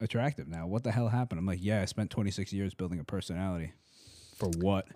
attractive 0.00 0.48
now. 0.48 0.66
What 0.66 0.84
the 0.84 0.92
hell 0.92 1.08
happened?" 1.08 1.38
I'm 1.38 1.46
like, 1.46 1.62
"Yeah, 1.62 1.82
I 1.82 1.84
spent 1.86 2.10
26 2.10 2.52
years 2.52 2.74
building 2.74 2.98
a 3.00 3.04
personality. 3.04 3.72
For 4.36 4.48
what? 4.48 4.86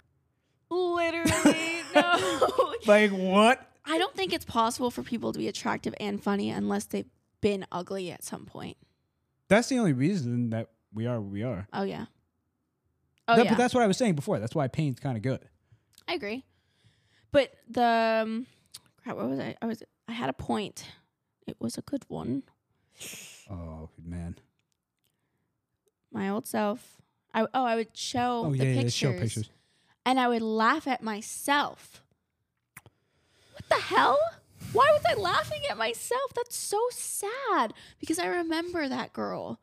Literally, 0.71 1.83
no. 1.95 2.75
Like 2.87 3.11
what? 3.13 3.65
I 3.85 3.99
don't 3.99 4.15
think 4.15 4.33
it's 4.33 4.45
possible 4.45 4.91
for 4.91 5.03
people 5.03 5.33
to 5.33 5.39
be 5.39 5.49
attractive 5.49 5.95
and 5.99 6.23
funny 6.23 6.51
unless 6.51 6.85
they've 6.85 7.07
been 7.41 7.65
ugly 7.73 8.11
at 8.11 8.23
some 8.23 8.45
point. 8.45 8.77
That's 9.49 9.69
the 9.69 9.79
only 9.79 9.95
reason 9.95 10.51
that 10.51 10.69
we 10.93 11.07
are 11.07 11.21
what 11.21 11.31
we 11.31 11.43
are. 11.43 11.67
Oh 11.73 11.85
yeah. 11.85 12.07
Oh 13.27 13.37
That- 13.37 13.45
yeah. 13.45 13.51
But 13.53 13.59
that's 13.59 13.75
what 13.75 13.83
I 13.83 13.87
was 13.87 13.97
saying 13.97 14.15
before. 14.15 14.39
That's 14.39 14.55
why 14.55 14.69
pain's 14.69 15.01
kind 15.01 15.17
of 15.17 15.23
good. 15.23 15.41
I 16.07 16.15
agree. 16.15 16.45
But 17.33 17.53
the 17.69 18.23
um, 18.25 18.47
crap, 19.03 19.17
what 19.17 19.29
was 19.29 19.39
I? 19.39 19.55
I 19.63 19.67
was 19.67 19.83
I 20.07 20.13
had 20.13 20.29
a 20.29 20.35
point. 20.35 20.85
It 21.47 21.57
was 21.61 21.79
a 21.79 21.83
good 21.83 22.05
one. 22.09 22.43
Oh 23.51 23.89
man. 24.05 24.37
My 26.13 26.29
old 26.29 26.47
self. 26.47 26.97
I 27.35 27.43
oh 27.43 27.65
I 27.65 27.75
would 27.77 27.97
show 27.97 28.45
Oh 28.47 28.51
the 28.53 28.59
yeah, 28.67 28.81
yeah, 28.83 28.89
show 28.89 29.13
pictures. 29.13 29.51
and 30.07 30.19
I 30.19 30.29
would 30.29 30.43
laugh 30.43 30.87
at 30.87 31.03
myself. 31.03 32.03
What 33.53 33.69
the 33.69 33.77
hell? 33.77 34.19
Why 34.73 34.87
was 34.93 35.03
I 35.09 35.21
laughing 35.21 35.63
at 35.71 35.79
myself? 35.79 36.33
That's 36.35 36.57
so 36.57 36.81
sad 36.91 37.73
because 38.01 38.19
I 38.19 38.27
remember 38.27 38.89
that 38.89 39.13
girl. 39.13 39.61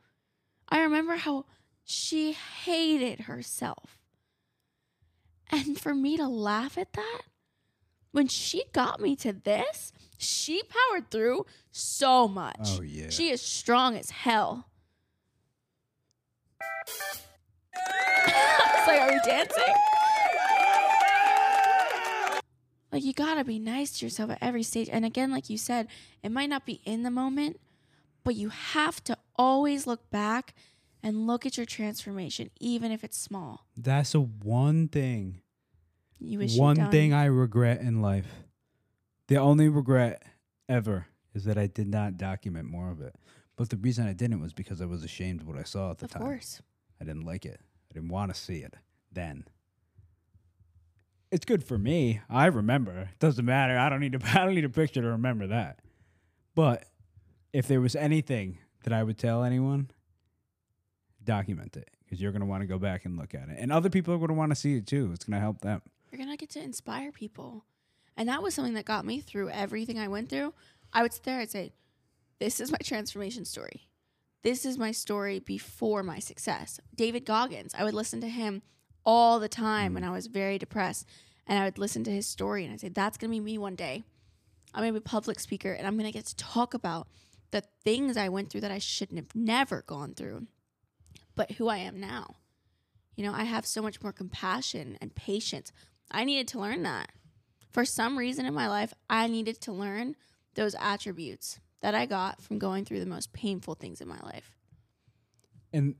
I 0.69 0.81
remember 0.81 1.15
how 1.15 1.45
she 1.83 2.31
hated 2.33 3.21
herself. 3.21 3.97
And 5.51 5.79
for 5.79 5.93
me 5.93 6.17
to 6.17 6.27
laugh 6.27 6.77
at 6.77 6.93
that, 6.93 7.21
when 8.15 8.27
she 8.29 8.63
got 8.71 9.01
me 9.01 9.13
to 9.17 9.33
this, 9.33 9.91
she 10.17 10.61
powered 10.63 11.11
through 11.11 11.45
so 11.71 12.29
much. 12.29 12.55
Oh 12.63 12.81
yeah. 12.81 13.09
She 13.09 13.29
is 13.29 13.41
strong 13.41 13.97
as 13.97 14.09
hell. 14.09 14.69
like, 18.87 19.01
are 19.01 19.11
we 19.11 19.19
dancing? 19.25 19.73
Like, 22.93 23.03
you 23.03 23.11
gotta 23.11 23.43
be 23.43 23.59
nice 23.59 23.99
to 23.99 24.05
yourself 24.05 24.31
at 24.31 24.37
every 24.39 24.63
stage. 24.63 24.87
And 24.89 25.03
again, 25.03 25.29
like 25.29 25.49
you 25.49 25.57
said, 25.57 25.89
it 26.23 26.31
might 26.31 26.49
not 26.49 26.65
be 26.65 26.79
in 26.85 27.03
the 27.03 27.11
moment, 27.11 27.59
but 28.23 28.35
you 28.35 28.47
have 28.47 29.03
to 29.03 29.17
always 29.35 29.85
look 29.85 30.09
back 30.09 30.55
and 31.03 31.27
look 31.27 31.45
at 31.45 31.57
your 31.57 31.65
transformation, 31.65 32.49
even 32.61 32.93
if 32.93 33.03
it's 33.03 33.17
small. 33.17 33.65
That's 33.75 34.13
the 34.13 34.21
one 34.21 34.87
thing. 34.87 35.41
You 36.19 36.39
wish 36.39 36.57
one 36.57 36.77
done. 36.77 36.91
thing 36.91 37.13
I 37.13 37.25
regret 37.25 37.81
in 37.81 38.01
life. 38.01 38.27
The 39.27 39.37
only 39.37 39.69
regret 39.69 40.23
ever 40.69 41.07
is 41.33 41.45
that 41.45 41.57
I 41.57 41.67
did 41.67 41.87
not 41.87 42.17
document 42.17 42.67
more 42.69 42.89
of 42.89 43.01
it. 43.01 43.15
But 43.57 43.69
the 43.69 43.77
reason 43.77 44.07
I 44.07 44.13
didn't 44.13 44.41
was 44.41 44.53
because 44.53 44.81
I 44.81 44.85
was 44.85 45.03
ashamed 45.03 45.41
of 45.41 45.47
what 45.47 45.57
I 45.57 45.63
saw 45.63 45.91
at 45.91 45.99
the 45.99 46.05
Of 46.05 46.11
time. 46.11 46.21
Of 46.21 46.27
course. 46.27 46.61
I 47.01 47.05
didn't 47.05 47.25
like 47.25 47.45
it. 47.45 47.59
I 47.89 47.93
didn't 47.93 48.09
want 48.09 48.33
to 48.33 48.39
see 48.39 48.57
it 48.59 48.75
then. 49.11 49.45
It's 51.31 51.45
good 51.45 51.63
for 51.63 51.77
me. 51.77 52.21
I 52.29 52.45
remember. 52.45 52.97
It 52.97 53.19
doesn't 53.19 53.45
matter. 53.45 53.77
I 53.77 53.89
don't 53.89 53.99
need 53.99 54.15
a 54.15 54.19
I 54.39 54.45
don't 54.45 54.55
need 54.55 54.65
a 54.65 54.69
picture 54.69 55.01
to 55.01 55.09
remember 55.09 55.47
that. 55.47 55.79
But 56.53 56.85
if 57.53 57.67
there 57.67 57.81
was 57.81 57.95
anything 57.95 58.59
that 58.83 58.93
I 58.93 59.03
would 59.03 59.17
tell 59.17 59.43
anyone, 59.43 59.89
document 61.23 61.75
it 61.75 61.89
because 62.03 62.21
you're 62.21 62.31
going 62.31 62.41
to 62.41 62.45
want 62.45 62.61
to 62.61 62.67
go 62.67 62.77
back 62.77 63.05
and 63.05 63.17
look 63.17 63.33
at 63.33 63.49
it. 63.49 63.57
And 63.57 63.71
other 63.71 63.89
people 63.89 64.13
are 64.13 64.17
going 64.17 64.29
to 64.29 64.35
want 64.35 64.51
to 64.51 64.55
see 64.55 64.75
it 64.75 64.87
too. 64.87 65.11
It's 65.13 65.25
going 65.25 65.35
to 65.35 65.41
help 65.41 65.61
them. 65.61 65.81
You're 66.15 66.25
gonna 66.25 66.37
get 66.37 66.51
to 66.51 66.63
inspire 66.63 67.11
people. 67.11 67.65
And 68.15 68.29
that 68.29 68.41
was 68.41 68.53
something 68.53 68.75
that 68.75 68.85
got 68.85 69.03
me 69.03 69.19
through 69.19 69.49
everything 69.49 69.99
I 69.99 70.07
went 70.07 70.29
through. 70.29 70.53
I 70.93 71.01
would 71.01 71.11
sit 71.11 71.23
there 71.23 71.41
and 71.41 71.49
say, 71.49 71.73
This 72.39 72.61
is 72.61 72.71
my 72.71 72.77
transformation 72.81 73.43
story. 73.43 73.89
This 74.41 74.65
is 74.65 74.77
my 74.77 74.91
story 74.91 75.39
before 75.39 76.03
my 76.03 76.19
success. 76.19 76.79
David 76.95 77.25
Goggins, 77.25 77.75
I 77.77 77.83
would 77.83 77.93
listen 77.93 78.21
to 78.21 78.29
him 78.29 78.61
all 79.05 79.41
the 79.41 79.49
time 79.49 79.93
when 79.93 80.03
mm. 80.03 80.07
I 80.07 80.11
was 80.11 80.27
very 80.27 80.57
depressed. 80.57 81.05
And 81.47 81.59
I 81.59 81.65
would 81.65 81.77
listen 81.77 82.05
to 82.05 82.11
his 82.11 82.25
story 82.27 82.63
and 82.63 82.73
I'd 82.73 82.79
say, 82.79 82.87
That's 82.87 83.17
gonna 83.17 83.31
be 83.31 83.41
me 83.41 83.57
one 83.57 83.75
day. 83.75 84.05
I'm 84.73 84.83
gonna 84.83 84.93
be 84.93 84.99
a 84.99 85.01
public 85.01 85.41
speaker 85.41 85.73
and 85.73 85.85
I'm 85.85 85.97
gonna 85.97 86.13
get 86.13 86.27
to 86.27 86.35
talk 86.37 86.73
about 86.73 87.09
the 87.51 87.63
things 87.83 88.15
I 88.15 88.29
went 88.29 88.49
through 88.49 88.61
that 88.61 88.71
I 88.71 88.79
shouldn't 88.79 89.19
have 89.19 89.35
never 89.35 89.81
gone 89.81 90.13
through, 90.13 90.47
but 91.35 91.51
who 91.51 91.67
I 91.67 91.77
am 91.77 91.99
now. 91.99 92.35
You 93.15 93.23
know, 93.23 93.33
I 93.33 93.43
have 93.43 93.65
so 93.65 93.81
much 93.81 94.01
more 94.01 94.11
compassion 94.11 94.97
and 95.01 95.15
patience. 95.15 95.71
I 96.11 96.23
needed 96.23 96.47
to 96.49 96.59
learn 96.59 96.83
that. 96.83 97.09
For 97.71 97.85
some 97.85 98.17
reason 98.17 98.45
in 98.45 98.53
my 98.53 98.67
life, 98.67 98.93
I 99.09 99.27
needed 99.27 99.59
to 99.61 99.71
learn 99.73 100.15
those 100.55 100.75
attributes 100.79 101.59
that 101.81 101.93
I 101.93 102.05
got 102.05 102.41
from 102.41 102.57
going 102.57 102.85
through 102.85 103.01
the 103.01 103.05
most 103.05 103.33
painful 103.33 103.75
things 103.75 104.01
in 104.01 104.07
my 104.07 104.19
life. 104.21 104.55
And 105.73 105.95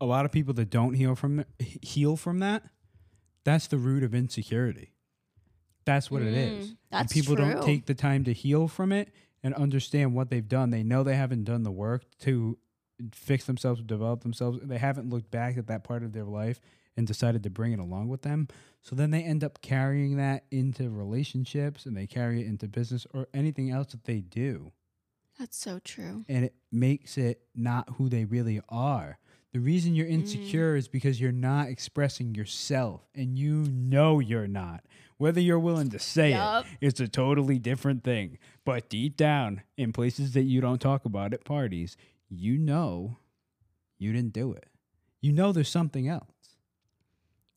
a 0.00 0.06
lot 0.06 0.24
of 0.24 0.32
people 0.32 0.54
that 0.54 0.70
don't 0.70 0.94
heal 0.94 1.14
from 1.14 1.44
heal 1.58 2.16
from 2.16 2.40
that, 2.40 2.64
that's 3.44 3.68
the 3.68 3.78
root 3.78 4.02
of 4.02 4.14
insecurity. 4.14 4.94
That's 5.84 6.10
what 6.10 6.22
it 6.22 6.34
is. 6.34 6.66
Mm, 6.66 6.68
and 6.68 6.76
that's 6.90 7.12
people 7.12 7.36
don't 7.36 7.62
take 7.62 7.86
the 7.86 7.94
time 7.94 8.24
to 8.24 8.32
heal 8.32 8.68
from 8.68 8.92
it 8.92 9.10
and 9.42 9.54
understand 9.54 10.14
what 10.14 10.30
they've 10.30 10.46
done. 10.46 10.70
They 10.70 10.82
know 10.82 11.02
they 11.02 11.16
haven't 11.16 11.44
done 11.44 11.62
the 11.62 11.70
work 11.70 12.04
to 12.20 12.58
fix 13.12 13.44
themselves, 13.44 13.82
develop 13.82 14.22
themselves. 14.22 14.58
They 14.62 14.78
haven't 14.78 15.08
looked 15.08 15.30
back 15.30 15.56
at 15.56 15.66
that 15.68 15.84
part 15.84 16.02
of 16.02 16.12
their 16.12 16.24
life 16.24 16.60
and 16.96 17.06
decided 17.06 17.42
to 17.44 17.50
bring 17.50 17.72
it 17.72 17.78
along 17.78 18.08
with 18.08 18.22
them. 18.22 18.48
So 18.82 18.96
then 18.96 19.10
they 19.10 19.22
end 19.22 19.44
up 19.44 19.60
carrying 19.60 20.16
that 20.16 20.44
into 20.50 20.88
relationships 20.88 21.84
and 21.86 21.96
they 21.96 22.06
carry 22.06 22.40
it 22.40 22.46
into 22.46 22.66
business 22.66 23.06
or 23.12 23.28
anything 23.34 23.70
else 23.70 23.92
that 23.92 24.04
they 24.04 24.20
do. 24.20 24.72
That's 25.38 25.56
so 25.56 25.78
true. 25.78 26.24
And 26.28 26.44
it 26.44 26.54
makes 26.70 27.16
it 27.16 27.42
not 27.54 27.88
who 27.96 28.08
they 28.08 28.24
really 28.24 28.60
are. 28.68 29.18
The 29.52 29.58
reason 29.58 29.94
you're 29.94 30.06
mm. 30.06 30.12
insecure 30.12 30.76
is 30.76 30.86
because 30.86 31.20
you're 31.20 31.32
not 31.32 31.68
expressing 31.68 32.34
yourself 32.34 33.02
and 33.14 33.38
you 33.38 33.64
know 33.64 34.20
you're 34.20 34.46
not. 34.46 34.84
Whether 35.16 35.40
you're 35.40 35.58
willing 35.58 35.90
to 35.90 35.98
say 35.98 36.30
Yup. 36.30 36.66
it, 36.80 36.86
it's 36.86 37.00
a 37.00 37.08
totally 37.08 37.58
different 37.58 38.04
thing. 38.04 38.38
But 38.64 38.88
deep 38.88 39.16
down, 39.16 39.62
in 39.76 39.92
places 39.92 40.32
that 40.32 40.42
you 40.42 40.60
don't 40.60 40.80
talk 40.80 41.04
about 41.04 41.34
at 41.34 41.44
parties, 41.44 41.96
you 42.28 42.56
know 42.56 43.18
you 43.98 44.12
didn't 44.12 44.32
do 44.32 44.52
it. 44.52 44.68
You 45.20 45.32
know 45.32 45.52
there's 45.52 45.68
something 45.68 46.08
else. 46.08 46.39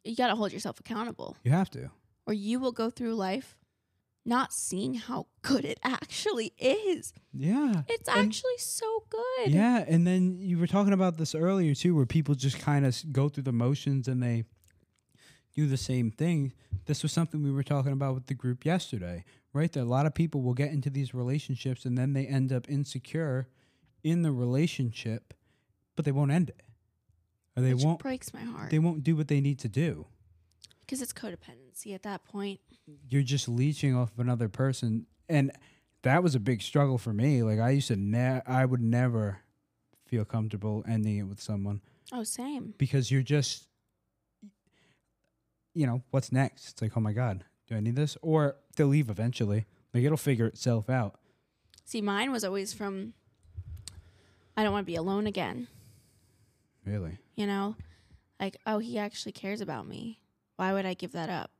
You 0.03 0.15
got 0.15 0.27
to 0.27 0.35
hold 0.35 0.51
yourself 0.51 0.79
accountable, 0.79 1.37
You 1.43 1.51
have 1.51 1.69
to. 1.71 1.89
or 2.27 2.33
you 2.33 2.59
will 2.59 2.71
go 2.73 2.89
through 2.89 3.15
life 3.15 3.57
not 4.25 4.53
seeing 4.53 4.93
how 4.95 5.27
good 5.41 5.65
it 5.65 5.79
actually 5.83 6.53
is. 6.57 7.13
Yeah. 7.33 7.83
It's 7.89 8.07
And- 8.07 8.19
actually 8.27 8.57
so 8.57 9.05
good. 9.09 9.51
Yeah, 9.51 9.83
and 9.87 10.07
then 10.07 10.37
you 10.39 10.57
were 10.57 10.67
talking 10.67 10.93
about 10.93 11.17
this 11.17 11.35
earlier 11.35 11.75
too, 11.75 11.93
where 11.95 12.05
people 12.05 12.33
just 12.35 12.59
kind 12.59 12.85
of 12.85 13.01
go 13.11 13.27
through 13.29 13.43
the 13.43 13.51
motions 13.51 14.07
and 14.07 14.23
they 14.23 14.45
do 15.55 15.67
the 15.67 15.77
same 15.77 16.09
thing. 16.09 16.53
This 16.85 17.03
was 17.03 17.11
something 17.11 17.43
we 17.43 17.51
were 17.51 17.63
talking 17.63 17.91
about 17.91 18.13
with 18.15 18.27
the 18.27 18.33
group 18.33 18.65
yesterday, 18.65 19.23
right? 19.53 19.71
That 19.73 19.83
a 19.83 19.85
lot 19.85 20.05
of 20.05 20.13
people 20.13 20.41
will 20.41 20.53
get 20.53 20.71
into 20.71 20.89
these 20.89 21.13
relationships 21.13 21.85
and 21.85 21.97
then 21.97 22.13
they 22.13 22.25
end 22.25 22.51
up 22.53 22.69
insecure 22.69 23.47
in 24.03 24.21
the 24.21 24.31
relationship, 24.31 25.33
but 25.95 26.05
they 26.05 26.11
won't 26.11 26.31
end 26.31 26.49
it, 26.49 26.61
or 27.55 27.63
they 27.63 27.73
Which 27.73 27.83
won't. 27.83 27.99
breaks 27.99 28.33
my 28.33 28.41
heart 28.41 28.69
They 28.71 28.79
won't 28.79 29.03
do 29.03 29.15
what 29.15 29.27
they 29.27 29.39
need 29.41 29.59
to 29.59 29.69
do. 29.69 30.05
because 30.81 31.01
it's 31.01 31.13
codependency 31.13 31.93
at 31.95 32.03
that 32.03 32.25
point. 32.25 32.59
You're 33.09 33.23
just 33.23 33.47
leeching 33.47 33.95
off 33.95 34.11
of 34.13 34.19
another 34.19 34.49
person, 34.49 35.05
and 35.29 35.51
that 36.01 36.21
was 36.23 36.35
a 36.35 36.39
big 36.39 36.61
struggle 36.61 36.97
for 36.97 37.13
me. 37.13 37.41
Like 37.43 37.59
I 37.59 37.69
used 37.71 37.87
to, 37.87 37.95
ne- 37.95 38.41
I 38.45 38.65
would 38.65 38.81
never 38.81 39.39
feel 40.05 40.25
comfortable 40.25 40.83
ending 40.87 41.17
it 41.17 41.23
with 41.23 41.39
someone. 41.41 41.81
Oh, 42.11 42.23
same. 42.23 42.73
because 42.77 43.09
you're 43.11 43.23
just 43.23 43.67
you 45.73 45.87
know 45.87 46.03
what's 46.11 46.31
next 46.31 46.69
it's 46.71 46.81
like 46.83 46.91
oh 46.95 46.99
my 46.99 47.13
god 47.13 47.43
do 47.67 47.75
i 47.75 47.79
need 47.79 47.95
this 47.95 48.15
or 48.21 48.57
they'll 48.75 48.85
leave 48.87 49.09
eventually 49.09 49.65
like 49.93 50.03
it'll 50.03 50.17
figure 50.17 50.45
itself 50.45 50.89
out 50.89 51.19
See, 51.85 51.99
mine 52.01 52.31
was 52.31 52.43
always 52.45 52.71
from 52.73 53.13
I 54.55 54.61
don't 54.63 54.71
want 54.71 54.85
to 54.85 54.91
be 54.91 54.95
alone 54.95 55.25
again. 55.27 55.67
Really 56.85 57.17
You 57.35 57.47
know, 57.47 57.75
like, 58.39 58.57
oh, 58.65 58.79
he 58.79 58.97
actually 58.97 59.31
cares 59.31 59.61
about 59.61 59.87
me. 59.87 60.19
Why 60.55 60.73
would 60.73 60.85
I 60.85 60.93
give 60.93 61.11
that 61.13 61.29
up? 61.29 61.51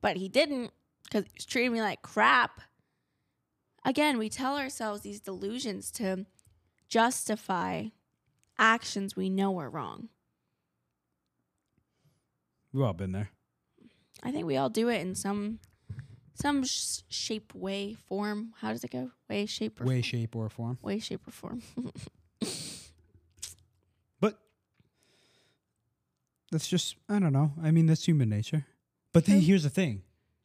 But 0.00 0.16
he 0.16 0.28
didn't 0.28 0.70
because 1.04 1.24
he 1.24 1.30
was 1.36 1.44
treating 1.44 1.72
me 1.72 1.82
like 1.82 2.02
crap. 2.02 2.60
Again, 3.84 4.18
we 4.18 4.28
tell 4.28 4.56
ourselves 4.56 5.02
these 5.02 5.20
delusions 5.20 5.90
to 5.92 6.26
justify 6.88 7.86
actions 8.58 9.16
we 9.16 9.30
know 9.30 9.58
are 9.58 9.70
wrong. 9.70 10.08
we've 12.72 12.84
all 12.84 12.92
been 12.92 13.12
there 13.12 13.30
I 14.22 14.32
think 14.32 14.46
we 14.46 14.56
all 14.56 14.68
do 14.68 14.88
it 14.88 15.00
in 15.00 15.14
some 15.14 15.60
some 16.34 16.64
sh- 16.64 17.00
shape, 17.08 17.54
way, 17.54 17.94
form. 18.08 18.54
How 18.60 18.72
does 18.72 18.82
it 18.82 18.90
go? 18.90 19.10
Way, 19.28 19.44
shape, 19.46 19.80
or 19.80 19.84
way 19.84 20.02
shape 20.02 20.34
or 20.36 20.48
form 20.48 20.78
way, 20.82 20.98
shape, 20.98 21.26
or 21.26 21.30
form. 21.30 21.62
but 24.20 24.38
that's 26.50 26.68
just 26.68 26.96
i 27.08 27.18
don't 27.18 27.32
know. 27.32 27.52
I 27.62 27.70
mean 27.70 27.86
that's 27.86 28.04
human 28.04 28.28
nature. 28.28 28.66
But 29.12 29.26
then 29.26 29.40
here's 29.40 29.64
the 29.64 29.70
thing. 29.70 30.02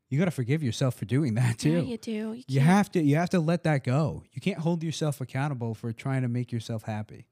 You 0.09 0.19
got 0.19 0.25
to 0.25 0.31
forgive 0.31 0.63
yourself 0.63 0.95
for 0.95 1.05
doing 1.05 1.33
that 1.35 1.57
too. 1.59 1.71
Yeah, 1.71 1.79
you 1.81 1.97
do. 1.97 2.11
You, 2.33 2.43
you 2.47 2.59
have 2.59 2.91
to 2.93 3.01
you 3.01 3.15
have 3.15 3.29
to 3.31 3.39
let 3.39 3.63
that 3.63 3.83
go. 3.83 4.23
You 4.31 4.41
can't 4.41 4.59
hold 4.59 4.83
yourself 4.83 5.21
accountable 5.21 5.73
for 5.75 5.91
trying 5.91 6.21
to 6.21 6.27
make 6.27 6.51
yourself 6.51 6.83
happy. 6.83 7.27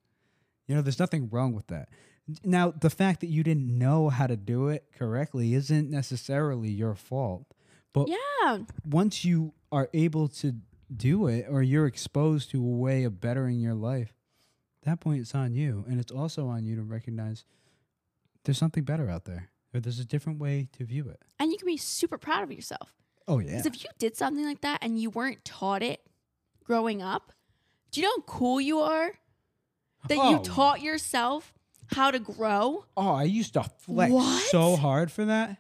You 0.67 0.75
know 0.75 0.81
there's 0.81 0.99
nothing 0.99 1.29
wrong 1.29 1.53
with 1.53 1.67
that. 1.67 1.89
Now 2.43 2.71
the 2.71 2.89
fact 2.89 3.19
that 3.21 3.27
you 3.27 3.43
didn't 3.43 3.67
know 3.67 4.09
how 4.09 4.27
to 4.27 4.37
do 4.37 4.69
it 4.69 4.85
correctly 4.97 5.53
isn't 5.53 5.89
necessarily 5.89 6.69
your 6.69 6.95
fault. 6.95 7.45
But 7.93 8.07
Yeah, 8.07 8.59
once 8.89 9.23
you 9.23 9.53
are 9.71 9.89
able 9.93 10.27
to 10.29 10.55
do 10.95 11.27
it 11.27 11.45
or 11.49 11.61
you're 11.61 11.85
exposed 11.85 12.51
to 12.51 12.57
a 12.63 12.67
way 12.77 13.03
of 13.03 13.19
bettering 13.19 13.59
your 13.59 13.73
life 13.73 14.13
that 14.83 14.99
point 14.99 15.21
it's 15.21 15.35
on 15.35 15.53
you. 15.53 15.85
And 15.87 15.99
it's 15.99 16.11
also 16.11 16.47
on 16.47 16.65
you 16.65 16.75
to 16.75 16.83
recognize 16.83 17.45
there's 18.45 18.57
something 18.57 18.83
better 18.83 19.09
out 19.09 19.25
there 19.25 19.49
or 19.73 19.79
there's 19.79 19.99
a 19.99 20.05
different 20.05 20.39
way 20.39 20.67
to 20.77 20.83
view 20.85 21.07
it 21.09 21.21
and 21.39 21.51
you 21.51 21.57
can 21.57 21.65
be 21.65 21.77
super 21.77 22.17
proud 22.17 22.43
of 22.43 22.51
yourself. 22.51 22.93
oh 23.27 23.39
yeah 23.39 23.51
Because 23.51 23.65
if 23.65 23.83
you 23.83 23.89
did 23.99 24.15
something 24.15 24.45
like 24.45 24.61
that 24.61 24.79
and 24.81 24.99
you 24.99 25.09
weren't 25.09 25.43
taught 25.45 25.81
it 25.83 26.01
growing 26.63 27.01
up, 27.01 27.31
do 27.91 28.01
you 28.01 28.07
know 28.07 28.13
how 28.17 28.23
cool 28.23 28.59
you 28.61 28.79
are? 28.79 29.11
That 30.07 30.15
you 30.15 30.37
Oh. 30.37 30.43
taught 30.43 30.81
yourself 30.81 31.53
how 31.87 32.11
to 32.11 32.19
grow? 32.19 32.85
Oh, 32.97 33.13
I 33.13 33.23
used 33.23 33.53
to 33.53 33.63
flex 33.63 34.11
What? 34.11 34.43
so 34.49 34.75
hard 34.75 35.11
for 35.11 35.25
that. 35.25 35.57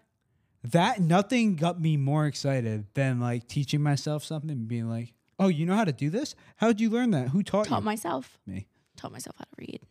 That 0.63 0.99
nothing 1.01 1.55
got 1.55 1.79
me 1.79 1.97
more 1.97 2.25
excited 2.25 2.85
than 2.93 3.19
like 3.19 3.47
teaching 3.47 3.81
myself 3.81 4.23
something 4.23 4.49
and 4.49 4.67
being 4.67 4.89
like, 4.89 5.13
"Oh, 5.37 5.47
you 5.49 5.65
know 5.65 5.75
how 5.75 5.83
to 5.83 5.91
do 5.91 6.09
this? 6.09 6.35
How'd 6.57 6.79
you 6.79 6.89
learn 6.89 7.11
that? 7.11 7.29
Who 7.29 7.43
taught 7.43 7.65
Taught 7.65 7.65
you?" 7.65 7.69
Taught 7.75 7.83
myself. 7.83 8.39
me. 8.45 8.67
Taught 8.95 9.11
myself 9.11 9.35
how 9.37 9.43
to 9.45 9.51
read. 9.57 9.81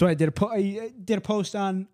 So 0.00 0.06
I 0.08 0.14
did 0.14 0.28
a 0.28 0.32
po- 0.32 0.48
I 0.48 0.80
uh, 0.86 0.88
did 1.04 1.18
a 1.18 1.20
post 1.20 1.54
on 1.54 1.86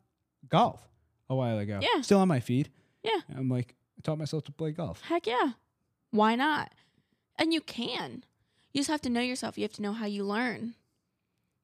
golf 0.48 0.86
a 1.28 1.34
while 1.34 1.58
ago. 1.58 1.80
Yeah. 1.82 2.02
still 2.02 2.20
on 2.20 2.28
my 2.28 2.40
feed. 2.40 2.70
Yeah. 3.02 3.20
I'm 3.36 3.48
like, 3.48 3.74
I 3.98 4.02
taught 4.02 4.18
myself 4.18 4.44
to 4.44 4.52
play 4.52 4.72
golf. 4.72 5.00
Heck 5.02 5.26
yeah. 5.26 5.52
Why 6.10 6.34
not? 6.34 6.72
And 7.36 7.52
you 7.52 7.60
can. 7.60 8.24
You 8.72 8.80
just 8.80 8.90
have 8.90 9.02
to 9.02 9.10
know 9.10 9.20
yourself. 9.20 9.56
You 9.56 9.64
have 9.64 9.72
to 9.74 9.82
know 9.82 9.92
how 9.92 10.06
you 10.06 10.24
learn. 10.24 10.74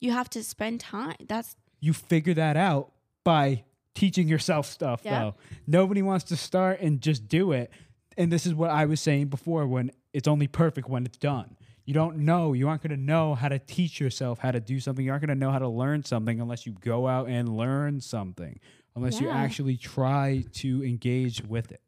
You 0.01 0.12
have 0.12 0.30
to 0.30 0.43
spend 0.43 0.80
time. 0.80 1.16
That's 1.28 1.57
You 1.80 1.93
figure 1.93 2.35
that 2.35 2.57
out 2.57 2.93
by 3.24 3.64
teaching 3.95 4.28
yourself 4.28 4.66
stuff. 4.66 5.03
Yeah. 5.05 5.18
Though 5.18 5.35
nobody 5.66 6.03
wants 6.03 6.24
to 6.26 6.37
start 6.37 6.80
and 6.80 7.01
just 7.01 7.28
do 7.28 7.53
it. 7.53 7.70
And 8.16 8.33
this 8.33 8.47
is 8.47 8.55
what 8.55 8.70
I 8.70 8.85
was 8.87 9.01
saying 9.01 9.28
before: 9.28 9.66
when 9.66 9.91
it's 10.12 10.28
only 10.28 10.47
perfect 10.47 10.89
when 10.89 11.05
it's 11.07 11.18
done. 11.18 11.57
You 11.85 11.95
don't 11.95 12.18
know. 12.18 12.53
You 12.53 12.68
aren't 12.68 12.83
going 12.83 12.97
to 12.97 13.03
know 13.03 13.35
how 13.35 13.49
to 13.49 13.59
teach 13.59 14.01
yourself 14.01 14.39
how 14.39 14.53
to 14.53 14.61
do 14.61 14.78
something. 14.78 15.05
You 15.05 15.11
aren't 15.11 15.26
going 15.26 15.37
to 15.37 15.45
know 15.45 15.51
how 15.51 15.59
to 15.59 15.68
learn 15.68 16.05
something 16.05 16.41
unless 16.41 16.64
you 16.66 16.72
go 16.80 17.09
out 17.09 17.28
and 17.28 17.57
learn 17.57 18.01
something. 18.01 18.61
Unless 18.95 19.20
you 19.20 19.30
actually 19.30 19.76
try 19.78 20.45
to 20.53 20.85
engage 20.85 21.43
with 21.43 21.72
it. 21.72 21.80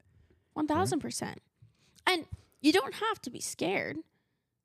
1000%. 0.56 1.34
And 2.06 2.24
you 2.60 2.72
don't 2.72 2.94
have 2.94 3.20
to 3.22 3.30
be 3.30 3.40
scared. 3.40 3.98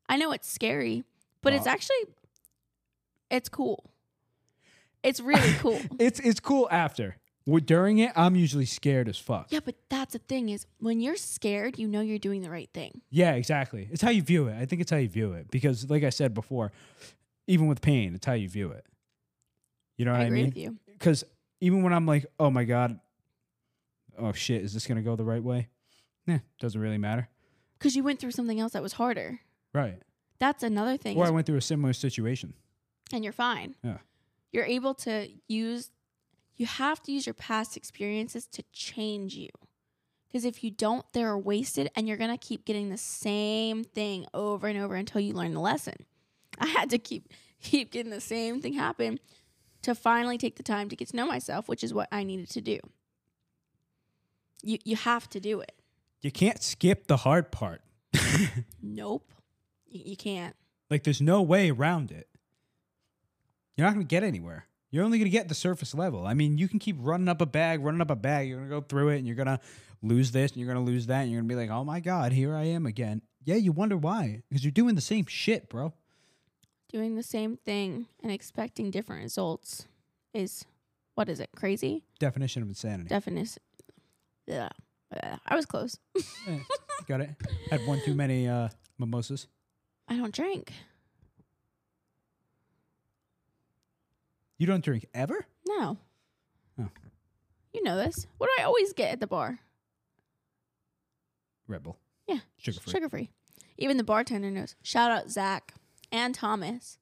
I 0.07 0.15
know 0.17 0.31
it's 0.31 0.49
scary, 0.49 1.03
but 1.41 1.53
it's 1.53 1.67
actually 1.67 1.97
it's 3.29 3.49
cool. 3.49 3.91
It's 5.03 5.19
really 5.19 5.53
cool. 5.59 5.79
It's 5.99 6.19
it's 6.19 6.39
cool 6.39 6.67
after. 6.71 7.17
W- 7.49 7.65
During 7.65 7.97
it, 7.99 8.11
I'm 8.15 8.35
usually 8.35 8.65
scared 8.65 9.09
as 9.09 9.17
fuck. 9.17 9.47
yeah, 9.51 9.59
but 9.63 9.75
that's 9.89 10.13
the 10.13 10.19
thing 10.19 10.49
is 10.49 10.65
when 10.79 10.99
you're 11.01 11.15
scared, 11.15 11.77
you 11.79 11.87
know 11.87 12.01
you're 12.01 12.19
doing 12.19 12.41
the 12.41 12.49
right 12.49 12.69
thing. 12.73 13.01
Yeah, 13.09 13.33
exactly. 13.33 13.87
It's 13.91 14.01
how 14.01 14.09
you 14.11 14.21
view 14.21 14.47
it. 14.47 14.55
I 14.59 14.65
think 14.65 14.81
it's 14.81 14.91
how 14.91 14.97
you 14.97 15.09
view 15.09 15.33
it 15.33 15.49
because, 15.51 15.89
like 15.89 16.03
I 16.03 16.09
said 16.09 16.33
before, 16.33 16.71
even 17.47 17.67
with 17.67 17.81
pain, 17.81 18.13
it's 18.15 18.25
how 18.25 18.33
you 18.33 18.47
view 18.49 18.71
it. 18.71 18.85
You 19.97 20.05
know 20.05 20.11
what 20.11 20.21
I 20.21 20.23
I, 20.23 20.27
agree 20.27 20.37
mean? 20.37 20.45
with 20.45 20.57
you. 20.57 20.77
Because 20.93 21.23
even 21.61 21.83
when 21.83 21.91
I'm 21.93 22.05
like, 22.05 22.25
"Oh 22.39 22.49
my 22.49 22.63
god, 22.63 22.99
oh 24.17 24.31
shit, 24.31 24.61
is 24.63 24.73
this 24.73 24.85
gonna 24.87 25.01
go 25.01 25.15
the 25.15 25.25
right 25.25 25.43
way?" 25.43 25.67
Nah, 26.27 26.39
doesn't 26.59 26.79
really 26.79 26.97
matter. 26.97 27.27
Cuz 27.79 27.95
you 27.95 28.03
went 28.03 28.19
through 28.19 28.31
something 28.31 28.59
else 28.59 28.73
that 28.73 28.81
was 28.83 28.93
harder. 28.93 29.39
Right. 29.73 30.01
That's 30.39 30.63
another 30.63 30.95
thing. 30.97 31.17
Or 31.17 31.25
I 31.25 31.29
went 31.31 31.45
through 31.47 31.57
a 31.57 31.61
similar 31.61 31.93
situation. 31.93 32.53
and 33.11 33.23
you're 33.23 33.33
fine. 33.33 33.75
Yeah. 33.83 33.97
You're 34.51 34.65
able 34.65 34.93
to 34.95 35.27
use 35.47 35.91
you 36.59 36.65
have 36.65 37.01
to 37.03 37.11
use 37.13 37.25
your 37.25 37.33
past 37.33 37.77
experiences 37.77 38.45
to 38.47 38.63
change 38.73 39.33
you. 39.33 39.47
Because 40.27 40.43
if 40.43 40.61
you 40.63 40.69
don't, 40.69 41.05
they're 41.13 41.37
wasted 41.37 41.89
and 41.95 42.07
you're 42.07 42.17
going 42.17 42.29
to 42.29 42.37
keep 42.37 42.65
getting 42.65 42.89
the 42.89 42.97
same 42.97 43.83
thing 43.83 44.27
over 44.33 44.67
and 44.67 44.77
over 44.77 44.93
until 44.93 45.21
you 45.21 45.33
learn 45.33 45.53
the 45.53 45.61
lesson. 45.61 45.95
I 46.59 46.67
had 46.67 46.89
to 46.91 46.99
keep 46.99 47.33
keep 47.61 47.91
getting 47.91 48.11
the 48.11 48.21
same 48.21 48.61
thing 48.61 48.73
happen 48.73 49.19
to 49.81 49.95
finally 49.95 50.37
take 50.37 50.57
the 50.57 50.63
time 50.63 50.89
to 50.89 50.95
get 50.95 51.07
to 51.07 51.15
know 51.15 51.25
myself, 51.25 51.67
which 51.67 51.83
is 51.83 51.93
what 51.93 52.09
I 52.11 52.23
needed 52.23 52.49
to 52.51 52.61
do. 52.61 52.79
You 54.61 54.77
you 54.83 54.97
have 54.97 55.29
to 55.29 55.39
do 55.39 55.61
it. 55.61 55.71
You 56.21 56.31
can't 56.31 56.61
skip 56.61 57.07
the 57.07 57.17
hard 57.17 57.51
part. 57.51 57.81
Nope. 58.81 59.31
You, 59.87 60.01
you 60.05 60.17
can't. 60.17 60.55
Like 60.89 61.03
there's 61.03 61.21
no 61.21 61.41
way 61.41 61.69
around 61.71 62.11
it. 62.11 62.27
You're 63.75 63.87
not 63.87 63.93
going 63.93 64.05
to 64.05 64.09
get 64.09 64.23
anywhere. 64.23 64.68
You're 64.91 65.03
only 65.03 65.17
going 65.19 65.29
to 65.29 65.37
get 65.37 65.47
the 65.47 65.55
surface 65.55 65.93
level. 65.93 66.25
I 66.25 66.33
mean, 66.33 66.57
you 66.57 66.67
can 66.67 66.79
keep 66.79 66.97
running 66.99 67.27
up 67.27 67.41
a 67.41 67.45
bag, 67.45 67.83
running 67.83 68.01
up 68.01 68.09
a 68.09 68.15
bag. 68.15 68.47
You're 68.47 68.57
going 68.57 68.69
to 68.69 68.75
go 68.75 68.81
through 68.81 69.09
it 69.09 69.17
and 69.17 69.27
you're 69.27 69.35
going 69.35 69.47
to 69.47 69.59
lose 70.01 70.31
this 70.31 70.51
and 70.51 70.59
you're 70.61 70.73
going 70.73 70.83
to 70.83 70.91
lose 70.91 71.07
that 71.07 71.21
and 71.21 71.31
you're 71.31 71.41
going 71.41 71.49
to 71.49 71.55
be 71.55 71.59
like, 71.59 71.69
"Oh 71.69 71.83
my 71.83 71.99
god, 71.99 72.31
here 72.31 72.55
I 72.55 72.63
am 72.63 72.85
again." 72.85 73.21
Yeah, 73.43 73.55
you 73.55 73.71
wonder 73.71 73.97
why 73.97 74.41
because 74.49 74.63
you're 74.63 74.71
doing 74.71 74.95
the 74.95 75.01
same 75.01 75.25
shit, 75.27 75.69
bro. 75.69 75.93
Doing 76.91 77.15
the 77.15 77.23
same 77.23 77.57
thing 77.57 78.07
and 78.23 78.31
expecting 78.31 78.89
different 78.89 79.21
results 79.21 79.87
is 80.33 80.65
what 81.15 81.29
is 81.29 81.39
it? 81.39 81.49
Crazy? 81.55 82.03
Definition 82.19 82.63
of 82.63 82.69
insanity. 82.69 83.09
Definition. 83.09 83.61
Yeah. 84.47 84.69
I 85.45 85.55
was 85.55 85.65
close. 85.65 85.97
Eh, 86.47 86.59
got 87.07 87.21
it. 87.21 87.31
Had 87.69 87.85
one 87.85 87.99
too 88.05 88.13
many 88.13 88.47
uh, 88.47 88.69
mimosas. 88.97 89.47
I 90.07 90.15
don't 90.15 90.33
drink. 90.33 90.71
You 94.59 94.67
don't 94.67 94.83
drink 94.83 95.05
ever? 95.13 95.47
No. 95.67 95.97
Oh. 96.79 96.89
You 97.73 97.81
know 97.83 97.95
this. 97.95 98.27
What 98.37 98.47
do 98.55 98.61
I 98.61 98.65
always 98.65 98.93
get 98.93 99.11
at 99.13 99.19
the 99.19 99.25
bar? 99.27 99.59
Red 101.67 101.81
Bull. 101.83 101.97
Yeah. 102.27 102.39
Sugar 102.57 102.79
free. 102.79 102.91
Sugar 102.91 103.09
free. 103.09 103.29
Even 103.77 103.97
the 103.97 104.03
bartender 104.03 104.51
knows. 104.51 104.75
Shout 104.83 105.11
out 105.11 105.29
Zach 105.29 105.73
and 106.11 106.35
Thomas. 106.35 106.97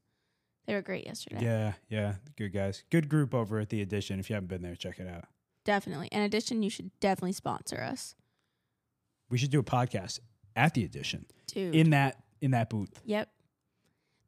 They 0.67 0.73
were 0.73 0.81
great 0.81 1.05
yesterday. 1.05 1.43
Yeah, 1.43 1.73
yeah. 1.89 2.15
Good 2.37 2.53
guys. 2.53 2.83
Good 2.89 3.09
group 3.09 3.33
over 3.33 3.59
at 3.59 3.69
the 3.69 3.81
Edition. 3.81 4.19
If 4.19 4.29
you 4.29 4.35
haven't 4.35 4.49
been 4.49 4.61
there, 4.61 4.75
check 4.75 4.99
it 4.99 5.07
out. 5.07 5.25
Definitely. 5.63 6.09
In 6.11 6.21
addition, 6.21 6.61
you 6.61 6.69
should 6.69 6.91
definitely 6.99 7.31
sponsor 7.31 7.81
us. 7.81 8.15
We 9.29 9.37
should 9.37 9.49
do 9.51 9.59
a 9.59 9.63
podcast 9.63 10.19
at 10.55 10.73
the 10.73 10.83
Edition 10.83 11.25
Dude. 11.47 11.73
in 11.73 11.89
that 11.91 12.21
in 12.41 12.51
that 12.51 12.69
booth. 12.69 13.01
yep. 13.03 13.29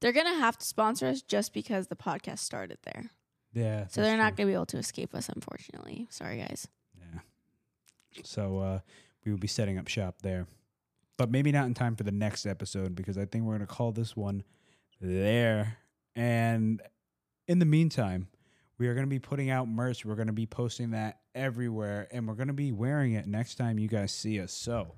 They're 0.01 0.13
going 0.13 0.27
to 0.33 0.39
have 0.39 0.57
to 0.57 0.65
sponsor 0.65 1.07
us 1.07 1.21
just 1.21 1.53
because 1.53 1.87
the 1.87 1.95
podcast 1.95 2.39
started 2.39 2.77
there. 2.83 3.11
Yeah. 3.53 3.87
So 3.87 4.01
they're 4.01 4.17
not 4.17 4.35
going 4.35 4.47
to 4.47 4.51
be 4.51 4.53
able 4.53 4.65
to 4.67 4.77
escape 4.77 5.15
us, 5.15 5.29
unfortunately. 5.29 6.07
Sorry, 6.09 6.37
guys. 6.37 6.67
Yeah. 6.97 7.19
So 8.23 8.59
uh, 8.59 8.79
we 9.25 9.31
will 9.31 9.39
be 9.39 9.47
setting 9.47 9.77
up 9.77 9.87
shop 9.87 10.21
there, 10.21 10.47
but 11.17 11.31
maybe 11.31 11.51
not 11.51 11.65
in 11.65 11.73
time 11.73 11.95
for 11.95 12.03
the 12.03 12.11
next 12.11 12.45
episode 12.45 12.95
because 12.95 13.17
I 13.17 13.25
think 13.25 13.45
we're 13.45 13.55
going 13.55 13.67
to 13.67 13.73
call 13.73 13.91
this 13.91 14.15
one 14.15 14.43
there. 15.01 15.77
And 16.15 16.81
in 17.47 17.59
the 17.59 17.65
meantime, 17.65 18.27
we 18.77 18.87
are 18.87 18.93
going 18.93 19.05
to 19.05 19.09
be 19.09 19.19
putting 19.19 19.49
out 19.49 19.67
merch. 19.67 20.05
We're 20.05 20.15
going 20.15 20.27
to 20.27 20.33
be 20.33 20.45
posting 20.45 20.91
that 20.91 21.19
everywhere, 21.35 22.07
and 22.11 22.27
we're 22.27 22.35
going 22.35 22.47
to 22.47 22.53
be 22.53 22.71
wearing 22.71 23.13
it 23.13 23.27
next 23.27 23.55
time 23.55 23.77
you 23.77 23.87
guys 23.87 24.11
see 24.11 24.39
us. 24.39 24.53
So 24.53 24.95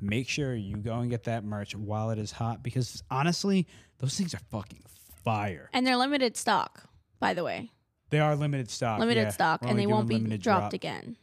make 0.00 0.28
sure 0.28 0.54
you 0.54 0.76
go 0.76 0.94
and 0.94 1.10
get 1.10 1.24
that 1.24 1.44
merch 1.44 1.76
while 1.76 2.10
it 2.10 2.18
is 2.18 2.32
hot 2.32 2.62
because 2.62 3.02
honestly, 3.10 3.68
those 3.98 4.16
things 4.16 4.34
are 4.34 4.40
fucking 4.50 4.82
fire. 5.24 5.70
And 5.72 5.86
they're 5.86 5.96
limited 5.96 6.36
stock, 6.36 6.84
by 7.20 7.34
the 7.34 7.44
way. 7.44 7.70
They 8.12 8.20
are 8.20 8.36
limited 8.36 8.70
stock. 8.70 9.00
limited 9.00 9.22
yeah. 9.22 9.28
stock, 9.30 9.62
We're 9.62 9.70
and 9.70 9.78
they 9.78 9.86
won't 9.86 10.06
be 10.06 10.18
dropped 10.20 10.42
drop. 10.42 10.72
again. 10.74 11.16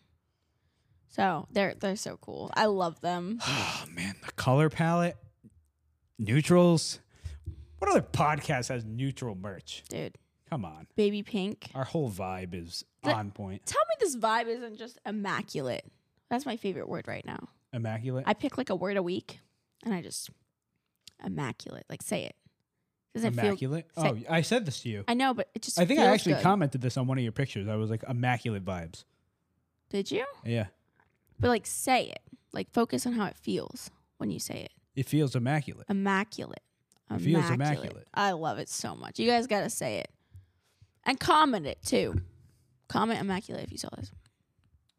So 1.07 1.47
they're 1.51 1.75
they're 1.79 1.95
so 1.95 2.17
cool. 2.19 2.51
I 2.53 2.65
love 2.65 2.99
them. 3.01 3.39
Oh 3.47 3.85
man, 3.95 4.15
the 4.25 4.31
color 4.33 4.69
palette, 4.69 5.15
neutrals. 6.17 6.99
What 7.77 7.89
other 7.91 8.01
podcast 8.01 8.67
has 8.69 8.83
neutral 8.83 9.35
merch? 9.35 9.83
Dude, 9.89 10.17
Come 10.49 10.65
on, 10.65 10.87
baby 10.95 11.23
pink. 11.23 11.69
our 11.75 11.85
whole 11.85 12.09
vibe 12.11 12.53
is 12.53 12.83
The- 13.03 13.13
on 13.13 13.31
point. 13.31 13.65
Tell 13.65 13.81
me 13.87 13.95
this 13.99 14.17
vibe 14.17 14.47
isn't 14.47 14.77
just 14.77 14.97
immaculate. 15.05 15.85
That's 16.29 16.45
my 16.45 16.57
favorite 16.57 16.89
word 16.89 17.07
right 17.07 17.25
now. 17.25 17.49
Immaculate. 17.71 18.25
I 18.27 18.33
pick 18.33 18.57
like 18.57 18.69
a 18.69 18.75
word 18.75 18.97
a 18.97 19.03
week, 19.03 19.39
and 19.85 19.93
I 19.93 20.01
just 20.01 20.29
immaculate. 21.23 21.85
Like 21.89 22.01
say 22.01 22.25
it. 22.25 22.35
Feel? 23.15 23.25
immaculate. 23.27 23.87
Oh, 23.97 24.17
I 24.29 24.41
said 24.41 24.65
this 24.65 24.81
to 24.81 24.89
you. 24.89 25.03
I 25.07 25.13
know, 25.13 25.33
but 25.33 25.49
it 25.55 25.61
just. 25.63 25.79
I 25.79 25.85
think 25.85 25.99
I 25.99 26.03
feels 26.03 26.13
actually 26.13 26.33
good. 26.35 26.43
commented 26.43 26.81
this 26.81 26.95
on 26.97 27.07
one 27.07 27.17
of 27.17 27.23
your 27.23 27.31
pictures. 27.31 27.67
I 27.67 27.75
was 27.75 27.89
like, 27.89 28.03
immaculate 28.07 28.63
vibes. 28.63 29.03
Did 29.89 30.11
you? 30.11 30.25
Yeah, 30.45 30.67
But 31.39 31.47
like 31.47 31.65
say 31.65 32.05
it. 32.05 32.21
Like 32.53 32.71
focus 32.71 33.05
on 33.07 33.13
how 33.13 33.25
it 33.25 33.35
feels 33.37 33.89
when 34.17 34.29
you 34.31 34.39
say 34.39 34.61
it. 34.61 34.71
it 34.95 35.05
feels 35.07 35.35
immaculate. 35.35 35.87
Immaculate. 35.89 36.61
It 37.11 37.21
feels 37.21 37.49
immaculate. 37.49 38.07
I 38.13 38.31
love 38.33 38.59
it 38.59 38.69
so 38.69 38.95
much. 38.95 39.17
You 39.19 39.27
guys 39.27 39.47
got 39.47 39.61
to 39.61 39.69
say 39.69 39.97
it. 39.97 40.11
And 41.03 41.19
comment 41.19 41.65
it 41.65 41.81
too. 41.83 42.21
Comment 42.87 43.19
immaculate 43.19 43.63
if 43.63 43.71
you 43.71 43.77
saw 43.79 43.89
this. 43.97 44.11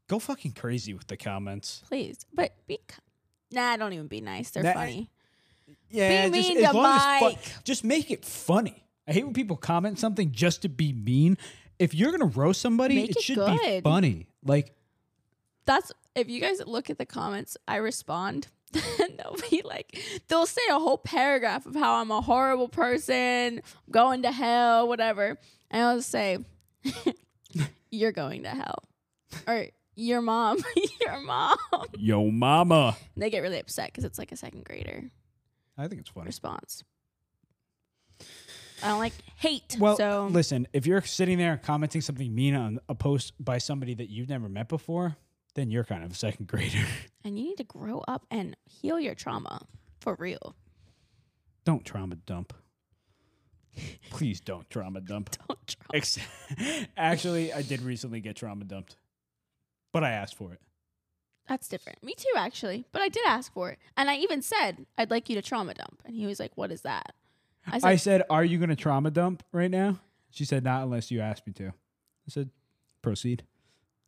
Go 0.08 0.18
fucking 0.18 0.52
crazy 0.52 0.92
with 0.92 1.06
the 1.06 1.16
comments. 1.16 1.82
Please. 1.86 2.26
But 2.34 2.52
be 2.66 2.78
ki- 2.78 2.96
Nah, 3.52 3.76
don't 3.76 3.92
even 3.92 4.08
be 4.08 4.20
nice. 4.20 4.50
They're 4.50 4.74
funny. 4.74 5.10
Yeah, 5.90 6.28
Be 6.28 6.38
just, 6.40 6.48
mean 6.48 6.64
as 6.64 6.70
to 6.72 6.76
Mike. 6.80 7.38
fu- 7.38 7.60
just 7.64 7.84
make 7.84 8.10
it 8.10 8.24
funny. 8.24 8.84
I 9.08 9.12
hate 9.12 9.24
when 9.24 9.34
people 9.34 9.56
comment 9.56 9.98
something 9.98 10.30
just 10.32 10.62
to 10.62 10.68
be 10.68 10.92
mean. 10.92 11.36
If 11.78 11.94
you're 11.94 12.12
gonna 12.12 12.26
roast 12.26 12.60
somebody, 12.60 13.02
it, 13.04 13.10
it 13.16 13.20
should 13.22 13.36
be 13.44 13.80
funny. 13.80 14.26
Like 14.44 14.74
That's 15.64 15.90
if 16.14 16.28
you 16.28 16.40
guys 16.40 16.60
look 16.66 16.90
at 16.90 16.98
the 16.98 17.06
comments, 17.06 17.56
I 17.66 17.76
respond. 17.76 18.48
and 18.74 19.18
they'll 19.18 19.36
be 19.50 19.62
like, 19.64 19.98
they'll 20.28 20.46
say 20.46 20.62
a 20.70 20.78
whole 20.78 20.98
paragraph 20.98 21.66
of 21.66 21.74
how 21.74 21.94
I'm 21.94 22.12
a 22.12 22.20
horrible 22.20 22.68
person, 22.68 23.62
going 23.90 24.22
to 24.22 24.30
hell, 24.30 24.86
whatever. 24.86 25.38
And 25.72 25.82
I'll 25.82 26.02
say, 26.02 26.38
You're 27.90 28.12
going 28.12 28.44
to 28.44 28.50
hell. 28.50 28.84
Or 29.48 29.66
your 29.96 30.22
mom, 30.22 30.58
your 31.00 31.20
mom. 31.20 31.56
yo, 31.98 32.30
mama. 32.30 32.96
And 33.14 33.22
they 33.22 33.28
get 33.30 33.40
really 33.40 33.58
upset 33.58 33.86
because 33.86 34.04
it's 34.04 34.18
like 34.18 34.30
a 34.32 34.36
second 34.36 34.64
grader 34.64 35.10
I 35.80 35.88
think 35.88 36.00
it's 36.02 36.10
funny. 36.10 36.26
response. 36.26 36.84
I 38.82 38.88
don't 38.88 38.98
like 38.98 39.12
hate. 39.36 39.76
Well, 39.78 39.96
so 39.96 40.28
listen, 40.30 40.66
if 40.72 40.86
you're 40.86 41.02
sitting 41.02 41.38
there 41.38 41.56
commenting 41.62 42.00
something 42.00 42.34
mean 42.34 42.54
on 42.54 42.78
a 42.88 42.94
post 42.94 43.32
by 43.42 43.58
somebody 43.58 43.94
that 43.94 44.08
you've 44.10 44.28
never 44.28 44.48
met 44.48 44.68
before, 44.68 45.16
then 45.54 45.70
you're 45.70 45.84
kind 45.84 46.04
of 46.04 46.12
a 46.12 46.14
second 46.14 46.46
grader. 46.48 46.84
and 47.24 47.38
you 47.38 47.44
need 47.44 47.56
to 47.56 47.64
grow 47.64 48.02
up 48.08 48.24
and 48.30 48.56
heal 48.64 48.98
your 49.00 49.14
trauma 49.14 49.66
for 50.00 50.14
real. 50.18 50.54
don't 51.64 51.84
trauma 51.84 52.16
dump. 52.16 52.52
Please 54.10 54.40
don't 54.40 54.68
trauma 54.70 55.00
dump. 55.12 55.30
Don't 55.46 55.76
trauma. 55.92 56.86
Actually, 56.96 57.52
I 57.52 57.62
did 57.62 57.82
recently 57.82 58.20
get 58.20 58.36
trauma 58.36 58.64
dumped, 58.64 58.96
but 59.92 60.04
I 60.04 60.10
asked 60.12 60.34
for 60.36 60.52
it. 60.52 60.60
That's 61.50 61.66
different. 61.66 62.00
Me 62.04 62.14
too, 62.16 62.30
actually. 62.36 62.84
But 62.92 63.02
I 63.02 63.08
did 63.08 63.26
ask 63.26 63.52
for 63.52 63.70
it. 63.70 63.78
And 63.96 64.08
I 64.08 64.14
even 64.18 64.40
said, 64.40 64.86
I'd 64.96 65.10
like 65.10 65.28
you 65.28 65.34
to 65.34 65.42
trauma 65.42 65.74
dump. 65.74 66.00
And 66.04 66.14
he 66.14 66.24
was 66.24 66.38
like, 66.38 66.52
What 66.54 66.70
is 66.70 66.82
that? 66.82 67.12
I 67.66 67.78
said, 67.80 67.88
I 67.88 67.96
said, 67.96 68.22
"Are 68.30 68.44
you 68.44 68.56
going 68.58 68.70
to 68.70 68.76
trauma 68.76 69.10
dump 69.10 69.42
right 69.52 69.70
now?" 69.70 69.98
She 70.30 70.44
said, 70.44 70.62
"Not 70.64 70.82
unless 70.84 71.10
you 71.10 71.20
ask 71.20 71.46
me 71.46 71.52
to." 71.54 71.66
I 71.68 72.28
said, 72.28 72.50
"Proceed." 73.02 73.44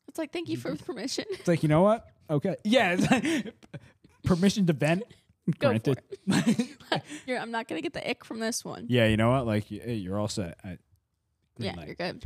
It's 0.08 0.18
like, 0.18 0.32
Thank 0.32 0.48
you 0.48 0.56
for 0.56 0.74
permission. 0.86 1.24
It's 1.30 1.48
like, 1.48 1.62
you 1.64 1.68
know 1.68 1.82
what? 1.82 2.06
Okay, 2.30 2.54
yeah. 2.64 2.96
like, 3.10 3.54
Permission 4.24 4.66
to 4.66 4.72
vent 4.72 5.02
Go 5.58 5.76
for 5.76 5.80
granted. 5.82 5.98
You're, 7.26 7.38
I'm 7.40 7.50
not 7.50 7.66
going 7.66 7.76
to 7.78 7.82
get 7.82 7.92
the 7.92 8.08
ick 8.08 8.24
from 8.24 8.38
this 8.38 8.64
one. 8.64 8.86
yeah, 8.88 9.06
you 9.06 9.16
know 9.16 9.32
what? 9.32 9.46
Like, 9.46 9.64
you're 9.68 10.18
all 10.18 10.28
set. 10.28 10.58
I, 10.64 10.78
Yeah, 11.58 11.74
light. 11.74 11.86
you're 11.88 11.96
good. 11.96 12.24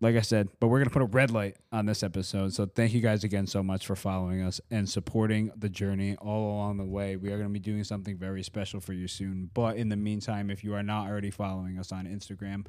Like 0.00 0.16
I 0.16 0.20
said, 0.22 0.48
but 0.60 0.68
we're 0.68 0.78
gonna 0.78 0.90
put 0.90 1.02
a 1.02 1.06
red 1.06 1.30
light 1.30 1.56
on 1.72 1.86
this 1.86 2.02
episode. 2.02 2.52
So 2.54 2.66
thank 2.66 2.92
you 2.94 3.00
guys 3.00 3.22
again 3.24 3.46
so 3.46 3.62
much 3.62 3.86
for 3.86 3.94
following 3.96 4.40
us 4.42 4.60
and 4.70 4.88
supporting 4.88 5.50
the 5.56 5.68
journey 5.68 6.16
all 6.16 6.52
along 6.54 6.78
the 6.78 6.84
way. 6.84 7.16
We 7.16 7.30
are 7.32 7.36
gonna 7.36 7.50
be 7.50 7.58
doing 7.58 7.84
something 7.84 8.16
very 8.16 8.42
special 8.42 8.80
for 8.80 8.92
you 8.94 9.06
soon. 9.08 9.50
But 9.52 9.76
in 9.76 9.88
the 9.90 9.96
meantime, 9.96 10.50
if 10.50 10.64
you 10.64 10.74
are 10.74 10.82
not 10.82 11.08
already 11.08 11.30
following 11.30 11.78
us 11.78 11.92
on 11.92 12.06
Instagram, 12.06 12.66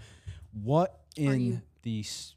what 0.52 1.02
in 1.16 1.42
you? 1.42 1.62
the 1.84 2.02
s- 2.02 2.36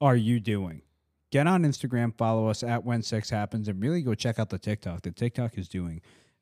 are 0.00 0.16
you 0.16 0.40
doing? 0.40 0.82
Get 1.30 1.46
on 1.46 1.62
Instagram, 1.62 2.16
follow 2.16 2.48
us 2.48 2.62
at 2.64 2.84
When 2.84 3.02
Sex 3.02 3.30
Happens, 3.30 3.68
and 3.68 3.80
really 3.80 4.02
go 4.02 4.14
check 4.14 4.38
out 4.40 4.48
the 4.50 4.58
TikTok. 4.58 5.02
The 5.02 5.12
TikTok 5.12 5.56
is 5.58 5.68
doing 5.68 6.00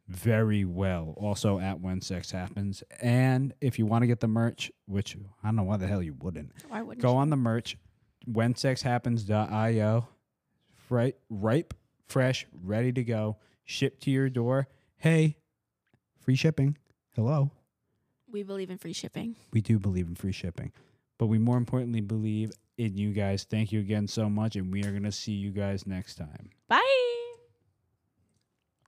very 0.08 0.64
well. 0.64 1.14
Also 1.16 1.58
at 1.58 1.80
When 1.80 2.00
Sex 2.00 2.30
Happens. 2.30 2.82
And 3.00 3.52
if 3.60 3.78
you 3.78 3.86
want 3.86 4.02
to 4.02 4.06
get 4.06 4.20
the 4.20 4.28
merch, 4.28 4.70
which 4.86 5.16
I 5.44 5.48
don't 5.48 5.56
know 5.56 5.62
why 5.62 5.76
the 5.76 5.86
hell 5.86 6.02
you 6.02 6.14
wouldn't, 6.14 6.52
Why 6.68 6.82
wouldn't 6.82 7.02
go 7.02 7.12
you? 7.12 7.18
on 7.18 7.30
the 7.30 7.36
merch 7.36 7.76
when 8.26 8.54
sex 8.54 8.82
happens.io 8.82 10.08
right 10.90 11.14
ripe 11.30 11.74
fresh 12.08 12.46
ready 12.62 12.92
to 12.92 13.04
go 13.04 13.36
shipped 13.64 14.02
to 14.02 14.10
your 14.10 14.28
door 14.30 14.66
hey 14.96 15.36
free 16.20 16.34
shipping 16.34 16.76
hello 17.14 17.50
We 18.30 18.42
believe 18.42 18.70
in 18.70 18.76
free 18.78 18.92
shipping. 18.92 19.36
we 19.52 19.60
do 19.60 19.78
believe 19.78 20.08
in 20.08 20.14
free 20.14 20.32
shipping 20.32 20.72
but 21.18 21.26
we 21.26 21.38
more 21.38 21.56
importantly 21.58 22.00
believe 22.00 22.50
in 22.76 22.96
you 22.96 23.12
guys. 23.12 23.44
Thank 23.44 23.72
you 23.72 23.80
again 23.80 24.06
so 24.06 24.28
much, 24.30 24.54
and 24.54 24.72
we 24.72 24.84
are 24.84 24.90
going 24.92 25.02
to 25.02 25.10
see 25.12 25.32
you 25.32 25.50
guys 25.50 25.84
next 25.84 26.14
time. 26.14 26.50
Bye. 26.68 27.14